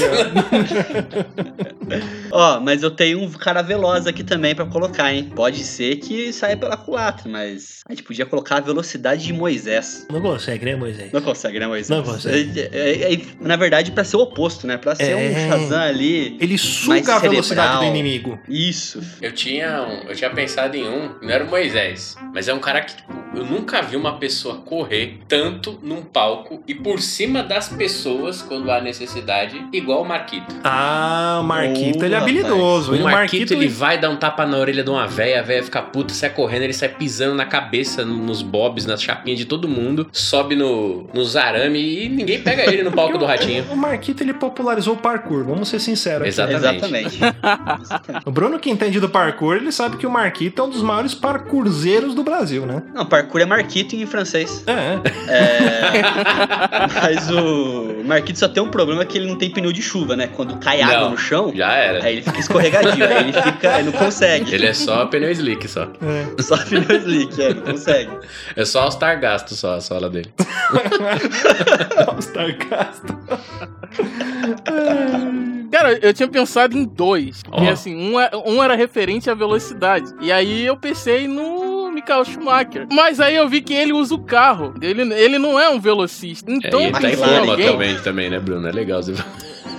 Ó, 2.30 2.60
mas 2.60 2.82
eu 2.82 2.90
tenho 2.90 3.20
um 3.22 3.30
cara 3.30 3.62
veloz 3.62 4.06
aqui 4.06 4.22
também 4.24 4.54
pra 4.54 4.66
colocar, 4.66 5.12
hein? 5.12 5.30
Pode 5.34 5.62
ser 5.64 5.96
que 5.96 6.32
saia 6.32 6.56
pela 6.56 6.76
culatra, 6.76 7.30
mas 7.30 7.80
a 7.88 7.92
gente 7.92 8.02
podia 8.02 8.26
colocar 8.26 8.56
a 8.56 8.60
velocidade 8.60 9.24
de 9.24 9.32
Moisés. 9.32 10.06
Não 10.10 10.20
consegue, 10.20 10.64
né, 10.64 10.76
Moisés? 10.76 11.12
Não 11.12 11.20
consegue, 11.22 11.58
né, 11.58 11.66
Moisés? 11.66 11.88
Não 11.88 12.02
consegue. 12.04 12.60
É, 12.60 12.68
é- 12.72 13.14
é- 13.14 13.20
na 13.40 13.56
verdade, 13.56 13.92
pra 13.92 14.04
ser 14.04 14.16
o 14.16 14.20
oposto, 14.20 14.66
né? 14.66 14.76
Pra 14.76 14.94
ser 14.94 15.10
É. 15.12 15.16
um 15.16 15.48
Shazam 15.50 15.80
ali. 15.80 16.36
Ele 16.40 16.58
suga 16.58 16.88
Mais 16.88 17.08
a 17.08 17.18
velocidade 17.18 17.78
do 17.78 17.84
inimigo. 17.84 18.38
Isso. 18.48 19.00
Eu 19.22 19.32
tinha, 19.32 19.82
um- 19.82 20.08
eu 20.08 20.14
tinha 20.14 20.30
pensado 20.30 20.76
em 20.76 20.86
um, 20.88 21.14
não 21.22 21.30
era 21.30 21.44
o 21.44 21.48
Moisés, 21.48 22.16
mas 22.34 22.48
é 22.48 22.54
um 22.54 22.58
cara 22.60 22.80
que 22.82 22.96
tipo, 22.96 23.12
eu 23.34 23.44
nunca 23.44 23.82
vi 23.82 23.96
uma 23.96 24.18
pessoa 24.18 24.56
correr 24.56 25.18
tanto 25.28 25.78
num 25.82 26.02
palco 26.02 26.62
e 26.66 26.74
por 26.74 27.00
cima 27.00 27.42
das 27.42 27.68
pessoas 27.68 28.42
quando 28.42 28.70
há 28.70 28.80
necessidade, 28.80 29.64
igual 29.72 30.02
o 30.02 30.08
Marquito. 30.08 30.54
Ah, 30.64 31.38
o 31.40 31.44
Marquito, 31.44 32.02
Ô, 32.02 32.04
ele 32.04 32.14
é 32.14 32.18
habilidoso. 32.18 32.92
O 32.92 32.94
Ele- 32.94 33.04
Marquito, 33.04 33.52
ele 33.52 33.68
vai 33.68 33.98
dar 33.98 34.10
um 34.10 34.16
tapa 34.16 34.46
na 34.46 34.56
orelha 34.58 34.82
de 34.82 34.90
uma 34.90 35.06
véia, 35.06 35.40
a 35.40 35.42
véia 35.42 35.62
fica 35.62 35.80
puta, 35.82 36.12
sai 36.14 36.30
correndo, 36.30 36.62
ele 36.62 36.72
sai 36.72 36.88
pisando 36.88 37.34
na 37.34 37.44
cabeça, 37.44 38.04
nos 38.04 38.42
bobs, 38.42 38.86
nas 38.86 39.02
chapinhas 39.02 39.38
de 39.38 39.44
todo 39.44 39.68
mundo, 39.68 40.08
sobe 40.12 40.56
no, 40.56 41.06
nos 41.12 41.36
arame 41.36 42.04
e 42.04 42.08
ninguém 42.08 42.40
pega 42.42 42.64
ele 42.72 42.82
no 42.82 42.90
palco 42.92 43.18
do 43.18 43.24
ratinho. 43.26 43.64
O 43.70 43.76
Marquito, 43.76 44.22
ele 44.22 44.32
popularizou 44.34 44.94
o 44.94 44.96
parkour, 44.98 45.44
vamos 45.44 45.68
ser 45.68 45.78
sinceros. 45.80 46.38
aqui. 46.38 46.54
Exatamente. 46.54 47.16
Exatamente. 47.16 47.18
Exatamente. 47.82 48.28
O 48.28 48.30
Bruno 48.30 48.58
que 48.58 48.70
entende 48.70 48.98
do 49.00 49.08
parkour, 49.08 49.56
ele 49.56 49.70
sabe 49.70 49.96
que 49.96 50.06
o 50.06 50.10
Marquito 50.10 50.62
é 50.62 50.64
um 50.64 50.70
dos 50.70 50.82
maiores 50.82 51.14
parkourzeiros 51.14 52.14
do 52.14 52.22
Brasil, 52.24 52.64
né? 52.66 52.82
Não, 52.94 53.04
parkour 53.06 53.17
é 53.18 53.44
Marquito 53.46 53.94
em 53.96 54.06
francês. 54.06 54.64
É, 54.66 54.98
É, 55.32 55.90
Mas 57.02 57.30
o 57.30 58.02
Marquito 58.04 58.38
só 58.38 58.48
tem 58.48 58.62
um 58.62 58.68
problema 58.70 59.04
que 59.04 59.16
ele 59.18 59.26
não 59.26 59.36
tem 59.36 59.50
pneu 59.50 59.72
de 59.72 59.82
chuva, 59.82 60.16
né? 60.16 60.28
Quando 60.34 60.56
cai 60.58 60.80
água 60.82 61.00
Não. 61.00 61.10
no 61.10 61.18
chão, 61.18 61.52
Já 61.54 61.72
era. 61.72 62.04
aí 62.04 62.14
ele 62.14 62.22
fica 62.22 62.38
escorregadio, 62.38 63.04
aí 63.04 63.28
ele 63.28 63.32
fica. 63.32 63.78
Ele 63.78 63.90
não 63.90 63.92
consegue. 63.92 64.54
Ele 64.54 64.66
é 64.66 64.72
só 64.72 65.06
pneu 65.06 65.30
slick 65.30 65.66
só. 65.68 65.84
é. 65.84 66.42
Só 66.42 66.56
pneu 66.58 66.96
slick, 66.98 67.42
é, 67.42 67.54
não 67.54 67.62
consegue. 67.62 68.10
É 68.56 68.64
só 68.64 68.86
o 68.86 68.90
Star 68.90 69.20
Gasto 69.20 69.54
só 69.54 69.74
a 69.74 69.80
sola 69.80 70.08
dele. 70.10 70.32
Starcast. 72.20 73.02
Cara, 75.70 75.98
eu 76.02 76.14
tinha 76.14 76.28
pensado 76.28 76.76
em 76.76 76.84
dois. 76.84 77.42
Ó. 77.50 77.62
E 77.62 77.68
assim, 77.68 77.94
um, 77.94 78.18
é- 78.18 78.30
um 78.46 78.62
era 78.62 78.74
referente 78.74 79.28
à 79.30 79.34
velocidade. 79.34 80.12
E 80.20 80.32
aí 80.32 80.64
eu 80.64 80.76
pensei 80.76 81.28
no 81.28 81.77
Michael 81.98 82.24
Schumacher. 82.24 82.86
Mas 82.90 83.20
aí 83.20 83.34
eu 83.34 83.48
vi 83.48 83.60
que 83.60 83.74
ele 83.74 83.92
usa 83.92 84.14
o 84.14 84.18
carro. 84.18 84.74
Ele, 84.80 85.02
ele 85.14 85.38
não 85.38 85.58
é 85.58 85.68
um 85.68 85.80
velocista. 85.80 86.50
Então 86.50 86.80
é, 86.80 86.84
ele 86.84 86.92
tá 86.92 87.10
em 87.10 87.48
alguém. 87.50 87.66
atualmente 87.66 88.02
também, 88.02 88.30
né, 88.30 88.38
Bruno? 88.38 88.66
É 88.68 88.72
legal. 88.72 89.02
Você 89.02 89.14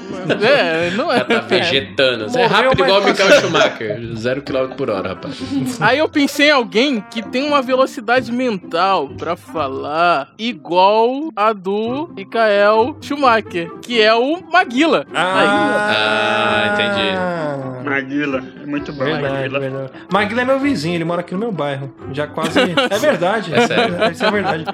É, 0.41 0.91
não 0.91 1.12
é. 1.12 1.24
tá 1.24 1.39
vegetando. 1.39 2.26
É 2.26 2.28
Morreu, 2.30 2.48
rápido 2.48 2.84
igual 2.84 3.02
o 3.02 3.06
Michael 3.06 3.41
Schumacher. 3.41 4.15
Zero 4.15 4.41
quilômetro 4.41 4.76
por 4.76 4.89
hora, 4.89 5.10
rapaz. 5.10 5.38
Aí 5.82 6.00
eu 6.00 6.10
pensei 6.10 6.48
em 6.48 6.52
alguém 6.52 7.04
que 7.12 7.22
tem 7.22 7.43
uma 7.43 7.62
velocidade 7.62 8.32
mental 8.32 9.10
pra 9.10 9.36
falar 9.36 10.32
igual 10.38 11.32
a 11.36 11.54
do 11.54 12.10
Michael 12.15 12.98
Schumacher, 13.02 13.72
que 13.82 14.02
é 14.02 14.13
o 14.13 14.41
Maguila. 14.52 15.06
Ah, 15.13 16.74
entendi. 16.74 17.89
Maguila, 17.89 18.43
é 18.62 18.65
muito 18.65 18.93
bom. 18.93 19.04
Verdade, 19.04 19.50
verdade. 19.50 19.91
Maguila 20.12 20.41
é 20.41 20.45
meu 20.45 20.60
vizinho, 20.60 20.95
ele 20.95 21.06
mora 21.06 21.22
aqui 21.22 21.34
no 21.34 21.39
meu 21.39 21.52
bairro. 21.52 21.93
Já 22.12 22.28
quase. 22.28 22.60
É 22.89 22.98
verdade. 22.98 23.54
É 23.54 23.67
sério. 23.67 24.12
Isso 24.12 24.26
é 24.26 24.32
verdade. 24.32 24.65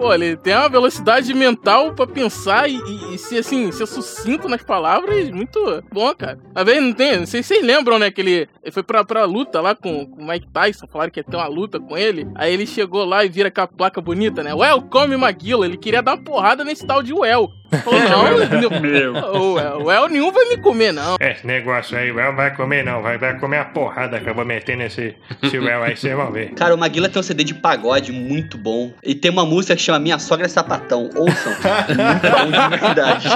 Pô, 0.00 0.14
ele 0.14 0.34
tem 0.34 0.54
uma 0.56 0.66
velocidade 0.70 1.34
mental 1.34 1.92
pra 1.94 2.06
pensar 2.06 2.66
e, 2.70 2.76
e- 2.76 3.14
e 3.14 3.18
ser 3.18 3.40
assim, 3.40 3.70
ser 3.70 3.84
sucinto 3.86 4.48
nas 4.48 4.62
palavras, 4.62 5.28
muito 5.30 5.60
bom, 5.92 6.14
cara. 6.14 6.38
Às 6.54 6.64
vezes 6.64 6.82
não 6.82 6.94
tem, 6.94 7.18
não 7.18 7.26
sei 7.26 7.42
se 7.42 7.48
vocês 7.48 7.62
lembram, 7.66 7.98
né, 7.98 8.10
que 8.10 8.22
ele, 8.22 8.48
ele 8.62 8.72
foi 8.72 8.82
pra, 8.82 9.04
pra 9.04 9.26
luta 9.26 9.60
lá 9.60 9.74
com, 9.74 10.06
com 10.06 10.22
o 10.22 10.26
Mike 10.26 10.48
Tyson, 10.50 10.86
falaram 10.86 11.10
que 11.10 11.20
ia 11.20 11.24
ter 11.24 11.36
uma 11.36 11.46
luta 11.48 11.78
com 11.78 11.98
ele. 11.98 12.26
Aí 12.34 12.50
ele 12.54 12.66
chegou 12.66 13.04
lá 13.04 13.26
e 13.26 13.28
vira 13.28 13.48
aquela 13.48 13.66
placa 13.66 14.00
bonita, 14.00 14.42
né? 14.42 14.54
Welcome 14.54 15.18
Maguila, 15.18 15.66
ele 15.66 15.76
queria 15.76 16.00
dar 16.02 16.14
uma 16.14 16.24
porrada 16.24 16.64
nesse 16.64 16.86
tal 16.86 17.02
de 17.02 17.12
Well. 17.12 17.50
Falou, 17.84 18.00
não, 18.00 18.80
Meu. 18.80 19.12
o 19.14 19.58
El, 19.58 19.82
o 19.84 19.90
El 19.90 20.08
nenhum 20.08 20.32
vai 20.32 20.48
me 20.48 20.56
comer, 20.56 20.92
não. 20.92 21.16
É, 21.20 21.32
esse 21.32 21.46
negócio 21.46 21.96
aí, 21.96 22.10
o 22.10 22.18
El 22.18 22.34
vai 22.34 22.54
comer 22.54 22.84
não, 22.84 23.02
vai, 23.02 23.18
vai 23.18 23.38
comer 23.38 23.58
a 23.58 23.64
porrada 23.64 24.18
que 24.18 24.28
eu 24.28 24.34
vou 24.34 24.44
meter 24.44 24.76
nesse 24.76 25.14
esse 25.42 25.56
El 25.56 25.82
aí, 25.82 25.96
vocês 25.96 26.14
vão 26.14 26.30
ver. 26.32 26.50
Cara, 26.54 26.74
o 26.74 26.78
Maguila 26.78 27.08
tem 27.08 27.20
um 27.20 27.22
CD 27.22 27.44
de 27.44 27.54
pagode 27.54 28.12
muito 28.12 28.58
bom. 28.58 28.92
E 29.02 29.14
tem 29.14 29.30
uma 29.30 29.44
música 29.46 29.76
que 29.76 29.82
chama 29.82 29.98
Minha 29.98 30.18
Sogra 30.18 30.46
é 30.46 30.48
Sapatão. 30.48 31.10
Ouçam. 31.14 31.52
muito 31.90 32.28
bom 32.30 32.50
de 32.50 32.78
verdade. 32.78 33.28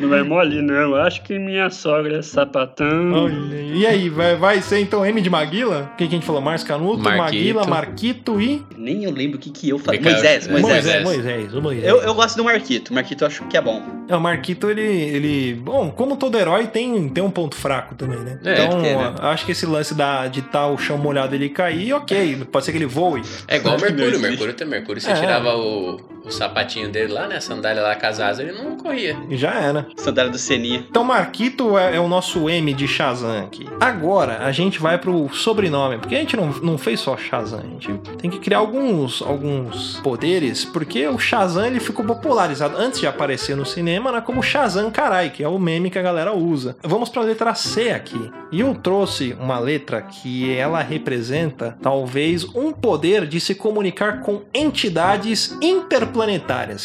Não 0.00 0.14
é 0.14 0.22
mole, 0.22 0.62
não. 0.62 0.94
Acho 0.94 1.22
que 1.22 1.38
minha 1.38 1.68
sogra 1.68 2.18
é 2.18 2.22
sapatão. 2.22 3.12
Olha, 3.12 3.60
e 3.60 3.86
aí, 3.86 4.08
vai, 4.08 4.34
vai 4.34 4.62
ser 4.62 4.80
então 4.80 5.04
M 5.04 5.20
de 5.20 5.28
Maguila? 5.28 5.90
O 5.92 5.96
que, 5.96 6.08
que 6.08 6.14
a 6.14 6.16
gente 6.16 6.26
falou? 6.26 6.40
Márcio 6.40 6.66
Canuto, 6.66 7.02
Marquito. 7.02 7.18
Maguila, 7.18 7.66
Marquito 7.66 8.40
e. 8.40 8.62
Nem 8.76 9.04
eu 9.04 9.10
lembro 9.10 9.36
o 9.36 9.40
que, 9.40 9.50
que 9.50 9.68
eu 9.68 9.78
falei. 9.78 10.00
Moisés, 10.00 10.46
é, 10.46 10.50
Moisés. 10.50 10.62
Moisés, 10.62 11.02
Moisés. 11.04 11.04
Moisés, 11.04 11.54
o 11.54 11.62
Moisés. 11.62 11.86
Eu, 11.86 12.00
eu 12.00 12.14
gosto 12.14 12.36
do 12.36 12.44
Marquito. 12.44 12.79
Marquito 12.90 13.22
eu 13.22 13.26
acho 13.28 13.44
que 13.44 13.56
é 13.56 13.60
bom. 13.60 13.82
É, 14.08 14.16
o 14.16 14.20
Marquito, 14.20 14.70
ele, 14.70 14.82
ele. 14.82 15.54
Bom, 15.54 15.90
como 15.90 16.16
todo 16.16 16.36
herói, 16.38 16.66
tem, 16.66 17.08
tem 17.08 17.22
um 17.22 17.30
ponto 17.30 17.54
fraco 17.56 17.94
também, 17.94 18.18
né? 18.18 18.38
É, 18.44 18.64
então, 18.64 18.80
tem, 18.82 18.96
né? 18.96 19.14
acho 19.20 19.44
que 19.46 19.52
esse 19.52 19.66
lance 19.66 19.94
da, 19.94 20.26
de 20.28 20.40
estar 20.40 20.66
o 20.68 20.78
chão 20.78 20.96
molhado 20.98 21.34
ele 21.34 21.48
cair, 21.48 21.92
ok. 21.92 22.44
Pode 22.50 22.64
ser 22.64 22.72
que 22.72 22.78
ele 22.78 22.86
voe. 22.86 23.22
É 23.46 23.56
igual 23.56 23.76
o 23.76 23.80
Mercúrio. 23.82 24.18
Mercúrio 24.20 24.54
tem 24.54 24.66
Mercúrio. 24.66 25.00
Você 25.00 25.10
É. 25.10 25.14
tirava 25.14 25.54
o, 25.56 26.00
o 26.24 26.30
sapatinho 26.30 26.90
dele 26.90 27.12
lá, 27.12 27.26
né? 27.26 27.36
A 27.36 27.40
sandália 27.40 27.82
lá 27.82 27.94
com 27.94 28.06
as 28.06 28.20
asas, 28.20 28.46
ele 28.46 28.56
não 28.56 28.76
corria. 28.76 29.16
Já 29.30 29.54
era. 29.54 29.86
Sandália 29.96 30.30
do 30.30 30.38
Seninha. 30.38 30.84
Então, 30.88 31.04
Marquito 31.04 31.78
é, 31.78 31.96
é 31.96 32.00
o 32.00 32.08
nosso 32.08 32.48
M 32.48 32.72
de 32.72 32.86
Shazam 32.86 33.44
aqui. 33.44 33.66
Agora, 33.80 34.44
a 34.44 34.52
gente 34.52 34.78
vai 34.78 34.98
pro 34.98 35.28
sobrenome, 35.32 35.98
porque 35.98 36.14
a 36.14 36.18
gente 36.18 36.36
não, 36.36 36.48
não 36.62 36.78
fez 36.78 37.00
só 37.00 37.16
Shazam, 37.16 37.60
a 37.60 37.62
gente 37.62 37.92
tem 38.18 38.30
que 38.30 38.38
criar 38.38 38.58
alguns, 38.58 39.22
alguns 39.22 40.00
poderes, 40.00 40.64
porque 40.64 41.06
o 41.08 41.18
Shazam 41.18 41.66
ele 41.66 41.80
ficou 41.80 42.04
popularizado 42.04 42.76
antes 42.76 43.00
de 43.00 43.06
aparecer 43.06 43.56
no 43.56 43.64
cinema 43.64 44.12
né, 44.12 44.20
como 44.20 44.42
Shazam 44.42 44.90
Karai, 44.90 45.30
que 45.30 45.42
é 45.42 45.48
o 45.48 45.58
meme 45.58 45.90
que 45.90 45.98
a 45.98 46.02
galera 46.02 46.34
usa. 46.34 46.76
Vamos 46.82 47.08
pra 47.08 47.22
letra 47.22 47.54
C 47.54 47.90
aqui. 47.90 48.30
E 48.52 48.60
eu 48.60 48.74
trouxe 48.74 49.36
uma 49.38 49.58
letra 49.58 50.02
que 50.02 50.52
ela 50.52 50.80
representa 50.82 51.76
talvez 51.80 52.44
um 52.54 52.72
poder 52.72 53.26
de 53.26 53.40
se 53.40 53.54
comunicar 53.54 54.20
com 54.20 54.42
entidades 54.52 55.56
interplanetárias, 55.62 56.09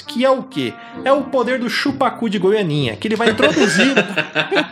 que 0.06 0.24
é 0.26 0.30
o 0.30 0.44
quê? 0.44 0.74
É 1.04 1.12
o 1.12 1.24
poder 1.24 1.60
do 1.60 1.70
chupacu 1.70 2.30
de 2.30 2.38
Goianinha, 2.40 2.96
que 2.96 3.08
ele 3.08 3.16
vai 3.16 3.30
introduzir 3.30 3.94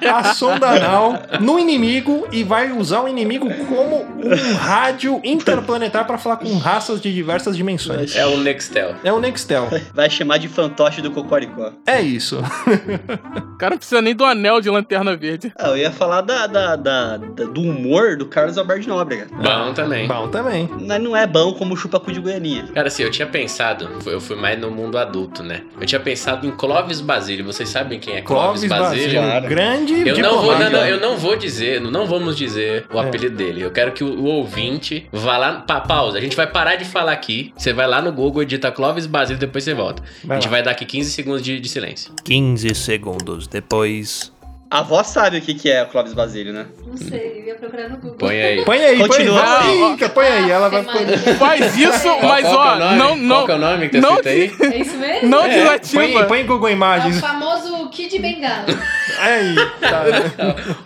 a 0.09 0.33
sonda 0.33 0.67
anal 0.69 1.21
no 1.39 1.59
inimigo 1.59 2.27
e 2.31 2.43
vai 2.43 2.71
usar 2.71 3.01
o 3.01 3.07
inimigo 3.07 3.47
como 3.65 4.03
um 4.23 4.55
rádio 4.55 5.19
interplanetário 5.23 6.07
para 6.07 6.17
falar 6.17 6.37
com 6.37 6.55
raças 6.57 7.01
de 7.01 7.13
diversas 7.13 7.55
dimensões. 7.55 8.15
É 8.15 8.25
o 8.25 8.37
Nextel. 8.37 8.95
É 9.03 9.11
o 9.11 9.19
Nextel. 9.19 9.67
Vai 9.93 10.09
chamar 10.09 10.37
de 10.37 10.47
fantoche 10.47 11.01
do 11.01 11.11
Cocoricó. 11.11 11.71
É 11.85 12.01
isso. 12.01 12.39
O 12.39 13.57
cara 13.57 13.71
não 13.71 13.77
precisa 13.77 14.01
nem 14.01 14.15
do 14.15 14.25
anel 14.25 14.59
de 14.61 14.69
lanterna 14.69 15.15
verde. 15.15 15.51
Ah, 15.57 15.69
eu 15.69 15.77
ia 15.77 15.91
falar 15.91 16.21
da, 16.21 16.47
da- 16.47 16.75
da- 16.75 17.17
da- 17.17 17.45
do 17.45 17.61
humor 17.61 18.17
do 18.17 18.25
Carlos 18.25 18.57
Alberto 18.57 18.87
Nóbrega. 18.87 19.27
Bom 19.31 19.73
também. 19.73 20.07
Bom 20.07 20.27
também. 20.27 20.69
Mas 20.81 21.01
não 21.01 21.15
é 21.15 21.25
bom 21.25 21.53
como 21.53 21.73
o 21.73 21.77
chupacu 21.77 22.11
de 22.11 22.19
Goianinha. 22.19 22.65
Cara, 22.73 22.87
assim, 22.87 23.03
eu 23.03 23.11
tinha 23.11 23.27
pensado, 23.27 23.89
eu 24.05 24.19
fui 24.19 24.35
mais 24.43 24.59
no 24.59 24.69
mundo 24.69 24.97
adulto, 24.97 25.41
né? 25.41 25.61
Eu 25.79 25.87
tinha 25.87 26.01
pensado 26.01 26.45
em 26.45 26.51
Clóvis 26.51 26.99
Basílio. 26.99 27.45
Vocês 27.45 27.69
sabem 27.69 27.97
quem 27.97 28.15
é 28.15 28.21
Clóvis, 28.21 28.65
Clóvis 28.65 28.89
Basílio? 28.89 29.21
Grande 29.47 30.05
Eu 30.05 30.17
não, 30.17 30.41
vou, 30.41 30.59
não, 30.59 30.69
não, 30.69 30.85
eu 30.85 30.99
não 30.99 31.17
vou 31.17 31.37
dizer, 31.37 31.79
não 31.79 32.05
vamos 32.05 32.35
dizer 32.35 32.85
o 32.93 32.99
É. 32.99 33.07
apelido 33.07 33.37
dele. 33.37 33.61
Eu 33.61 33.71
quero 33.71 33.93
que 33.93 34.03
o, 34.03 34.07
o 34.19 34.25
ouvinte 34.25 35.07
vá 35.13 35.37
lá. 35.37 35.53
Pa, 35.61 35.79
pausa. 35.79 36.17
A 36.17 36.21
gente 36.21 36.35
vai 36.35 36.45
parar 36.45 36.75
de 36.75 36.83
falar 36.83 37.13
aqui. 37.13 37.53
Você 37.55 37.71
vai 37.71 37.87
lá 37.87 38.01
no 38.01 38.11
Google, 38.11 38.41
edita 38.43 38.69
Clóvis 38.69 39.05
Basílio, 39.05 39.39
depois 39.39 39.63
você 39.63 39.73
volta. 39.73 40.03
Vai 40.25 40.35
a 40.37 40.39
gente 40.41 40.49
lá. 40.49 40.51
vai 40.57 40.63
dar 40.63 40.71
aqui 40.71 40.83
15 40.83 41.09
segundos 41.11 41.41
de, 41.41 41.57
de 41.61 41.69
silêncio. 41.69 42.11
15 42.25 42.75
segundos 42.75 43.47
depois. 43.47 44.32
A 44.73 44.79
avó 44.79 45.03
sabe 45.03 45.37
o 45.37 45.41
que, 45.41 45.53
que 45.53 45.69
é 45.69 45.83
o 45.83 45.85
Clóvis 45.85 46.13
Basílio, 46.13 46.51
né? 46.51 46.65
Não 46.87 46.97
sei. 46.97 47.41
Eu 47.41 47.47
ia 47.49 47.53
procurar 47.55 47.89
no 47.89 47.97
Google. 47.97 48.17
Põe 48.17 48.41
aí. 48.41 48.65
Põe 48.65 48.77
aí, 48.83 48.97
põe 48.97 49.03
aí. 49.03 49.07
Continua. 49.07 49.41
Vamos, 49.45 49.93
Ica, 49.93 50.09
põe 50.09 50.25
aí. 50.25 50.49
Ela 50.49 50.67
vai. 50.69 50.81
Maria. 50.81 51.17
Faz 51.37 51.77
isso, 51.77 52.01
Qual- 52.01 52.23
mas 52.23 52.47
qual 52.47 52.53
é 52.65 52.71
ó, 52.71 52.79
nome? 52.79 52.97
não, 52.97 53.15
não. 53.15 53.35
Qual 53.35 53.45
que 53.45 53.51
é 53.51 53.55
o 53.55 53.57
nome 53.59 53.89
que 53.89 54.01
tá 54.01 54.07
não, 54.07 54.15
escrito 54.19 54.63
aí? 54.63 54.73
É 54.73 54.77
isso 54.79 54.97
mesmo? 54.97 55.29
Não 55.29 55.41
Põe, 55.41 55.49
desativa. 55.51 56.23
põe 56.25 56.41
em 56.41 56.45
Google 56.47 56.69
É 56.69 56.71
o 56.71 56.75
Imagens. 56.75 57.19
famoso 57.19 57.89
Kid 57.89 58.17
Bengala. 58.17 58.65
Aí, 59.19 59.55
tá. 59.79 60.03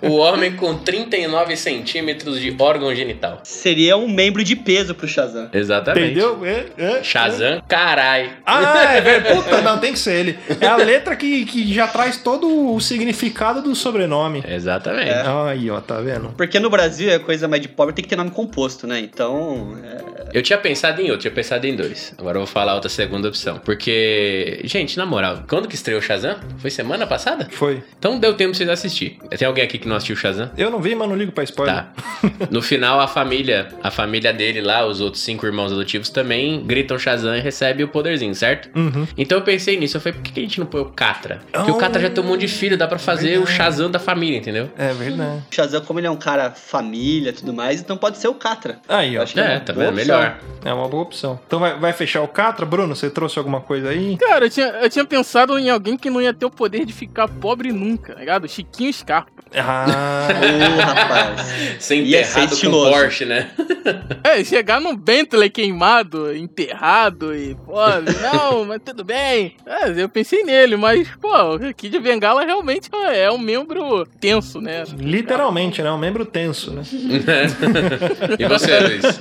O 0.01 0.15
homem 0.17 0.51
com 0.53 0.75
39 0.75 1.55
centímetros 1.55 2.41
de 2.41 2.53
órgão 2.59 2.93
genital. 2.93 3.39
Seria 3.43 3.95
um 3.95 4.09
membro 4.09 4.43
de 4.43 4.53
peso 4.55 4.93
pro 4.93 5.07
Shazam. 5.07 5.49
Exatamente. 5.53 6.07
Entendeu? 6.11 6.41
É, 6.45 6.65
é, 6.77 7.03
Shazam, 7.03 7.61
carai. 7.69 8.31
Ah, 8.45 8.83
é 8.95 8.99
verdade. 9.01 9.35
Puta, 9.35 9.61
não, 9.61 9.77
tem 9.77 9.93
que 9.93 9.99
ser 9.99 10.15
ele. 10.19 10.39
É 10.59 10.67
a 10.67 10.75
letra 10.75 11.15
que, 11.15 11.45
que 11.45 11.73
já 11.73 11.87
traz 11.87 12.17
todo 12.17 12.73
o 12.75 12.79
significado 12.81 13.61
do 13.61 13.73
sobrenome. 13.77 14.43
Exatamente. 14.47 15.09
É. 15.09 15.23
Aí, 15.49 15.69
ó, 15.69 15.79
tá 15.79 16.01
vendo? 16.01 16.29
Porque 16.35 16.59
no 16.59 16.69
Brasil 16.69 17.09
é 17.09 17.19
coisa 17.19 17.47
mais 17.47 17.61
de 17.61 17.67
pobre, 17.69 17.93
tem 17.95 18.03
que 18.03 18.09
ter 18.09 18.15
nome 18.15 18.31
composto, 18.31 18.85
né? 18.87 18.99
Então. 18.99 19.77
é- 19.83 20.16
Eu 20.33 20.41
tinha 20.41 20.57
pensado 20.57 21.01
em 21.01 21.05
outro, 21.05 21.21
tinha 21.21 21.31
pensado 21.31 21.65
em 21.65 21.75
dois. 21.75 22.13
Agora 22.17 22.37
eu 22.37 22.41
vou 22.41 22.47
falar 22.47 22.73
outra 22.75 22.89
segunda 22.89 23.27
opção. 23.27 23.59
Porque, 23.59 24.61
gente, 24.65 24.97
na 24.97 25.05
moral, 25.05 25.43
quando 25.47 25.67
que 25.67 25.75
estreou 25.75 25.99
o 25.99 26.03
Shazam? 26.03 26.35
Foi 26.59 26.69
semana 26.69 27.07
passada? 27.07 27.47
Foi. 27.51 27.81
Então 27.97 28.19
deu 28.19 28.33
tempo 28.33 28.51
pra 28.51 28.57
vocês 28.57 28.69
assistir. 28.69 29.17
Tem 29.37 29.47
alguém 29.47 29.63
aqui 29.63 29.77
que 29.77 29.87
não 29.87 29.95
assistiu 29.95 30.15
o 30.15 30.19
Shazam? 30.19 30.51
Eu 30.57 30.69
não 30.69 30.79
vi, 30.81 30.95
mas 30.95 31.07
não 31.09 31.15
ligo 31.15 31.31
pra 31.31 31.43
spoiler. 31.43 31.75
Tá. 31.75 31.91
No 32.51 32.61
final, 32.61 32.99
a 32.99 33.07
família, 33.07 33.69
a 33.83 33.89
família 33.91 34.31
dele 34.33 34.61
lá, 34.61 34.85
os 34.85 35.01
outros 35.01 35.23
cinco 35.23 35.45
irmãos 35.45 35.71
adotivos 35.71 36.09
também 36.09 36.63
gritam 36.65 36.97
Shazam 36.99 37.35
e 37.35 37.39
recebe 37.39 37.83
o 37.83 37.87
poderzinho, 37.87 38.35
certo? 38.35 38.69
Uhum. 38.77 39.07
Então 39.17 39.37
eu 39.37 39.43
pensei 39.43 39.77
nisso. 39.77 39.97
Eu 39.97 40.01
falei, 40.01 40.19
por 40.19 40.23
que 40.31 40.39
a 40.39 40.43
gente 40.43 40.59
não 40.59 40.67
põe 40.67 40.81
o 40.81 40.85
Catra? 40.85 41.39
Porque 41.51 41.71
Oh, 41.71 41.75
o 41.75 41.77
Catra 41.77 42.01
já 42.01 42.09
tem 42.09 42.23
um 42.23 42.27
monte 42.27 42.41
de 42.41 42.47
filho, 42.47 42.77
dá 42.77 42.87
pra 42.87 42.99
fazer 42.99 43.39
o 43.39 43.45
Shazam 43.47 43.89
da 43.89 43.99
família, 43.99 44.37
entendeu? 44.37 44.69
É 44.77 44.93
verdade. 44.93 45.43
O 45.51 45.55
Shazam, 45.55 45.81
como 45.81 45.99
ele 45.99 46.07
é 46.07 46.11
um 46.11 46.15
cara 46.17 46.51
família 46.51 47.29
e 47.29 47.33
tudo 47.33 47.53
mais, 47.53 47.79
então 47.81 47.97
pode 47.97 48.17
ser 48.17 48.27
o 48.27 48.33
Catra. 48.33 48.79
Aí, 48.87 49.17
ó. 49.17 49.23
Acho 49.23 49.33
que 49.33 49.39
é 49.39 49.55
É, 49.55 49.59
tá 49.59 49.73
vendo? 49.73 49.89
opção. 49.89 50.16
Melhor. 50.19 50.39
É 50.65 50.73
uma 50.73 50.87
boa 50.87 51.03
opção. 51.03 51.39
Então 51.47 51.59
vai, 51.59 51.79
vai 51.79 51.93
fechar 51.93 52.21
o 52.21 52.27
Catra, 52.27 52.65
Bruno? 52.65 52.95
Você 52.95 53.09
trouxe 53.09 53.37
alguma 53.37 53.61
coisa 53.61 53.89
aí? 53.89 54.17
Cara, 54.17 54.45
eu 54.45 54.49
tinha, 54.49 54.67
eu 54.67 54.89
tinha 54.89 55.05
pensado 55.05 55.57
em 55.57 55.69
alguém 55.69 55.97
que 55.97 56.09
não 56.09 56.21
ia 56.21 56.33
ter 56.33 56.45
o 56.45 56.51
poder 56.51 56.85
de 56.85 56.91
ficar 56.91 57.27
pobre 57.27 57.71
nunca, 57.71 58.13
tá 58.13 58.19
ligado? 58.19 58.47
Chiquinho 58.47 58.91
Scarpa. 58.91 59.37
Ah, 59.55 60.27
Ô, 60.77 60.81
rapaz. 60.81 61.41
Ser 61.79 61.79
ser 61.79 61.95
enterrado 61.95 62.47
com 62.47 62.53
estiloso. 62.53 62.91
Porsche, 62.91 63.25
né? 63.25 63.49
É, 64.23 64.43
chegar 64.43 64.81
num 64.81 64.95
Bentley 64.95 65.49
queimado, 65.49 66.35
enterrado 66.35 67.33
e, 67.33 67.55
pô, 67.55 67.79
não, 68.21 68.65
mas 68.67 68.81
tudo 68.83 69.03
bem. 69.03 69.55
É, 69.65 69.89
eu 70.01 70.09
pensei 70.09 70.43
nele, 70.43 70.75
mas, 70.75 71.07
pô, 71.21 71.55
o 71.55 71.73
Kid 71.73 71.97
Bengala 71.99 72.43
realmente 72.43 72.89
é 73.13 73.31
um 73.31 73.37
membro 73.37 74.05
tenso, 74.19 74.59
né? 74.59 74.83
literalmente, 74.97 75.81
né? 75.81 75.91
Um 75.91 75.97
membro 75.97 76.25
tenso, 76.25 76.71
né? 76.71 76.81
e 78.37 78.45
você, 78.45 78.79
Luiz? 78.79 79.19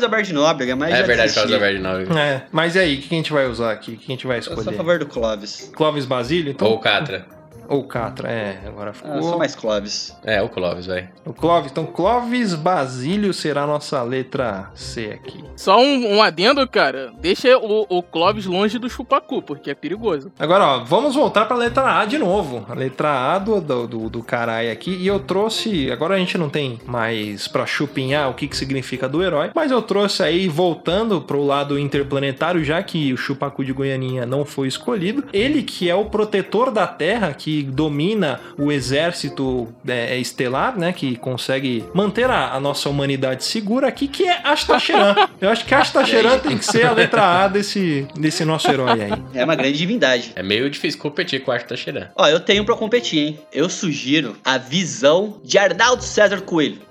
É 0.00 0.08
Carlos 0.08 0.32
Alberto 0.32 0.34
Nóbrega, 0.34 0.76
mas. 0.76 0.94
É 0.94 0.96
já 0.98 1.02
verdade, 1.02 1.28
desisti. 1.28 1.48
Carlos 1.48 1.86
Alberto 1.86 2.12
9. 2.12 2.20
É. 2.20 2.42
Mas 2.52 2.74
e 2.74 2.78
aí, 2.78 2.96
o 2.96 3.00
que 3.02 3.14
a 3.14 3.16
gente 3.16 3.32
vai 3.32 3.46
usar 3.46 3.72
aqui? 3.72 3.92
O 3.92 3.96
que 3.96 4.04
a 4.04 4.14
gente 4.14 4.26
vai 4.26 4.38
Eu 4.38 4.42
sou 4.42 4.52
a 4.54 4.56
escolher? 4.56 4.76
favor 4.76 4.98
do 4.98 5.06
Clóvis. 5.06 5.70
Clóvis 5.74 6.04
Basílio, 6.04 6.52
então? 6.52 6.68
Ou 6.68 6.74
o 6.76 6.78
Catra. 6.78 7.26
Ou 7.70 7.84
Catra, 7.84 8.28
é. 8.28 8.58
Agora 8.66 8.92
ficou. 8.92 9.12
Ah, 9.12 9.16
eu 9.16 9.22
sou 9.22 9.38
mais 9.38 9.54
Clóvis. 9.54 10.16
É, 10.24 10.42
o 10.42 10.48
Clóvis, 10.48 10.86
vai. 10.86 11.08
O 11.24 11.32
Clóvis. 11.32 11.70
Então, 11.70 11.86
Clóvis 11.86 12.52
Basílio 12.52 13.32
será 13.32 13.62
a 13.62 13.66
nossa 13.66 14.02
letra 14.02 14.72
C 14.74 15.12
aqui. 15.14 15.44
Só 15.54 15.80
um, 15.80 16.16
um 16.16 16.20
adendo, 16.20 16.66
cara. 16.66 17.12
Deixa 17.20 17.56
o, 17.56 17.86
o 17.88 18.02
Clóvis 18.02 18.44
longe 18.44 18.76
do 18.76 18.90
chupacu, 18.90 19.40
porque 19.40 19.70
é 19.70 19.74
perigoso. 19.74 20.32
Agora, 20.36 20.66
ó, 20.66 20.78
vamos 20.84 21.14
voltar 21.14 21.44
pra 21.44 21.56
letra 21.56 22.00
A 22.00 22.04
de 22.04 22.18
novo. 22.18 22.66
A 22.68 22.74
letra 22.74 23.32
A 23.32 23.38
do, 23.38 23.60
do, 23.60 23.86
do, 23.86 24.10
do 24.10 24.22
carai 24.24 24.68
aqui. 24.68 24.90
E 24.90 25.06
eu 25.06 25.20
trouxe. 25.20 25.92
Agora 25.92 26.16
a 26.16 26.18
gente 26.18 26.36
não 26.36 26.50
tem 26.50 26.80
mais 26.84 27.46
pra 27.46 27.66
chupinhar 27.66 28.28
o 28.30 28.34
que, 28.34 28.48
que 28.48 28.56
significa 28.56 29.08
do 29.08 29.22
herói. 29.22 29.52
Mas 29.54 29.70
eu 29.70 29.80
trouxe 29.80 30.24
aí, 30.24 30.48
voltando 30.48 31.20
pro 31.20 31.44
lado 31.44 31.78
interplanetário, 31.78 32.64
já 32.64 32.82
que 32.82 33.12
o 33.12 33.16
Chupacu 33.16 33.64
de 33.64 33.72
Goianinha 33.72 34.26
não 34.26 34.44
foi 34.44 34.66
escolhido. 34.66 35.24
Ele 35.32 35.62
que 35.62 35.88
é 35.88 35.94
o 35.94 36.06
protetor 36.06 36.72
da 36.72 36.88
Terra, 36.88 37.32
que 37.32 37.59
domina 37.62 38.40
o 38.58 38.70
exército 38.72 39.68
é, 39.86 40.18
estelar, 40.18 40.78
né? 40.78 40.92
Que 40.92 41.16
consegue 41.16 41.84
manter 41.94 42.28
a, 42.30 42.54
a 42.54 42.60
nossa 42.60 42.88
humanidade 42.88 43.44
segura 43.44 43.88
aqui, 43.88 44.08
que 44.08 44.24
é 44.24 44.40
Astacheran. 44.44 45.14
Eu 45.40 45.48
acho 45.48 45.64
que 45.64 45.74
Astacheran 45.74 46.38
tem 46.38 46.56
que 46.58 46.64
ser 46.64 46.86
a 46.86 46.92
letra 46.92 47.44
A 47.44 47.48
desse, 47.48 48.06
desse 48.14 48.44
nosso 48.44 48.70
herói 48.70 49.02
aí. 49.02 49.12
É 49.34 49.44
uma 49.44 49.54
grande 49.54 49.78
divindade. 49.78 50.32
É 50.34 50.42
meio 50.42 50.68
difícil 50.68 51.00
competir 51.00 51.42
com 51.42 51.52
Xeran. 51.76 52.08
Ó, 52.16 52.26
eu 52.26 52.40
tenho 52.40 52.64
pra 52.64 52.74
competir, 52.74 53.18
hein? 53.18 53.38
Eu 53.52 53.68
sugiro 53.68 54.36
a 54.44 54.56
visão 54.58 55.38
de 55.44 55.58
Arnaldo 55.58 56.02
César 56.02 56.40
Coelho. 56.40 56.78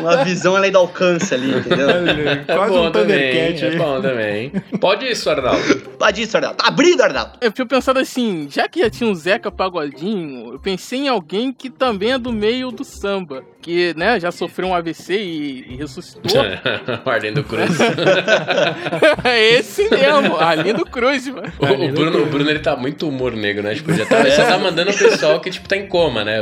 uma 0.00 0.24
visão 0.24 0.56
além 0.56 0.72
do 0.72 0.78
alcance 0.78 1.34
ali, 1.34 1.50
entendeu? 1.50 1.88
Quase 2.46 2.74
um 2.74 2.90
Thundercat 2.90 3.64
É 3.64 3.76
bom 3.76 4.00
também. 4.00 4.52
Pode 4.80 5.06
isso, 5.10 5.28
Arnaldo. 5.30 5.76
Pode 5.98 6.22
isso, 6.22 6.36
Arnaldo. 6.36 6.56
Tá 6.56 6.69
abrindo, 6.70 7.02
Arnaldo. 7.02 7.32
Eu 7.40 7.52
tinha 7.52 7.66
pensado 7.66 7.98
assim, 7.98 8.48
já 8.50 8.68
que 8.68 8.80
já 8.80 8.90
tinha 8.90 9.08
um 9.08 9.14
Zeca 9.14 9.50
Pagodinho, 9.50 10.54
eu 10.54 10.58
pensei 10.58 11.00
em 11.00 11.08
alguém 11.08 11.52
que 11.52 11.68
também 11.68 12.12
é 12.12 12.18
do 12.18 12.32
meio 12.32 12.70
do 12.70 12.84
samba. 12.84 13.42
Que, 13.60 13.92
né, 13.94 14.18
já 14.18 14.32
sofreu 14.32 14.68
um 14.68 14.74
AVC 14.74 15.14
e, 15.14 15.66
e 15.72 15.76
ressuscitou. 15.76 16.40
Ordem 17.04 17.30
do 17.30 17.44
Cruz. 17.44 17.78
é 19.22 19.58
esse 19.58 19.86
mesmo, 19.90 20.36
Arlindo 20.36 20.86
Cruz, 20.86 21.28
mano. 21.28 21.52
O, 21.58 21.66
o 21.66 21.92
Bruno, 21.92 22.22
o 22.22 22.26
Bruno, 22.26 22.48
ele 22.48 22.60
tá 22.60 22.74
muito 22.74 23.06
humor 23.06 23.32
negro, 23.32 23.62
né? 23.62 23.74
Tipo, 23.74 23.92
já 23.92 24.06
tá, 24.06 24.20
ele 24.20 24.30
só 24.30 24.44
tá 24.44 24.56
mandando 24.56 24.90
o 24.90 24.96
pessoal 24.96 25.40
que, 25.40 25.50
tipo, 25.50 25.68
tá 25.68 25.76
em 25.76 25.86
coma, 25.86 26.24
né? 26.24 26.40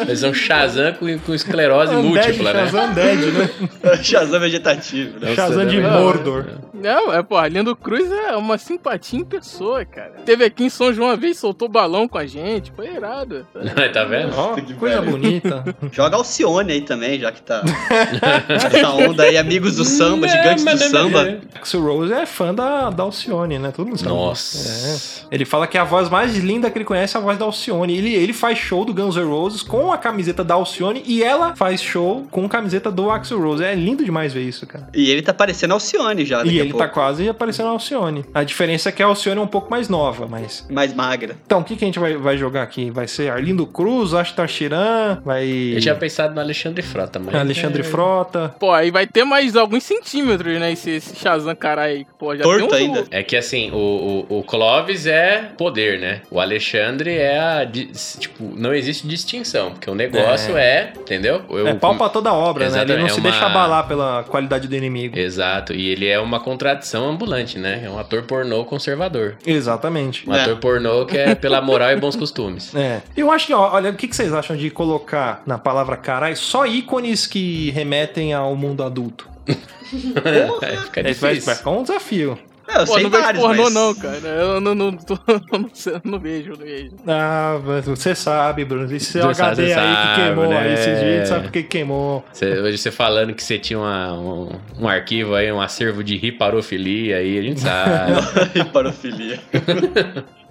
Eles 0.00 0.18
são 0.18 0.34
Shazam 0.34 0.92
com, 0.94 1.18
com 1.20 1.32
esclerose 1.32 1.94
Undead, 1.94 2.26
múltipla, 2.26 2.52
né? 2.52 2.64
Shazam 2.64 2.92
Dead, 2.92 3.18
né? 3.20 3.50
Shazam 4.02 4.40
vegetativo, 4.40 5.20
né? 5.20 5.34
Shazam 5.36 5.66
de 5.66 5.80
Nossa, 5.80 6.00
Mordor. 6.00 6.46
Não, 6.74 7.12
é, 7.12 7.22
pô, 7.22 7.36
Arlindo 7.36 7.76
Cruz 7.76 8.10
é 8.10 8.36
uma 8.36 8.58
simpatia 8.58 9.20
pessoa, 9.42 9.84
cara. 9.84 10.12
Teve 10.24 10.44
aqui 10.44 10.64
em 10.64 10.70
São 10.70 10.92
João 10.92 11.08
uma 11.08 11.16
vez, 11.16 11.36
soltou 11.38 11.68
balão 11.68 12.06
com 12.06 12.16
a 12.16 12.24
gente, 12.26 12.72
foi 12.74 12.94
irado. 12.94 13.46
tá 13.92 14.04
vendo? 14.04 14.32
Ó, 14.36 14.54
que 14.54 14.72
coisa 14.74 15.02
bonita. 15.02 15.64
Joga 15.92 16.16
Alcione 16.16 16.72
aí 16.72 16.80
também, 16.80 17.18
já 17.18 17.32
que 17.32 17.42
tá 17.42 17.62
essa 18.48 18.90
onda 18.90 19.24
aí, 19.24 19.36
amigos 19.36 19.76
do 19.76 19.84
samba, 19.84 20.28
gigantes 20.28 20.64
do 20.64 20.78
samba. 20.78 21.40
Axel 21.54 21.82
Rose 21.82 22.12
é 22.12 22.24
fã 22.24 22.54
da, 22.54 22.90
da 22.90 23.02
Alcione, 23.02 23.58
né? 23.58 23.72
Todo 23.72 23.86
mundo 23.88 23.98
sabe. 23.98 24.10
Nossa. 24.10 25.26
É. 25.30 25.34
Ele 25.34 25.44
fala 25.44 25.66
que 25.66 25.76
a 25.76 25.84
voz 25.84 26.08
mais 26.08 26.36
linda 26.36 26.70
que 26.70 26.78
ele 26.78 26.84
conhece 26.84 27.16
é 27.16 27.20
a 27.20 27.22
voz 27.22 27.36
da 27.36 27.44
Alcione. 27.44 27.96
Ele, 27.96 28.14
ele 28.14 28.32
faz 28.32 28.58
show 28.58 28.84
do 28.84 28.94
Guns 28.94 29.16
N' 29.16 29.24
Roses 29.24 29.62
com 29.62 29.92
a 29.92 29.98
camiseta 29.98 30.44
da 30.44 30.54
Alcione 30.54 31.02
e 31.04 31.22
ela 31.22 31.56
faz 31.56 31.82
show 31.82 32.26
com 32.30 32.46
a 32.46 32.48
camiseta 32.48 32.90
do 32.90 33.10
Axel 33.10 33.40
Rose. 33.40 33.64
É 33.64 33.74
lindo 33.74 34.04
demais 34.04 34.32
ver 34.32 34.42
isso, 34.42 34.66
cara. 34.66 34.88
E 34.94 35.10
ele 35.10 35.22
tá 35.22 35.34
parecendo 35.34 35.74
Alcione 35.74 36.24
já, 36.24 36.44
E 36.44 36.58
ele 36.58 36.70
pouco. 36.70 36.78
tá 36.78 36.88
quase 36.88 37.28
aparecendo 37.28 37.66
a 37.66 37.70
Alcione. 37.70 38.24
A 38.32 38.44
diferença 38.44 38.88
é 38.88 38.92
que 38.92 39.02
a 39.02 39.06
Alcione 39.06 39.31
é 39.40 39.44
um 39.44 39.46
pouco 39.48 39.70
mais 39.70 39.88
nova, 39.88 40.26
mas. 40.26 40.66
Mais 40.70 40.92
magra. 40.94 41.36
Então, 41.44 41.60
o 41.60 41.64
que, 41.64 41.76
que 41.76 41.84
a 41.84 41.86
gente 41.86 41.98
vai, 41.98 42.16
vai 42.16 42.36
jogar 42.36 42.62
aqui? 42.62 42.90
Vai 42.90 43.06
ser 43.08 43.30
Arlindo 43.30 43.66
Cruz, 43.66 44.14
Ashtar 44.14 44.48
Chiran, 44.48 45.20
vai. 45.24 45.46
Eu 45.74 45.80
tinha 45.80 45.94
pensado 45.94 46.34
no 46.34 46.40
Alexandre 46.40 46.82
Frota, 46.82 47.18
mas. 47.18 47.34
Alexandre 47.34 47.82
Frota. 47.82 48.54
Pô, 48.58 48.72
aí 48.72 48.90
vai 48.90 49.06
ter 49.06 49.24
mais 49.24 49.56
alguns 49.56 49.82
centímetros, 49.84 50.58
né, 50.58 50.72
esse, 50.72 50.90
esse 50.90 51.16
Shazam 51.16 51.54
caralho. 51.54 52.06
Pô, 52.18 52.34
já 52.36 52.42
Torto 52.42 52.68
tem 52.68 52.88
um, 52.90 52.94
ainda. 52.94 53.06
É 53.10 53.22
que 53.22 53.36
assim, 53.36 53.70
o, 53.72 54.26
o, 54.28 54.38
o 54.38 54.42
Clóvis 54.42 55.06
é 55.06 55.50
poder, 55.56 55.98
né? 56.00 56.22
O 56.30 56.40
Alexandre 56.40 57.10
é 57.16 57.38
a. 57.38 57.64
di- 57.64 57.90
Tipo, 58.18 58.44
não 58.56 58.74
existe 58.74 59.06
distinção, 59.06 59.72
porque 59.72 59.90
o 59.90 59.94
negócio 59.94 60.56
é, 60.56 60.92
entendeu? 60.98 61.42
Eu, 61.50 61.68
É 61.68 61.74
pau 61.74 61.96
pra 61.96 62.08
toda 62.08 62.32
obra, 62.32 62.64
né? 62.68 62.70
Ele 62.70 62.76
Exatamente, 62.92 63.00
não 63.00 63.06
é 63.06 63.10
se 63.10 63.20
uma- 63.20 63.30
deixa 63.30 63.46
abalar 63.46 63.86
pela 63.86 64.24
qualidade 64.24 64.68
do 64.68 64.74
inimigo. 64.76 65.18
Exato, 65.18 65.72
e 65.72 65.88
ele 65.88 66.06
é 66.06 66.18
uma 66.18 66.40
contradição 66.40 67.08
ambulante, 67.08 67.58
né? 67.58 67.82
É 67.84 67.90
um 67.90 67.98
ator 67.98 68.22
pornô 68.22 68.64
conservador. 68.64 69.21
Exatamente. 69.46 70.28
Um 70.28 70.34
É. 70.34 70.42
ator 70.42 70.56
pornô 70.58 71.06
que 71.06 71.16
é 71.16 71.34
pela 71.34 71.60
moral 71.60 71.90
e 71.90 71.96
bons 71.96 72.16
costumes. 72.16 72.72
É. 72.76 73.00
Eu 73.16 73.30
acho 73.30 73.46
que, 73.46 73.52
ó, 73.54 73.72
olha, 73.74 73.90
o 73.90 73.94
que, 73.94 74.08
que 74.08 74.14
vocês 74.16 74.32
acham 74.32 74.56
de 74.56 74.70
colocar 74.70 75.42
na 75.46 75.58
palavra 75.58 75.96
carai 75.96 76.34
só 76.36 76.66
ícones 76.66 77.26
que 77.26 77.70
remetem 77.70 78.32
ao 78.34 78.54
mundo 78.56 78.82
adulto? 78.82 79.28
É, 79.92 80.76
fica 80.78 81.02
vai, 81.02 81.12
difícil. 81.12 81.40
vai 81.42 81.54
ficar 81.54 81.70
um 81.70 81.82
desafio. 81.82 82.38
É, 82.74 82.80
eu 82.82 82.86
Pô, 82.86 82.94
sei 82.94 83.02
não 83.02 83.10
vejo 83.10 83.22
vários, 83.22 83.42
pornô 83.42 83.62
mas... 83.64 83.74
não, 83.74 83.94
cara. 83.94 84.28
Eu 84.28 84.60
não, 84.60 84.74
não, 84.74 84.92
tô- 84.96 85.18
não, 85.52 85.70
sei, 85.74 86.00
não 86.04 86.18
vejo, 86.18 86.50
não 86.50 86.56
vejo. 86.58 86.90
Ah, 87.06 87.60
mas 87.64 87.84
você 87.84 88.14
sabe, 88.14 88.64
Bruno. 88.64 88.84
Esse 88.94 89.12
seu 89.12 89.22
Você 89.24 89.34
sabe, 89.34 89.62
HD 89.70 89.74
aí 89.74 89.96
que 90.16 90.22
queimou 90.22 90.48
né? 90.48 90.58
aí 90.58 90.72
esses 90.74 91.00
vídeos, 91.02 91.28
sabe 91.28 91.42
por 91.44 91.52
que 91.52 91.62
queimou? 91.64 92.24
Você- 92.32 92.60
hoje 92.60 92.78
você 92.78 92.90
falando 92.90 93.34
que 93.34 93.42
você 93.42 93.58
tinha 93.58 93.78
uma- 93.78 94.12
um, 94.14 94.48
um 94.80 94.88
arquivo 94.88 95.34
aí, 95.34 95.52
um 95.52 95.60
acervo 95.60 96.02
de 96.02 96.16
riparofilia 96.16 97.16
aí, 97.18 97.38
a 97.38 97.42
gente 97.42 97.60
sabe. 97.60 98.64
Parafilia. 98.72 99.38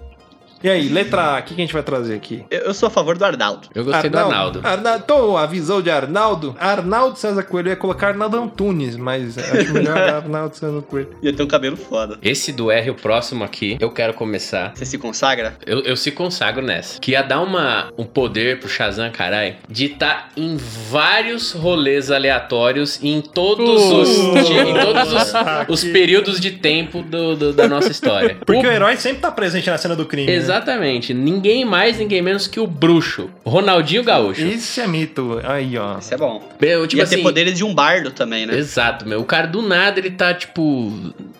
E 0.62 0.68
aí, 0.70 0.88
letra 0.88 1.36
A, 1.36 1.38
o 1.40 1.42
que, 1.42 1.54
que 1.54 1.60
a 1.60 1.64
gente 1.64 1.72
vai 1.72 1.82
trazer 1.82 2.14
aqui? 2.14 2.44
Eu, 2.50 2.60
eu 2.60 2.74
sou 2.74 2.86
a 2.86 2.90
favor 2.90 3.16
do 3.18 3.24
Arnaldo. 3.24 3.68
Eu 3.74 3.84
gostei 3.84 4.08
do 4.10 4.18
Arnaldo. 4.18 4.60
Arnaldo. 4.62 5.04
Tô, 5.06 5.36
a 5.36 5.46
visão 5.46 5.82
de 5.82 5.90
Arnaldo. 5.90 6.56
Arnaldo 6.58 7.18
César 7.18 7.42
Coelho. 7.42 7.68
Eu 7.68 7.72
ia 7.72 7.76
colocar 7.76 8.08
Arnaldo 8.08 8.36
Antunes, 8.38 8.96
mas 8.96 9.36
acho 9.38 9.72
melhor 9.72 9.96
Arnaldo 9.98 10.56
César 10.56 10.82
Coelho. 10.82 11.08
Ia 11.22 11.32
ter 11.32 11.42
um 11.42 11.46
cabelo 11.46 11.76
foda. 11.76 12.18
Esse 12.22 12.52
do 12.52 12.70
R, 12.70 12.90
o 12.90 12.94
próximo 12.94 13.42
aqui, 13.44 13.76
eu 13.80 13.90
quero 13.90 14.14
começar. 14.14 14.72
Você 14.74 14.84
se 14.84 14.98
consagra? 14.98 15.56
Eu, 15.66 15.80
eu 15.80 15.96
se 15.96 16.10
consagro 16.10 16.62
nessa. 16.64 17.00
Que 17.00 17.12
ia 17.12 17.22
dar 17.22 17.40
uma, 17.40 17.92
um 17.98 18.04
poder 18.04 18.60
pro 18.60 18.68
Shazam, 18.68 19.10
carai, 19.10 19.56
de 19.68 19.86
estar 19.86 20.28
em 20.36 20.56
vários 20.56 21.52
rolês 21.52 22.10
aleatórios 22.10 23.02
em 23.02 23.20
todos 23.20 23.68
os, 23.82 24.08
de- 24.46 24.52
em 24.58 24.74
todos 24.74 25.12
os, 25.12 25.32
os 25.68 25.84
períodos 25.84 26.38
de 26.40 26.52
tempo 26.52 27.02
do, 27.02 27.34
do- 27.36 27.52
da 27.52 27.66
nossa 27.68 27.90
história. 27.90 28.36
Porque 28.46 28.66
O- 28.66 28.70
o 28.70 28.72
herói 28.72 28.96
sempre 28.96 29.20
tá 29.22 29.30
presente 29.30 29.68
na 29.70 29.78
cena 29.78 29.96
do 29.96 30.06
crime. 30.06 30.26
né? 30.26 30.32
Exatamente. 30.52 31.14
Ninguém 31.14 31.64
mais, 31.64 31.98
ninguém 31.98 32.22
menos 32.22 32.46
que 32.46 32.60
o 32.60 32.66
bruxo. 32.66 33.30
Ronaldinho 33.44 34.04
Gaúcho. 34.04 34.42
Esse 34.44 34.80
é 34.80 34.86
mito. 34.86 35.40
Aí, 35.44 35.76
ó. 35.76 35.98
Isso 35.98 36.14
é 36.14 36.16
bom. 36.16 36.42
Eu, 36.60 36.86
tipo 36.86 37.00
Ia 37.00 37.04
assim, 37.04 37.16
ter 37.16 37.22
poderes 37.22 37.56
de 37.56 37.64
um 37.64 37.74
bardo 37.74 38.10
também, 38.10 38.46
né? 38.46 38.56
Exato, 38.56 39.06
meu. 39.08 39.20
O 39.20 39.24
cara 39.24 39.46
do 39.46 39.62
nada, 39.62 39.98
ele 39.98 40.10
tá, 40.10 40.32
tipo, 40.34 40.92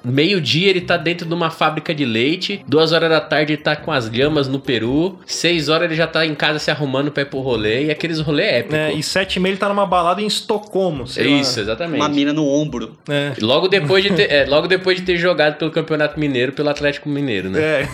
meio-dia 0.04 0.70
ele 0.70 0.80
tá 0.80 0.96
dentro 0.96 1.26
de 1.26 1.34
uma 1.34 1.50
fábrica 1.50 1.94
de 1.94 2.04
leite, 2.04 2.64
duas 2.66 2.92
horas 2.92 3.08
da 3.08 3.20
tarde 3.20 3.52
ele 3.54 3.62
tá 3.62 3.76
com 3.76 3.92
as 3.92 4.10
lhamas 4.10 4.48
no 4.48 4.58
Peru, 4.58 5.18
seis 5.26 5.68
horas 5.68 5.86
ele 5.86 5.94
já 5.94 6.06
tá 6.06 6.26
em 6.26 6.34
casa 6.34 6.58
se 6.58 6.70
arrumando 6.70 7.10
pra 7.10 7.22
ir 7.22 7.26
pro 7.26 7.40
rolê, 7.40 7.86
e 7.86 7.90
aqueles 7.90 8.18
rolê 8.20 8.44
épico. 8.44 8.74
É, 8.74 8.92
e 8.92 9.02
sete 9.02 9.36
e 9.36 9.40
meia 9.40 9.52
ele 9.52 9.58
tá 9.58 9.68
numa 9.68 9.86
balada 9.86 10.20
em 10.20 10.26
Estocolmo. 10.26 11.06
sei 11.06 11.28
lá. 11.28 11.40
Isso, 11.40 11.60
exatamente. 11.60 12.00
Uma 12.00 12.08
mina 12.08 12.32
no 12.32 12.46
ombro. 12.46 12.96
É. 13.08 13.32
Logo 13.40 13.68
depois, 13.68 14.02
de 14.02 14.10
ter, 14.10 14.30
é, 14.32 14.46
logo 14.46 14.66
depois 14.66 14.98
de 14.98 15.04
ter 15.04 15.16
jogado 15.16 15.56
pelo 15.56 15.70
Campeonato 15.70 16.18
Mineiro, 16.18 16.52
pelo 16.52 16.68
Atlético 16.68 17.08
Mineiro, 17.08 17.50
né? 17.50 17.60
É. 17.60 17.88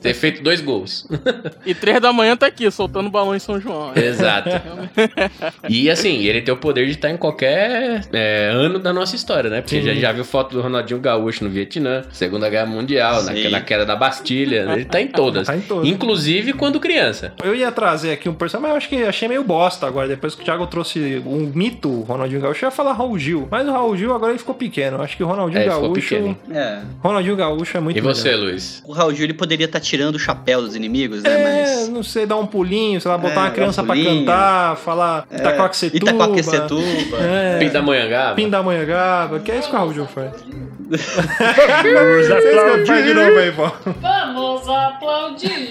Ter 0.00 0.14
feito 0.14 0.42
dois 0.42 0.57
gols. 0.60 1.06
E 1.66 1.74
três 1.74 2.00
da 2.00 2.12
manhã 2.12 2.36
tá 2.36 2.46
aqui, 2.46 2.70
soltando 2.70 3.10
balão 3.10 3.34
em 3.34 3.38
São 3.38 3.60
João. 3.60 3.92
Exato. 3.94 4.50
E 5.68 5.90
assim, 5.90 6.24
ele 6.24 6.40
tem 6.40 6.52
o 6.52 6.56
poder 6.56 6.84
de 6.86 6.92
estar 6.92 7.10
em 7.10 7.16
qualquer 7.16 8.02
é, 8.12 8.50
ano 8.52 8.78
da 8.78 8.92
nossa 8.92 9.14
história, 9.16 9.50
né? 9.50 9.60
Porque 9.60 9.80
Sim. 9.80 9.86
já, 9.86 9.94
já 9.94 10.12
viu 10.12 10.24
foto 10.24 10.54
do 10.54 10.60
Ronaldinho 10.62 10.98
Gaúcho 11.00 11.44
no 11.44 11.50
Vietnã, 11.50 12.02
Segunda 12.10 12.48
Guerra 12.48 12.66
Mundial, 12.66 13.22
na, 13.22 13.32
na 13.50 13.60
queda 13.60 13.84
da 13.84 13.94
Bastilha. 13.96 14.66
Ele 14.72 14.84
tá 14.84 15.00
em 15.00 15.08
todas. 15.08 15.46
Tá 15.46 15.56
em 15.56 15.60
todas. 15.60 15.88
Inclusive 15.88 16.52
quando 16.54 16.80
criança. 16.80 17.34
Eu 17.42 17.54
ia 17.54 17.70
trazer 17.70 18.12
aqui 18.12 18.28
um 18.28 18.34
personagem, 18.34 18.62
mas 18.62 18.70
eu 18.72 18.76
acho 18.78 18.88
que 18.88 19.08
achei 19.08 19.28
meio 19.28 19.44
bosta 19.44 19.86
agora. 19.86 20.08
Depois 20.08 20.34
que 20.34 20.42
o 20.42 20.44
Thiago 20.44 20.66
trouxe 20.66 21.22
um 21.26 21.50
mito, 21.54 21.88
o 21.90 22.02
Ronaldinho 22.02 22.40
Gaúcho, 22.40 22.64
eu 22.64 22.68
ia 22.68 22.70
falar 22.74 22.92
Raul 22.92 23.18
Gil. 23.18 23.46
Mas 23.50 23.66
o 23.68 23.72
Raul 23.72 23.96
Gil 23.96 24.14
agora 24.14 24.32
ele 24.32 24.38
ficou 24.38 24.54
pequeno. 24.54 24.96
Eu 24.98 25.02
acho 25.02 25.16
que 25.16 25.22
o 25.22 25.26
Ronaldinho 25.26 25.60
É, 25.60 25.64
ele 25.64 25.70
ficou 25.74 25.88
Gaúcho. 25.92 26.08
pequeno. 26.08 26.38
É. 26.50 26.78
Ronaldinho 27.00 27.36
Gaúcho 27.36 27.76
é 27.76 27.80
muito 27.80 27.96
E 27.96 28.00
você, 28.00 28.30
melhor. 28.30 28.44
Luiz? 28.44 28.82
O 28.86 28.92
Raul 28.92 29.14
Gil 29.14 29.24
ele 29.24 29.34
poderia 29.34 29.66
estar 29.66 29.80
tirando 29.80 30.14
o 30.14 30.18
chapéu 30.18 30.47
dos 30.56 30.74
inimigos, 30.74 31.22
né? 31.22 31.30
É, 31.30 31.44
Mas. 31.76 31.88
não 31.88 32.02
sei, 32.02 32.24
dar 32.26 32.36
um 32.36 32.46
pulinho, 32.46 33.00
sei 33.00 33.10
lá, 33.10 33.18
botar 33.18 33.34
É, 33.34 33.38
uma 33.38 33.48
um 33.48 33.52
criança 33.52 33.82
pra 33.82 33.94
pulinho. 33.94 34.20
cantar, 34.24 34.76
falar 34.76 35.26
É, 35.30 35.36
Itacoaxetuba. 35.36 36.10
Itacoaquecetuba. 36.10 37.16
É, 37.20 37.58
Pindamonhangaba? 37.58 38.34
Pindamonhangaba, 38.34 39.38
que 39.40 39.52
é 39.52 39.58
isso 39.58 39.68
que 39.68 39.74
o 39.74 39.78
Raul 39.78 39.92
Gil 39.92 40.06
faz. 40.06 40.32
Vamos 40.88 40.98
Vocês 42.28 42.54
cantam 42.54 43.02
de 43.02 43.14
novo 43.14 43.38
aí, 43.38 43.52
pô. 43.52 43.70
Vamos 44.00 44.27
aplaudir. 44.68 45.70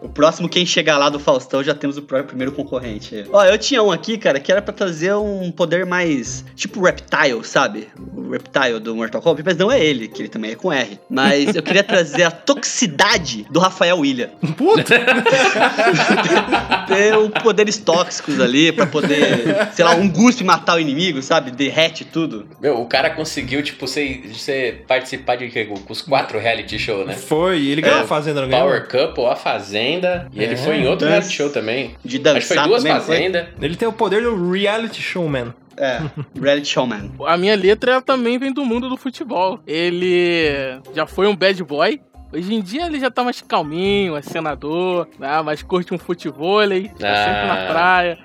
O 0.00 0.08
próximo, 0.08 0.48
quem 0.48 0.64
chegar 0.64 0.96
lá 0.96 1.10
do 1.10 1.18
Faustão, 1.18 1.62
já 1.62 1.74
temos 1.74 1.98
o 1.98 2.02
primeiro 2.02 2.52
concorrente. 2.52 3.26
Ó, 3.30 3.44
eu 3.44 3.58
tinha 3.58 3.82
um 3.82 3.92
aqui, 3.92 4.16
cara, 4.16 4.40
que 4.40 4.50
era 4.50 4.62
pra 4.62 4.72
trazer 4.72 5.14
um 5.14 5.52
poder 5.52 5.84
mais. 5.84 6.42
Tipo 6.56 6.82
Reptile, 6.82 7.44
sabe? 7.44 7.88
O 8.16 8.30
Reptile 8.30 8.80
do 8.80 8.96
Mortal 8.96 9.20
Kombat, 9.20 9.44
mas 9.44 9.56
não 9.58 9.70
é 9.70 9.78
ele, 9.84 10.08
que 10.08 10.22
ele 10.22 10.28
também 10.28 10.52
é 10.52 10.54
com 10.54 10.72
R. 10.72 10.98
Mas 11.08 11.54
eu 11.54 11.62
queria 11.62 11.84
trazer 11.84 12.22
a 12.22 12.30
toxicidade 12.30 13.46
do 13.50 13.60
Rafael 13.60 13.98
William. 13.98 14.30
Puta! 14.56 14.94
Ter 16.88 17.16
um 17.16 17.28
poderes 17.30 17.76
tóxicos 17.76 18.40
ali 18.40 18.72
pra 18.72 18.86
poder, 18.86 19.68
sei 19.74 19.84
lá, 19.84 19.94
um 19.94 20.08
guspe 20.08 20.42
matar 20.42 20.76
o 20.76 20.80
inimigo, 20.80 21.22
sabe? 21.22 21.50
Derrete 21.50 22.04
tudo. 22.04 22.48
Meu, 22.60 22.80
o 22.80 22.86
cara 22.86 23.10
conseguiu, 23.10 23.62
tipo, 23.62 23.86
você, 23.86 24.22
você 24.26 24.82
participar 24.88 25.36
de 25.36 25.48
quê? 25.50 25.66
Com 25.66 25.78
os 25.92 26.00
quatro 26.00 26.29
reality 26.38 26.78
show, 26.78 27.04
né? 27.04 27.14
Foi, 27.14 27.58
ele 27.66 27.80
ganhou 27.80 27.98
É, 28.00 28.02
a 28.02 28.06
Fazenda, 28.06 28.40
não 28.42 28.48
ganhou? 28.48 28.66
Power 28.66 28.88
Couple, 28.88 29.26
A 29.26 29.36
Fazenda, 29.36 30.28
e 30.32 30.42
ele 30.42 30.54
É, 30.54 30.56
foi 30.56 30.76
em 30.76 30.86
outro 30.86 31.06
reality 31.08 31.32
show 31.32 31.50
também. 31.50 31.94
De 32.04 32.16
Acho 32.16 32.40
que 32.40 32.40
foi 32.46 32.56
dançar 32.56 32.68
duas 32.68 32.84
fazendas. 32.84 33.46
Ele 33.60 33.76
tem 33.76 33.88
o 33.88 33.92
poder 33.92 34.22
do 34.22 34.50
reality 34.52 35.00
showman. 35.02 35.52
É, 35.76 36.00
Reality 36.38 36.68
Showman. 36.68 37.10
A 37.26 37.38
minha 37.38 37.56
letra 37.56 37.92
ela 37.92 38.02
também 38.02 38.38
vem 38.38 38.52
do 38.52 38.64
mundo 38.66 38.86
do 38.88 38.98
futebol. 38.98 39.60
Ele 39.66 40.78
já 40.94 41.06
foi 41.06 41.26
um 41.26 41.34
bad 41.34 41.62
boy. 41.64 41.98
Hoje 42.32 42.54
em 42.54 42.60
dia 42.60 42.86
ele 42.86 43.00
já 43.00 43.10
tá 43.10 43.24
mais 43.24 43.40
calminho, 43.40 44.14
é 44.14 44.20
senador, 44.22 45.08
né? 45.18 45.40
mas 45.42 45.62
curte 45.62 45.92
um 45.94 45.98
futevôlei, 45.98 46.88
tá 46.98 47.24
sempre 47.24 47.46
na 47.46 47.64
Ah. 47.64 47.66
praia. 47.68 48.18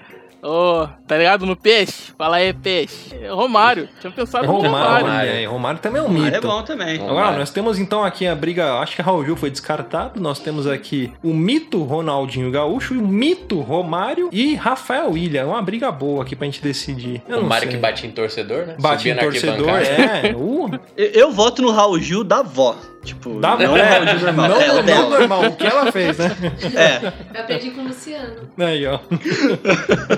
Ô, 0.48 0.88
tá 1.08 1.18
ligado? 1.18 1.44
No 1.46 1.56
peixe? 1.56 2.14
Fala 2.16 2.36
aí, 2.36 2.54
peixe. 2.54 3.16
É 3.20 3.30
Romário. 3.30 3.90
Tinha 4.00 4.12
pensado 4.12 4.46
no 4.46 4.54
Romário, 4.54 4.76
Romário. 4.78 5.06
Romário. 5.08 5.32
É, 5.32 5.46
Romário 5.46 5.80
também 5.80 6.00
é 6.02 6.06
um 6.06 6.08
Mas 6.08 6.24
mito. 6.26 6.38
é 6.38 6.42
bom 6.42 6.62
também. 6.62 6.98
Bom. 7.00 7.06
Agora, 7.06 7.16
Romário. 7.20 7.40
nós 7.40 7.50
temos 7.50 7.80
então 7.80 8.04
aqui 8.04 8.28
a 8.28 8.36
briga, 8.36 8.76
acho 8.76 8.96
que 8.96 9.02
Raul 9.02 9.26
Gil 9.26 9.36
foi 9.36 9.50
descartado. 9.50 10.20
Nós 10.22 10.38
temos 10.38 10.68
aqui 10.68 11.12
o 11.24 11.34
mito 11.34 11.82
Ronaldinho 11.84 12.52
Gaúcho, 12.52 12.94
o 12.94 13.08
mito 13.08 13.60
Romário 13.62 14.30
e 14.32 14.54
Rafael 14.54 15.10
William. 15.12 15.48
Uma 15.48 15.62
briga 15.64 15.92
boa 15.92 16.22
aqui 16.22 16.36
pra 16.36 16.46
gente 16.46 16.62
decidir. 16.62 17.24
Eu 17.28 17.40
O 17.40 17.42
não 17.42 17.50
Mário 17.50 17.64
sei. 17.68 17.72
que 17.76 17.78
bate 17.82 18.06
em 18.06 18.12
torcedor, 18.12 18.68
né? 18.68 18.76
Bate 18.80 18.98
Subia 18.98 19.14
em 19.14 19.18
torcedor, 19.18 19.70
é. 19.70 20.36
Uh, 20.46 20.70
Eu, 20.96 21.06
eu 21.08 21.32
voto 21.32 21.62
no 21.64 21.72
Raul 21.72 22.00
Gil 22.00 22.24
da 22.24 22.38
avó. 22.40 22.76
Tipo, 23.06 23.40
dá 23.40 23.56
não 23.56 23.74
o 23.74 23.78
é, 23.78 24.06
Gil 24.08 24.20
normal. 24.22 24.50
Não, 24.50 24.62
é, 24.62 24.72
o 24.72 24.76
não 24.76 24.84
dela. 24.84 25.10
normal, 25.20 25.46
o 25.46 25.56
que 25.56 25.66
ela 25.66 25.92
fez, 25.92 26.18
né? 26.18 26.32
É. 26.76 27.38
Eu 27.38 27.42
aprendi 27.42 27.72
com 27.72 27.82
o 27.82 27.84
Luciano. 27.86 28.50
Aí, 28.58 28.86
ó. 28.88 29.00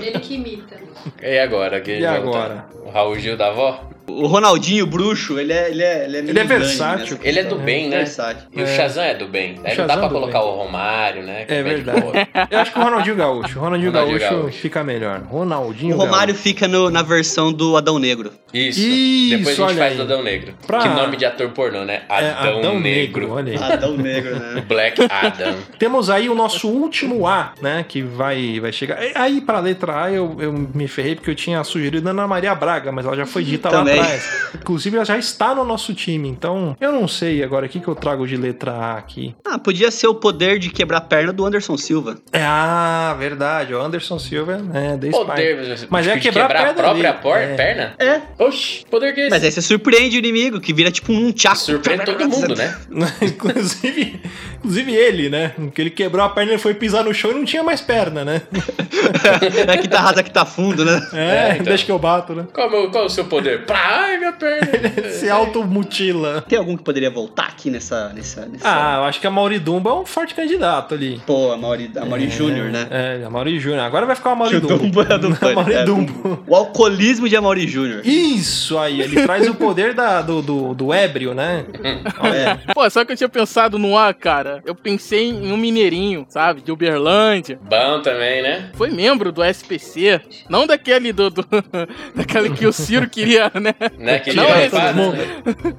Ele 0.02 0.20
que 0.20 0.36
imita. 0.36 0.78
E 1.22 1.38
agora? 1.40 1.82
Quem 1.82 2.00
E 2.00 2.06
agora? 2.06 2.66
votar? 2.66 2.70
O 2.86 2.90
Raul 2.90 3.20
Gil 3.20 3.36
da 3.38 3.48
avó? 3.48 3.84
O 4.10 4.26
Ronaldinho 4.26 4.86
bruxo, 4.88 5.38
ele 5.40 5.52
é. 5.54 5.70
Ele 5.70 5.84
é, 5.84 6.04
ele 6.06 6.18
é, 6.18 6.20
Ele 6.22 6.40
é 6.40 6.44
versátil. 6.44 7.18
nessa 7.18 7.28
Ele 7.28 7.40
é 7.40 7.44
do 7.44 7.50
questão. 7.50 7.66
bem, 7.66 7.90
né? 7.90 7.98
Versátil. 7.98 8.44
E 8.54 8.62
o 8.62 8.64
É. 8.64 8.76
Shazam 8.76 9.04
é 9.04 9.14
do 9.14 9.28
bem. 9.28 9.56
Aí 9.64 9.78
não 9.78 9.86
dá 9.86 9.98
pra 9.98 10.06
é 10.06 10.08
do 10.10 10.14
colocar 10.16 10.40
bem. 10.40 10.48
o 10.48 10.52
Romário, 10.52 11.24
né? 11.24 11.46
que 11.46 11.54
É 11.54 11.62
verdade. 11.64 12.04
Eu 12.50 12.60
acho 12.60 12.72
que 12.74 12.80
o 12.80 12.84
Ronaldinho 12.84 13.16
Gaúcho. 13.16 13.60
O 13.60 13.62
Ronaldinho, 13.62 13.92
Ronaldinho 13.92 14.20
Gaúcho, 14.20 14.36
Gaúcho. 14.42 14.58
fica 14.60 14.84
melhor. 14.84 15.22
Ronaldinho 15.28 15.96
O 15.96 16.00
Romário 16.00 16.34
Gaúcho. 16.34 16.42
fica 16.44 16.68
no- 16.68 16.90
na 16.90 17.02
versão 17.02 17.52
do 17.52 17.76
Adão 17.76 18.00
Negro. 18.00 18.32
Isso. 18.54 18.80
Isso, 18.80 19.38
Depois 19.38 19.48
a 19.48 19.50
gente 19.50 19.62
olha 19.62 19.78
faz 19.78 19.92
aí. 19.92 19.98
do 19.98 20.04
Adão 20.04 20.24
Negro. 20.24 20.54
Pra- 20.66 20.80
Que 20.80 20.88
nome 20.88 21.18
de 21.18 21.26
ator 21.26 21.50
pornô, 21.50 21.84
né? 21.84 22.04
É, 22.10 22.30
Adão, 22.30 22.80
Negro. 22.80 23.32
olha 23.34 23.52
aí. 23.60 23.74
Adão 23.74 23.98
Negro, 23.98 24.40
né? 24.40 24.64
Black 24.68 25.02
Adam. 25.10 25.56
Temos 25.78 26.10
aí 26.10 26.30
o 26.30 26.34
nosso 26.36 26.70
último 26.70 27.28
A, 27.28 27.52
né? 27.62 27.84
Que 27.88 28.02
vai, 28.02 28.58
vai 28.62 28.72
chegar. 28.72 28.98
Aí, 29.16 29.42
pra 29.42 29.60
letra 29.60 30.04
A, 30.06 30.12
eu, 30.12 30.38
eu 30.40 30.54
me 30.54 30.88
ferrei 30.88 31.16
porque 31.16 31.30
eu 31.30 31.36
tinha 31.36 31.62
sugerido 31.66 32.08
Ana 32.10 32.26
Maria 32.26 32.56
Braga, 32.56 32.90
mas 32.92 33.06
ela 33.06 33.18
já 33.18 33.26
foi 33.26 33.44
dita 33.44 33.70
lá 33.70 33.80
Também. 33.80 33.97
Atrás. 34.00 34.50
Inclusive, 34.56 34.96
ela 34.96 35.06
já 35.06 35.18
está 35.18 35.54
no 35.56 35.64
nosso 35.64 35.94
time. 35.94 36.28
Então, 36.28 36.76
eu 36.80 36.92
não 36.92 37.08
sei 37.08 37.44
agora 37.44 37.66
o 37.66 37.70
que, 37.70 37.80
que 37.80 37.88
eu 37.88 37.96
trago 37.96 38.28
de 38.28 38.36
letra 38.38 38.72
A 38.72 38.98
aqui. 38.98 39.36
Ah, 39.46 39.58
podia 39.60 39.92
ser 39.92 40.08
o 40.08 40.16
poder 40.16 40.60
de 40.60 40.70
quebrar 40.70 40.98
a 40.98 41.02
perna 41.02 41.32
do 41.34 41.46
Anderson 41.46 41.78
Silva. 41.78 42.18
É, 42.32 42.42
ah, 42.44 43.16
verdade. 43.18 43.74
O 43.74 43.82
Anderson 43.82 44.18
Silva, 44.20 44.58
né? 44.58 44.98
The 45.00 45.08
Spy. 45.10 45.26
Poder. 45.26 45.88
Mas 45.90 46.08
é 46.08 46.14
de 46.16 46.20
quebrar 46.22 46.44
a 46.44 46.48
a 46.48 46.50
perna 46.64 46.74
própria 46.74 47.14
por- 47.14 47.38
É. 47.38 47.56
perna? 47.56 47.94
É. 48.00 48.22
Oxi, 48.40 48.86
poder 48.90 49.14
que 49.14 49.22
é 49.22 49.24
esse? 49.26 49.30
Mas 49.32 49.44
aí 49.44 49.52
você 49.52 49.62
surpreende 49.62 50.18
o 50.18 50.20
inimigo, 50.20 50.60
que 50.60 50.74
vira 50.74 50.92
tipo 50.92 51.12
um 51.12 51.32
tchaco. 51.32 51.58
Surpreende 51.58 52.06
todo 52.06 52.28
mundo, 52.28 52.56
né? 52.56 52.76
inclusive, 53.22 54.20
inclusive 54.58 54.94
ele, 54.96 55.30
né? 55.30 55.54
Que 55.74 55.82
ele 55.82 55.90
quebrou 55.90 56.24
a 56.26 56.30
perna, 56.30 56.52
ele 56.54 56.60
foi 56.62 56.74
pisar 56.74 57.04
no 57.04 57.14
chão 57.14 57.32
e 57.32 57.34
não 57.36 57.46
tinha 57.46 57.64
mais 57.64 57.82
perna, 57.82 58.24
né? 58.26 58.42
é 59.68 59.78
que 59.78 59.88
tá 59.88 60.00
rasa 60.02 60.24
que 60.24 60.32
tá 60.32 60.46
fundo, 60.46 60.84
né? 60.86 61.08
É, 61.14 61.28
É, 61.28 61.52
então. 61.54 61.66
deixa 61.66 61.86
que 61.86 61.92
eu 61.92 62.00
bato, 62.00 62.34
né? 62.34 62.46
Qual, 62.54 62.68
o- 62.68 62.90
qual 62.92 63.04
é 63.04 63.08
o 63.08 63.10
seu 63.10 63.26
poder? 63.26 63.66
Pra... 63.66 63.78
Ai, 63.88 64.18
minha 64.18 64.34
perna. 64.34 65.10
Se 65.12 65.30
automutila. 65.30 66.42
Tem 66.42 66.58
algum 66.58 66.76
que 66.76 66.84
poderia 66.84 67.10
voltar 67.10 67.46
aqui 67.46 67.70
nessa. 67.70 68.10
nessa, 68.10 68.46
nessa... 68.46 68.68
Ah, 68.68 68.98
eu 68.98 69.04
acho 69.06 69.22
que 69.22 69.28
a 69.28 69.32
Mauri 69.32 69.60
Dumbo 69.60 69.90
é 69.90 69.94
um 69.94 70.06
forte 70.06 70.36
candidato 70.36 70.94
ali. 70.94 71.22
Pô, 71.26 71.52
a 71.52 71.58
Mauri, 71.58 71.90
a 71.96 72.06
Mauri 72.06 72.30
Júnior, 72.30 72.70
né? 72.70 72.88
É, 72.92 73.24
a 73.26 73.30
Mauri 73.30 73.60
Júnior. 73.60 73.82
Agora 73.82 74.06
vai 74.06 74.16
ficar 74.16 74.34
o 74.34 74.36
Mauri 74.36 74.60
Que 74.60 74.66
o 74.66 74.78
Dumbo 74.78 75.02
é 75.02 75.18
do 75.18 75.28
A 75.28 75.36
Pânico, 75.36 75.56
Mauri 75.56 75.74
é, 75.74 75.84
Dumbo. 75.86 76.44
O 76.46 76.56
alcoolismo 76.56 77.30
de 77.30 77.36
Amaury 77.36 77.68
Júnior. 77.68 78.02
Isso 78.06 78.78
aí, 78.78 79.02
ele 79.02 79.24
traz 79.24 79.48
o 79.48 79.56
poder 79.56 79.94
da, 79.94 80.22
do, 80.22 80.42
do, 80.42 80.74
do 80.74 80.94
ébrio, 80.94 81.34
né? 81.34 81.66
É. 81.84 82.74
Pô, 82.74 82.90
sabe 82.90 83.06
que 83.06 83.14
eu 83.14 83.18
tinha 83.18 83.30
pensado 83.30 83.80
no 83.80 83.98
A, 83.98 84.14
cara? 84.14 84.62
Eu 84.66 84.76
pensei 84.76 85.30
em 85.30 85.52
um 85.52 85.58
mineirinho, 85.58 86.26
sabe? 86.30 86.62
De 86.62 86.72
Uberlândia. 86.72 87.60
Bom 87.62 88.02
também, 88.02 88.42
né? 88.42 88.72
Foi 88.74 88.90
membro 88.90 89.32
do 89.32 89.44
SPC. 89.44 90.22
Não 90.50 90.68
daquele 90.68 91.14
do. 91.14 91.30
do 91.30 91.46
daquele 92.16 92.50
que 92.52 92.66
o 92.66 92.74
Ciro 92.74 93.10
queria, 93.10 93.52
né? 93.56 93.74
Né? 93.98 94.20
Que 94.20 94.34
Não 94.34 94.44
ele 94.44 94.52
é 94.54 94.62
esse 94.66 94.70
falar, 94.76 94.94
mundo. 94.94 95.18
né? 95.18 95.74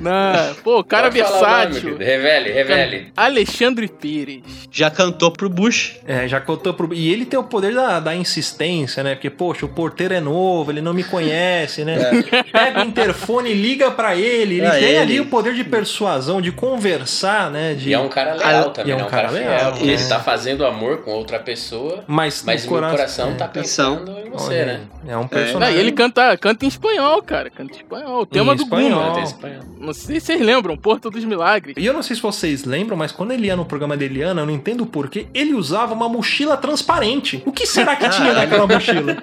Não, 0.00 0.54
pô, 0.62 0.84
cara 0.84 1.10
Pode 1.10 1.20
o 1.20 1.24
nome, 1.24 1.38
versátil. 1.38 1.80
querido. 1.80 1.98
Revele, 2.04 2.52
revele. 2.52 3.12
Alexandre 3.16 3.88
Pires. 3.88 4.42
Já 4.70 4.90
cantou 4.90 5.30
pro 5.30 5.48
Bush. 5.48 5.96
É, 6.06 6.28
já 6.28 6.40
contou 6.40 6.74
pro. 6.74 6.92
E 6.94 7.12
ele 7.12 7.24
tem 7.24 7.38
o 7.38 7.44
poder 7.44 7.74
da, 7.74 8.00
da 8.00 8.14
insistência, 8.14 9.02
né? 9.02 9.14
Porque, 9.14 9.30
poxa, 9.30 9.66
o 9.66 9.68
porteiro 9.68 10.14
é 10.14 10.20
novo, 10.20 10.70
ele 10.70 10.80
não 10.80 10.92
me 10.94 11.04
conhece, 11.04 11.84
né? 11.84 11.98
Pega 12.52 12.80
o 12.82 12.84
interfone 12.84 13.50
e 13.50 13.54
liga 13.54 13.90
pra 13.90 14.14
ele. 14.14 14.56
Ele 14.58 14.60
Pra 14.62 14.70
tem 14.72 14.84
ele. 14.84 14.98
ali 14.98 15.20
o 15.20 15.26
poder 15.26 15.54
de 15.54 15.64
persuasão, 15.64 16.40
de 16.40 16.52
conversar, 16.52 17.50
né? 17.50 17.74
De... 17.74 17.90
E 17.90 17.94
é 17.94 17.98
um 17.98 18.08
cara 18.08 18.34
leal 18.34 18.70
também, 18.70 18.90
e 18.90 18.92
é 18.92 18.94
um 18.96 18.98
né? 18.98 19.04
um 19.04 19.08
cara, 19.08 19.28
cara 19.28 19.38
fiel. 19.38 19.50
leal, 19.50 19.76
Ele 19.80 19.96
né? 19.96 20.08
tá 20.08 20.20
fazendo 20.20 20.64
amor 20.66 20.98
com 20.98 21.10
outra 21.12 21.38
pessoa, 21.38 22.04
Mas, 22.06 22.42
mas 22.44 22.64
o 22.64 22.68
coração 22.68 23.30
é. 23.30 23.34
tá 23.34 23.48
pensando 23.48 24.10
em 24.24 24.30
você, 24.30 24.48
Olha 24.54 24.64
né? 24.66 24.80
É 25.06 25.16
um 25.16 25.20
Não, 25.20 25.28
personagem. 25.28 25.76
e 25.76 25.80
ele 25.80 25.92
canta, 25.92 26.36
canta 26.36 26.64
em 26.64 26.68
espanhol, 26.68 27.22
cara. 27.22 27.37
Canta 27.50 27.72
em 27.72 27.76
espanhol. 27.76 28.22
O 28.22 28.26
tema 28.26 28.52
Em 28.52 28.56
do 28.56 28.62
espanhol. 28.62 29.10
Guma. 29.12 29.22
Espanhol. 29.22 29.60
Não 29.80 29.92
sei 29.92 30.20
se 30.20 30.26
vocês 30.26 30.40
lembram, 30.40 30.76
Porto 30.76 31.10
dos 31.10 31.24
Milagres. 31.24 31.74
E 31.78 31.84
eu 31.86 31.92
não 31.92 32.02
sei 32.02 32.16
se 32.16 32.22
vocês 32.22 32.64
lembram, 32.64 32.96
mas 32.96 33.12
quando 33.12 33.32
ele 33.32 33.46
ia 33.46 33.56
no 33.56 33.64
programa 33.64 33.96
da 33.96 34.04
Eliana, 34.04 34.42
eu 34.42 34.46
não 34.46 34.52
entendo 34.52 34.84
porquê, 34.86 35.26
ele 35.32 35.54
usava 35.54 35.94
uma 35.94 36.08
mochila 36.08 36.56
transparente. 36.56 37.42
O 37.46 37.52
que 37.52 37.66
será 37.66 37.96
que 37.96 38.08
tinha 38.08 38.32
naquela 38.34 38.66
mochila? 38.68 39.16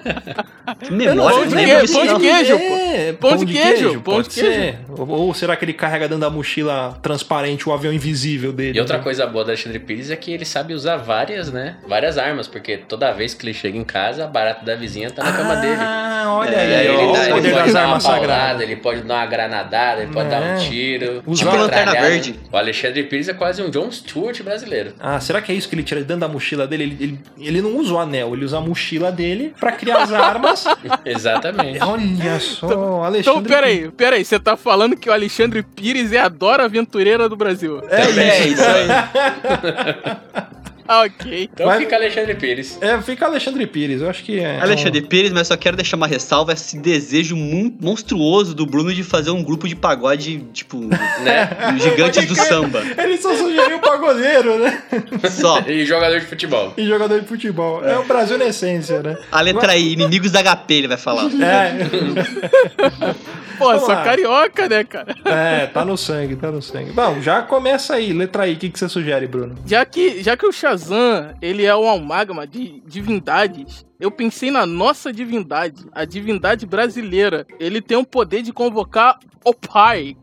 Memória, 0.90 1.36
Pão 1.36 1.46
de 1.46 1.54
queijo, 1.54 1.80
disso, 1.82 1.94
pão 1.94 2.06
de 2.06 2.20
queijo. 2.20 2.54
É, 2.54 3.12
Pão 3.12 3.36
de 3.36 3.46
queijo, 3.46 4.00
pão 4.00 4.22
de 4.22 4.30
queijo. 4.30 4.50
ser. 4.50 4.78
Ou, 4.96 5.34
será 5.34 5.56
que 5.56 5.64
ele 5.64 5.72
carrega 5.72 6.06
dentro 6.08 6.20
da 6.20 6.30
mochila 6.30 6.98
transparente 7.02 7.68
o 7.68 7.72
avião 7.72 7.92
invisível 7.92 8.52
dele? 8.52 8.76
E 8.78 8.80
outra 8.80 8.98
coisa 8.98 9.26
boa 9.26 9.44
do 9.44 9.50
Alexandre 9.50 9.78
Pires 9.78 10.10
é 10.10 10.16
que 10.16 10.32
ele 10.32 10.44
sabe 10.44 10.74
usar 10.74 10.96
várias, 10.96 11.52
né? 11.52 11.76
Várias 11.86 12.18
armas, 12.18 12.48
porque 12.48 12.76
toda 12.76 13.12
vez 13.12 13.34
que 13.34 13.44
ele 13.46 13.54
chega 13.54 13.76
em 13.76 13.84
casa, 13.84 14.24
a 14.24 14.26
barata 14.26 14.64
da 14.64 14.74
vizinha 14.74 15.10
tá 15.10 15.22
na 15.22 15.32
cama 15.32 15.56
dele. 15.56 15.76
Ah, 15.78 16.24
olha 16.38 16.50
É, 16.54 16.60
aí, 16.60 16.74
aí 16.74 16.88
ó, 16.88 17.00
ele, 17.00 17.10
o 17.10 17.12
dá, 17.12 17.24
ele 17.24 17.32
poder 17.34 17.52
pode 17.52 17.72
dar 17.72 17.86
paulada, 18.06 18.26
sagradas. 18.28 18.62
ele 18.62 18.76
pode 18.76 19.02
dar 19.02 19.14
uma 19.16 19.26
granadada, 19.26 20.02
ele 20.02 20.12
pode 20.12 20.26
É. 20.26 20.30
dar 20.30 20.42
um 20.42 20.58
tiro. 20.58 21.22
Tipo 21.34 21.50
uma 21.50 21.56
Lanterna. 21.62 21.92
Verde. 21.92 22.34
O 22.52 22.56
Alexandre 22.56 23.02
Pires 23.04 23.28
é 23.28 23.34
quase 23.34 23.62
um 23.62 23.70
John 23.70 23.90
Stewart 23.90 24.42
brasileiro. 24.42 24.92
Ah, 25.00 25.18
será 25.20 25.40
que 25.40 25.52
é 25.52 25.54
isso 25.54 25.68
que 25.68 25.74
ele 25.74 25.82
tira 25.82 26.00
de 26.00 26.06
dentro 26.06 26.20
da 26.20 26.28
mochila 26.28 26.66
dele? 26.66 26.82
Ele, 26.84 26.96
ele, 27.00 27.20
ele 27.38 27.62
não 27.62 27.76
usa 27.76 27.94
o 27.94 27.98
anel, 27.98 28.34
ele 28.34 28.44
usa 28.44 28.58
a 28.58 28.60
mochila 28.60 29.10
dele 29.12 29.54
pra 29.58 29.72
criar 29.72 30.02
as 30.02 30.12
armas. 30.12 30.64
Exatamente. 31.04 31.78
Olha 31.82 32.40
só, 32.40 33.04
Alexandre. 33.04 33.20
Então, 33.20 33.42
peraí, 33.42 33.90
peraí. 33.90 34.24
Você 34.24 34.38
tá 34.38 34.56
falando 34.56 34.96
que 34.96 35.08
o 35.08 35.12
Alexandre 35.12 35.62
Pires 35.62 36.12
é 36.12 36.18
a 36.20 36.28
Dora 36.28 36.64
Aventureira 36.64 37.28
do 37.28 37.36
Brasil. 37.36 37.80
É 37.88 38.46
isso 38.48 38.62
aí. 38.64 38.86
Ah, 40.88 41.02
ok. 41.02 41.48
Então 41.52 41.66
Mas- 41.66 41.78
fica 41.78 41.96
Alexandre 41.96 42.34
Pires. 42.34 42.78
É, 42.80 43.00
fica 43.02 43.26
Alexandre 43.26 43.66
Pires, 43.66 44.00
eu 44.02 44.08
acho 44.10 44.22
que 44.22 44.38
é. 44.40 44.60
Alexandre 44.60 45.00
Pires, 45.02 45.32
mas 45.32 45.48
só 45.48 45.56
quero 45.56 45.76
deixar 45.76 45.96
uma 45.96 46.06
ressalva 46.06 46.52
esse 46.52 46.78
desejo 46.78 47.36
monstruoso 47.36 48.54
do 48.54 48.64
Bruno 48.66 48.92
de 48.94 49.02
fazer 49.02 49.30
um 49.30 49.42
grupo 49.42 49.68
de 49.68 49.74
pagode, 49.76 50.44
tipo, 50.52 50.78
Né? 50.78 51.48
gigantes 51.80 52.24
do 52.26 52.34
samba. 52.36 52.82
Ele 52.98 53.16
só 53.18 53.34
sugeriu 53.34 53.78
pagodeiro, 53.78 54.58
né? 54.58 54.82
Só. 55.30 55.60
E 55.66 55.84
jogador 55.84 56.20
de 56.20 56.26
futebol. 56.26 56.72
E 56.76 56.86
jogador 56.86 57.20
de 57.20 57.26
futebol. 57.26 57.84
É 57.84 57.98
o 57.98 58.04
Brasil 58.04 58.38
na 58.38 58.46
essência, 58.46 59.02
né? 59.02 59.16
A 59.32 59.40
letra 59.40 59.76
I, 59.76 59.92
inimigos 59.92 60.30
da 60.30 60.42
HP, 60.42 60.74
ele 60.74 60.88
vai 60.88 60.96
falar. 60.96 61.24
É. 61.26 61.76
Pô, 63.58 63.66
Vamos 63.66 63.82
sou 63.82 63.94
lá. 63.94 64.04
carioca, 64.04 64.68
né, 64.68 64.84
cara? 64.84 65.14
É, 65.24 65.66
tá 65.66 65.84
no 65.84 65.96
sangue, 65.96 66.36
tá 66.36 66.50
no 66.50 66.62
sangue. 66.62 66.92
Bom, 66.92 67.20
já 67.20 67.42
começa 67.42 67.94
aí, 67.94 68.12
letra 68.12 68.46
I, 68.46 68.54
o 68.54 68.56
que, 68.56 68.70
que 68.70 68.78
você 68.78 68.88
sugere, 68.88 69.26
Bruno? 69.26 69.56
Já 69.66 69.84
que, 69.84 70.22
já 70.22 70.36
que 70.36 70.46
o 70.46 70.52
Shazam, 70.52 71.34
ele 71.40 71.64
é 71.64 71.74
um 71.74 71.90
amálgama 71.90 72.46
de 72.46 72.82
divindades, 72.86 73.84
eu 73.98 74.10
pensei 74.10 74.50
na 74.50 74.66
nossa 74.66 75.12
divindade, 75.12 75.84
a 75.92 76.04
divindade 76.04 76.66
brasileira. 76.66 77.46
Ele 77.58 77.80
tem 77.80 77.96
o 77.96 78.04
poder 78.04 78.42
de 78.42 78.52
convocar 78.52 79.18
o 79.44 79.54
pai. 79.54 80.16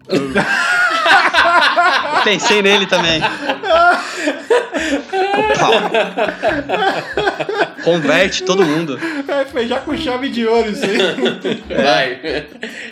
Pensei 2.24 2.62
nele 2.62 2.86
também. 2.86 3.22
Opa. 5.34 7.72
Converte 7.84 8.44
todo 8.44 8.64
mundo. 8.66 9.00
É, 9.28 9.46
foi 9.46 9.68
já 9.68 9.80
com 9.80 9.96
chave 9.98 10.30
de 10.30 10.46
ouro 10.46 10.70
isso 10.72 10.84
aí. 10.86 10.98
Vai. 11.84 12.46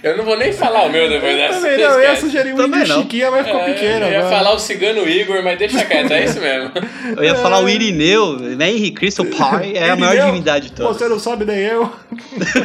Eu 0.04 0.18
não 0.18 0.26
vou 0.26 0.38
nem 0.38 0.52
falar 0.52 0.84
o 0.86 0.90
meu 0.92 1.10
depois 1.10 1.36
dessa. 1.36 1.60
Também 1.62 1.78
não, 1.78 1.92
eu 1.94 2.02
ia 2.02 2.16
sugerir 2.16 2.54
um 2.54 2.66
índio 2.66 2.86
chiquinha, 2.86 3.32
mas 3.32 3.46
ficou 3.46 3.62
É, 3.62 3.74
pequeno 3.74 4.06
eu 4.06 4.12
ia 4.12 4.20
agora. 4.20 4.36
falar 4.36 4.54
o 4.54 4.60
cigano 4.60 5.08
Igor, 5.08 5.44
mas 5.44 5.58
deixa 5.58 5.84
quieto, 5.86 6.12
é 6.12 6.26
isso 6.26 6.40
mesmo. 6.40 6.72
Eu 7.18 7.24
ia 7.24 7.36
falar 7.36 7.60
o 7.64 7.70
Irineu, 7.70 8.38
né? 8.40 8.70
Henry 8.70 8.92
Cristo, 8.92 9.26
pai, 9.26 9.74
é 9.76 9.90
a 9.90 9.96
maior 9.96 10.26
divindade 10.28 10.68
de 10.70 10.74
todas. 10.74 10.98
Você 10.98 11.08
não 11.08 11.20
sabe 11.20 11.46
nem 11.46 11.60
eu. 11.60 11.92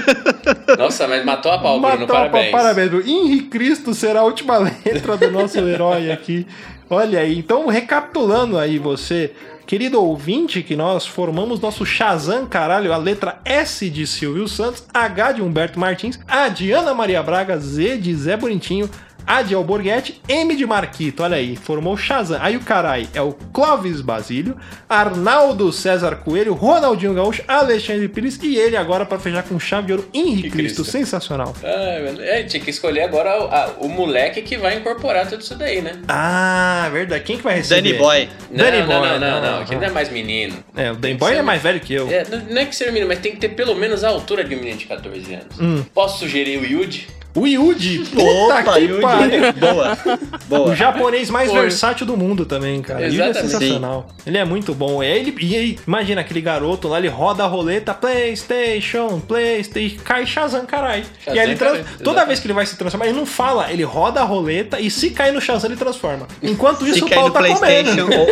Nossa, 0.79 1.07
mas 1.07 1.24
matou 1.24 1.53
a 1.53 1.59
pau, 1.59 1.81
Bruno, 1.81 1.99
Matou 2.01 2.16
a 2.16 2.20
pau, 2.20 2.31
parabéns. 2.31 2.53
parabéns. 2.53 2.89
Bruno. 2.91 3.05
Henri 3.09 3.43
Cristo 3.43 3.95
será 3.95 4.20
a 4.20 4.24
última 4.24 4.59
letra 4.85 5.16
do 5.16 5.31
nosso 5.31 5.59
herói 5.59 6.11
aqui. 6.11 6.47
Olha 6.89 7.18
aí, 7.20 7.39
então 7.39 7.66
recapitulando 7.66 8.57
aí 8.59 8.79
você, 8.79 9.33
querido 9.66 10.00
ouvinte, 10.00 10.62
que 10.62 10.76
nós 10.76 11.04
formamos 11.04 11.58
nosso 11.58 11.84
Shazam, 11.84 12.46
caralho, 12.46 12.92
a 12.92 12.96
letra 12.96 13.40
S 13.44 13.90
de 13.90 14.06
Silvio 14.06 14.46
Santos, 14.46 14.84
H 14.94 15.32
de 15.32 15.42
Humberto 15.42 15.80
Martins, 15.80 16.20
A 16.28 16.48
de 16.48 16.70
Ana 16.70 16.94
Maria 16.94 17.20
Braga, 17.20 17.58
Z 17.58 17.98
de 17.98 18.14
Zé 18.14 18.36
Bonitinho, 18.36 18.88
A 19.27 19.43
de 19.43 19.55
Alborguete, 19.55 20.20
M 20.29 20.55
de 20.55 20.64
Marquito, 20.64 21.22
olha 21.22 21.37
aí, 21.37 21.57
formou 21.57 21.95
o 21.95 21.97
Shazam. 21.97 22.39
Aí 22.41 22.57
o 22.57 22.61
carai 22.61 23.09
é 23.12 23.20
o 23.20 23.33
Clóvis 23.53 24.01
Basílio, 24.01 24.57
Arnaldo 24.89 25.72
César 25.72 26.16
Coelho, 26.16 26.55
Ronaldinho 26.55 27.12
Gaúcho, 27.14 27.43
Alexandre 27.49 28.09
Pires 28.09 28.39
e 28.43 28.57
ele 28.57 28.77
agora 28.77 29.05
para 29.05 29.18
fechar 29.18 29.43
com 29.43 29.59
chave 29.59 29.89
de 29.89 29.93
ouro, 29.95 30.09
Henri 30.14 30.43
Que 30.43 30.51
Cristo, 30.51 30.83
Cristo. 30.83 30.85
sensacional. 30.85 31.53
Mano. 31.62 32.22
É, 32.22 32.43
tinha 32.45 32.62
que 32.62 32.70
escolher 32.70 33.03
agora 33.03 33.43
o, 33.43 33.45
a- 33.49 33.74
o 33.81 33.89
moleque 33.89 34.43
que 34.43 34.57
vai 34.57 34.77
incorporar 34.77 35.29
tudo 35.29 35.41
isso 35.43 35.55
daí, 35.57 35.83
né? 35.83 35.93
Ah, 36.09 36.89
verdade. 36.93 37.24
Quem 37.24 37.37
que 37.37 37.43
vai 37.43 37.57
receber? 37.57 37.83
Danny 37.83 37.99
Boy. 37.99 38.29
Não, 38.51 38.64
Danny 38.64 38.79
não, 38.79 38.87
Boy, 38.87 38.97
não, 38.97 39.18
não, 39.18 39.18
não, 39.43 39.59
não, 39.59 39.64
que 39.64 39.72
não. 39.74 39.81
não 39.81 39.89
é 39.89 39.91
mais 39.91 40.09
menino. 40.11 40.57
É, 40.77 40.93
o 40.93 40.97
Danny 40.97 41.14
Boy 41.14 41.35
é 41.35 41.43
mais 41.43 41.61
velho 41.62 41.81
que 41.81 41.93
eu. 41.95 42.09
É, 42.11 42.24
não 42.49 42.61
é 42.61 42.64
que 42.64 42.74
ser 42.77 42.87
menino, 42.87 43.09
mas 43.09 43.18
tem 43.18 43.33
que 43.33 43.39
ter 43.39 43.51
pelo 43.51 43.74
menos 43.74 44.05
a 44.05 44.09
altura 44.09 44.45
de 44.45 44.55
um 44.55 44.59
menino 44.59 44.79
de 44.79 44.87
14 44.87 45.35
anos. 45.35 45.61
Hum. 45.61 45.85
Posso 45.93 46.20
sugerir 46.20 46.59
o 46.59 46.64
Yuji? 46.64 47.09
O 47.37 47.47
Yuji. 47.47 47.99
Puta 48.01 48.22
Opa, 48.24 48.62
que 48.72 48.78
Yudi. 48.80 49.01
pariu. 49.03 49.53
Boa. 49.53 49.99
O 50.07 50.49
Boa. 50.49 50.74
japonês 50.76 51.28
mais 51.30 51.51
Foi. 51.51 51.61
versátil 51.62 52.07
do 52.07 52.16
mundo 52.16 52.47
também, 52.47 52.80
cara. 52.82 53.05
Yuji 53.07 53.20
é 53.20 53.24
Exatamente. 53.28 53.51
sensacional. 53.53 54.09
Ele 54.26 54.39
é 54.39 54.45
muito 54.45 54.74
bom. 54.74 55.03
É 55.03 55.16
ele, 55.16 55.34
e 55.41 55.55
aí, 55.57 55.78
imagina 55.87 56.20
aquele 56.22 56.41
garoto 56.41 56.89
lá, 56.89 56.99
ele 56.99 57.09
roda 57.09 57.45
a 57.45 57.47
roleta, 57.47 57.93
Playstation, 57.95 59.20
Playstation, 59.20 59.97
cai 60.05 60.26
Shazam, 60.26 60.64
caralho. 60.66 61.05
E 61.26 61.30
aí 61.39 61.39
ele 61.51 61.57
Shazam, 61.57 61.74
trans- 61.84 61.87
toda 62.03 62.24
vez 62.24 62.41
que 62.41 62.47
ele 62.47 62.55
vai 62.55 62.64
se 62.66 62.76
transformar, 62.76 63.07
ele 63.07 63.16
não 63.16 63.26
fala, 63.26 63.70
ele 63.70 63.82
roda 63.84 64.20
a 64.20 64.24
roleta 64.24 64.80
e 64.80 64.91
se 64.91 65.11
cai 65.11 65.30
no 65.30 65.41
Shazam, 65.41 65.70
ele 65.70 65.78
transforma. 65.78 66.26
Enquanto 66.43 66.87
isso, 66.87 66.99
Se 67.01 67.05
o 67.05 67.09
cai 67.09 67.18
pau 67.18 67.28
no 67.28 67.32
tá 67.34 67.41
Playstation, 67.41 68.07
comendo. 68.07 68.20
ou... 68.20 68.26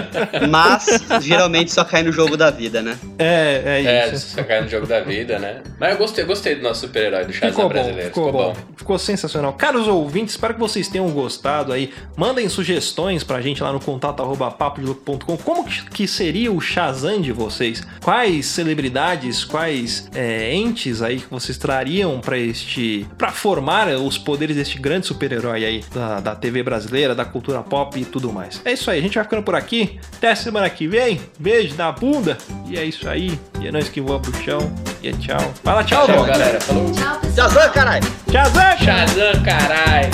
mas 0.48 0.86
geralmente 1.22 1.72
só 1.72 1.84
cai 1.84 2.02
no 2.02 2.12
jogo 2.12 2.36
da 2.36 2.50
vida, 2.50 2.80
né? 2.82 2.96
É, 3.18 3.62
é 3.64 3.84
É, 3.84 4.12
isso. 4.14 4.28
você 4.34 4.42
cai 4.44 4.60
no 4.62 4.68
jogo 4.68 4.86
da 4.86 5.00
vida, 5.00 5.38
né? 5.38 5.62
Mas 5.78 5.92
eu 5.92 5.98
gostei, 5.98 6.24
gostei 6.24 6.54
do 6.56 6.62
nosso 6.62 6.82
super-herói, 6.86 7.24
do 7.24 7.32
Shazam 7.32 7.50
Ficou 7.50 7.64
bom, 7.64 7.68
brasileiro. 7.70 8.08
ficou, 8.08 8.32
bom. 8.32 8.45
Ficou 8.76 8.98
sensacional. 8.98 9.52
Caros 9.54 9.88
ouvintes, 9.88 10.34
espero 10.34 10.54
que 10.54 10.60
vocês 10.60 10.88
tenham 10.88 11.08
gostado 11.10 11.72
aí. 11.72 11.92
Mandem 12.16 12.48
sugestões 12.48 13.24
pra 13.24 13.40
gente 13.40 13.62
lá 13.62 13.72
no 13.72 13.80
contato 13.80 14.22
arroba 14.22 14.50
papodelouco.com. 14.50 15.36
Como 15.38 15.64
que- 15.64 16.06
seria 16.06 16.52
o 16.52 16.60
Shazam 16.60 17.20
de 17.20 17.32
vocês? 17.32 17.82
Quais 18.02 18.46
celebridades, 18.46 19.44
quais 19.44 20.08
é, 20.14 20.54
entes 20.54 21.02
aí 21.02 21.18
que 21.20 21.30
vocês 21.30 21.58
trariam 21.58 22.20
pra 22.20 22.38
este. 22.38 23.06
pra 23.18 23.32
formar 23.32 23.88
os 23.88 24.16
poderes 24.18 24.56
deste 24.56 24.78
grande 24.78 25.06
super-herói 25.06 25.64
aí 25.64 25.84
da, 25.92 26.20
da 26.20 26.34
TV 26.36 26.62
brasileira, 26.62 27.14
da 27.14 27.24
cultura 27.24 27.60
pop 27.62 27.98
e 27.98 28.04
tudo 28.04 28.32
mais. 28.32 28.60
É 28.64 28.72
isso 28.72 28.90
aí, 28.90 28.98
a 28.98 29.02
gente 29.02 29.14
vai 29.16 29.24
ficando 29.24 29.42
por 29.42 29.54
aqui. 29.54 29.98
Até 30.16 30.30
a 30.30 30.36
semana 30.36 30.68
que 30.70 30.86
vem. 30.86 31.20
Beijo 31.38 31.74
na 31.76 31.90
bunda. 31.90 32.38
E 32.68 32.76
é 32.78 32.84
isso 32.84 33.08
aí. 33.08 33.38
E 33.60 33.66
é 33.66 33.72
nós 33.72 33.88
que 33.88 34.00
voa 34.00 34.20
pro 34.20 34.32
chão. 34.42 34.58
E 35.02 35.08
é 35.08 35.12
tchau. 35.12 35.52
Fala 35.64 35.82
tchau, 35.84 36.06
Tchau, 36.06 36.24
galera. 36.24 36.60
Falou. 36.60 36.90
Tchau, 36.92 37.18
pessoal. 37.20 37.50
Shazam, 37.50 37.72
caralho! 37.72 38.06
Shazam! 38.36 38.76
Shazam, 38.84 39.42
carai. 39.42 40.10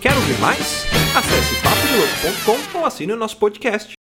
Quer 0.00 0.14
ouvir 0.14 0.38
mais? 0.40 0.86
Acesse 1.14 1.54
papodelouco.com 1.62 2.78
ou 2.78 2.86
assine 2.86 3.12
o 3.12 3.16
nosso 3.16 3.36
podcast. 3.36 3.92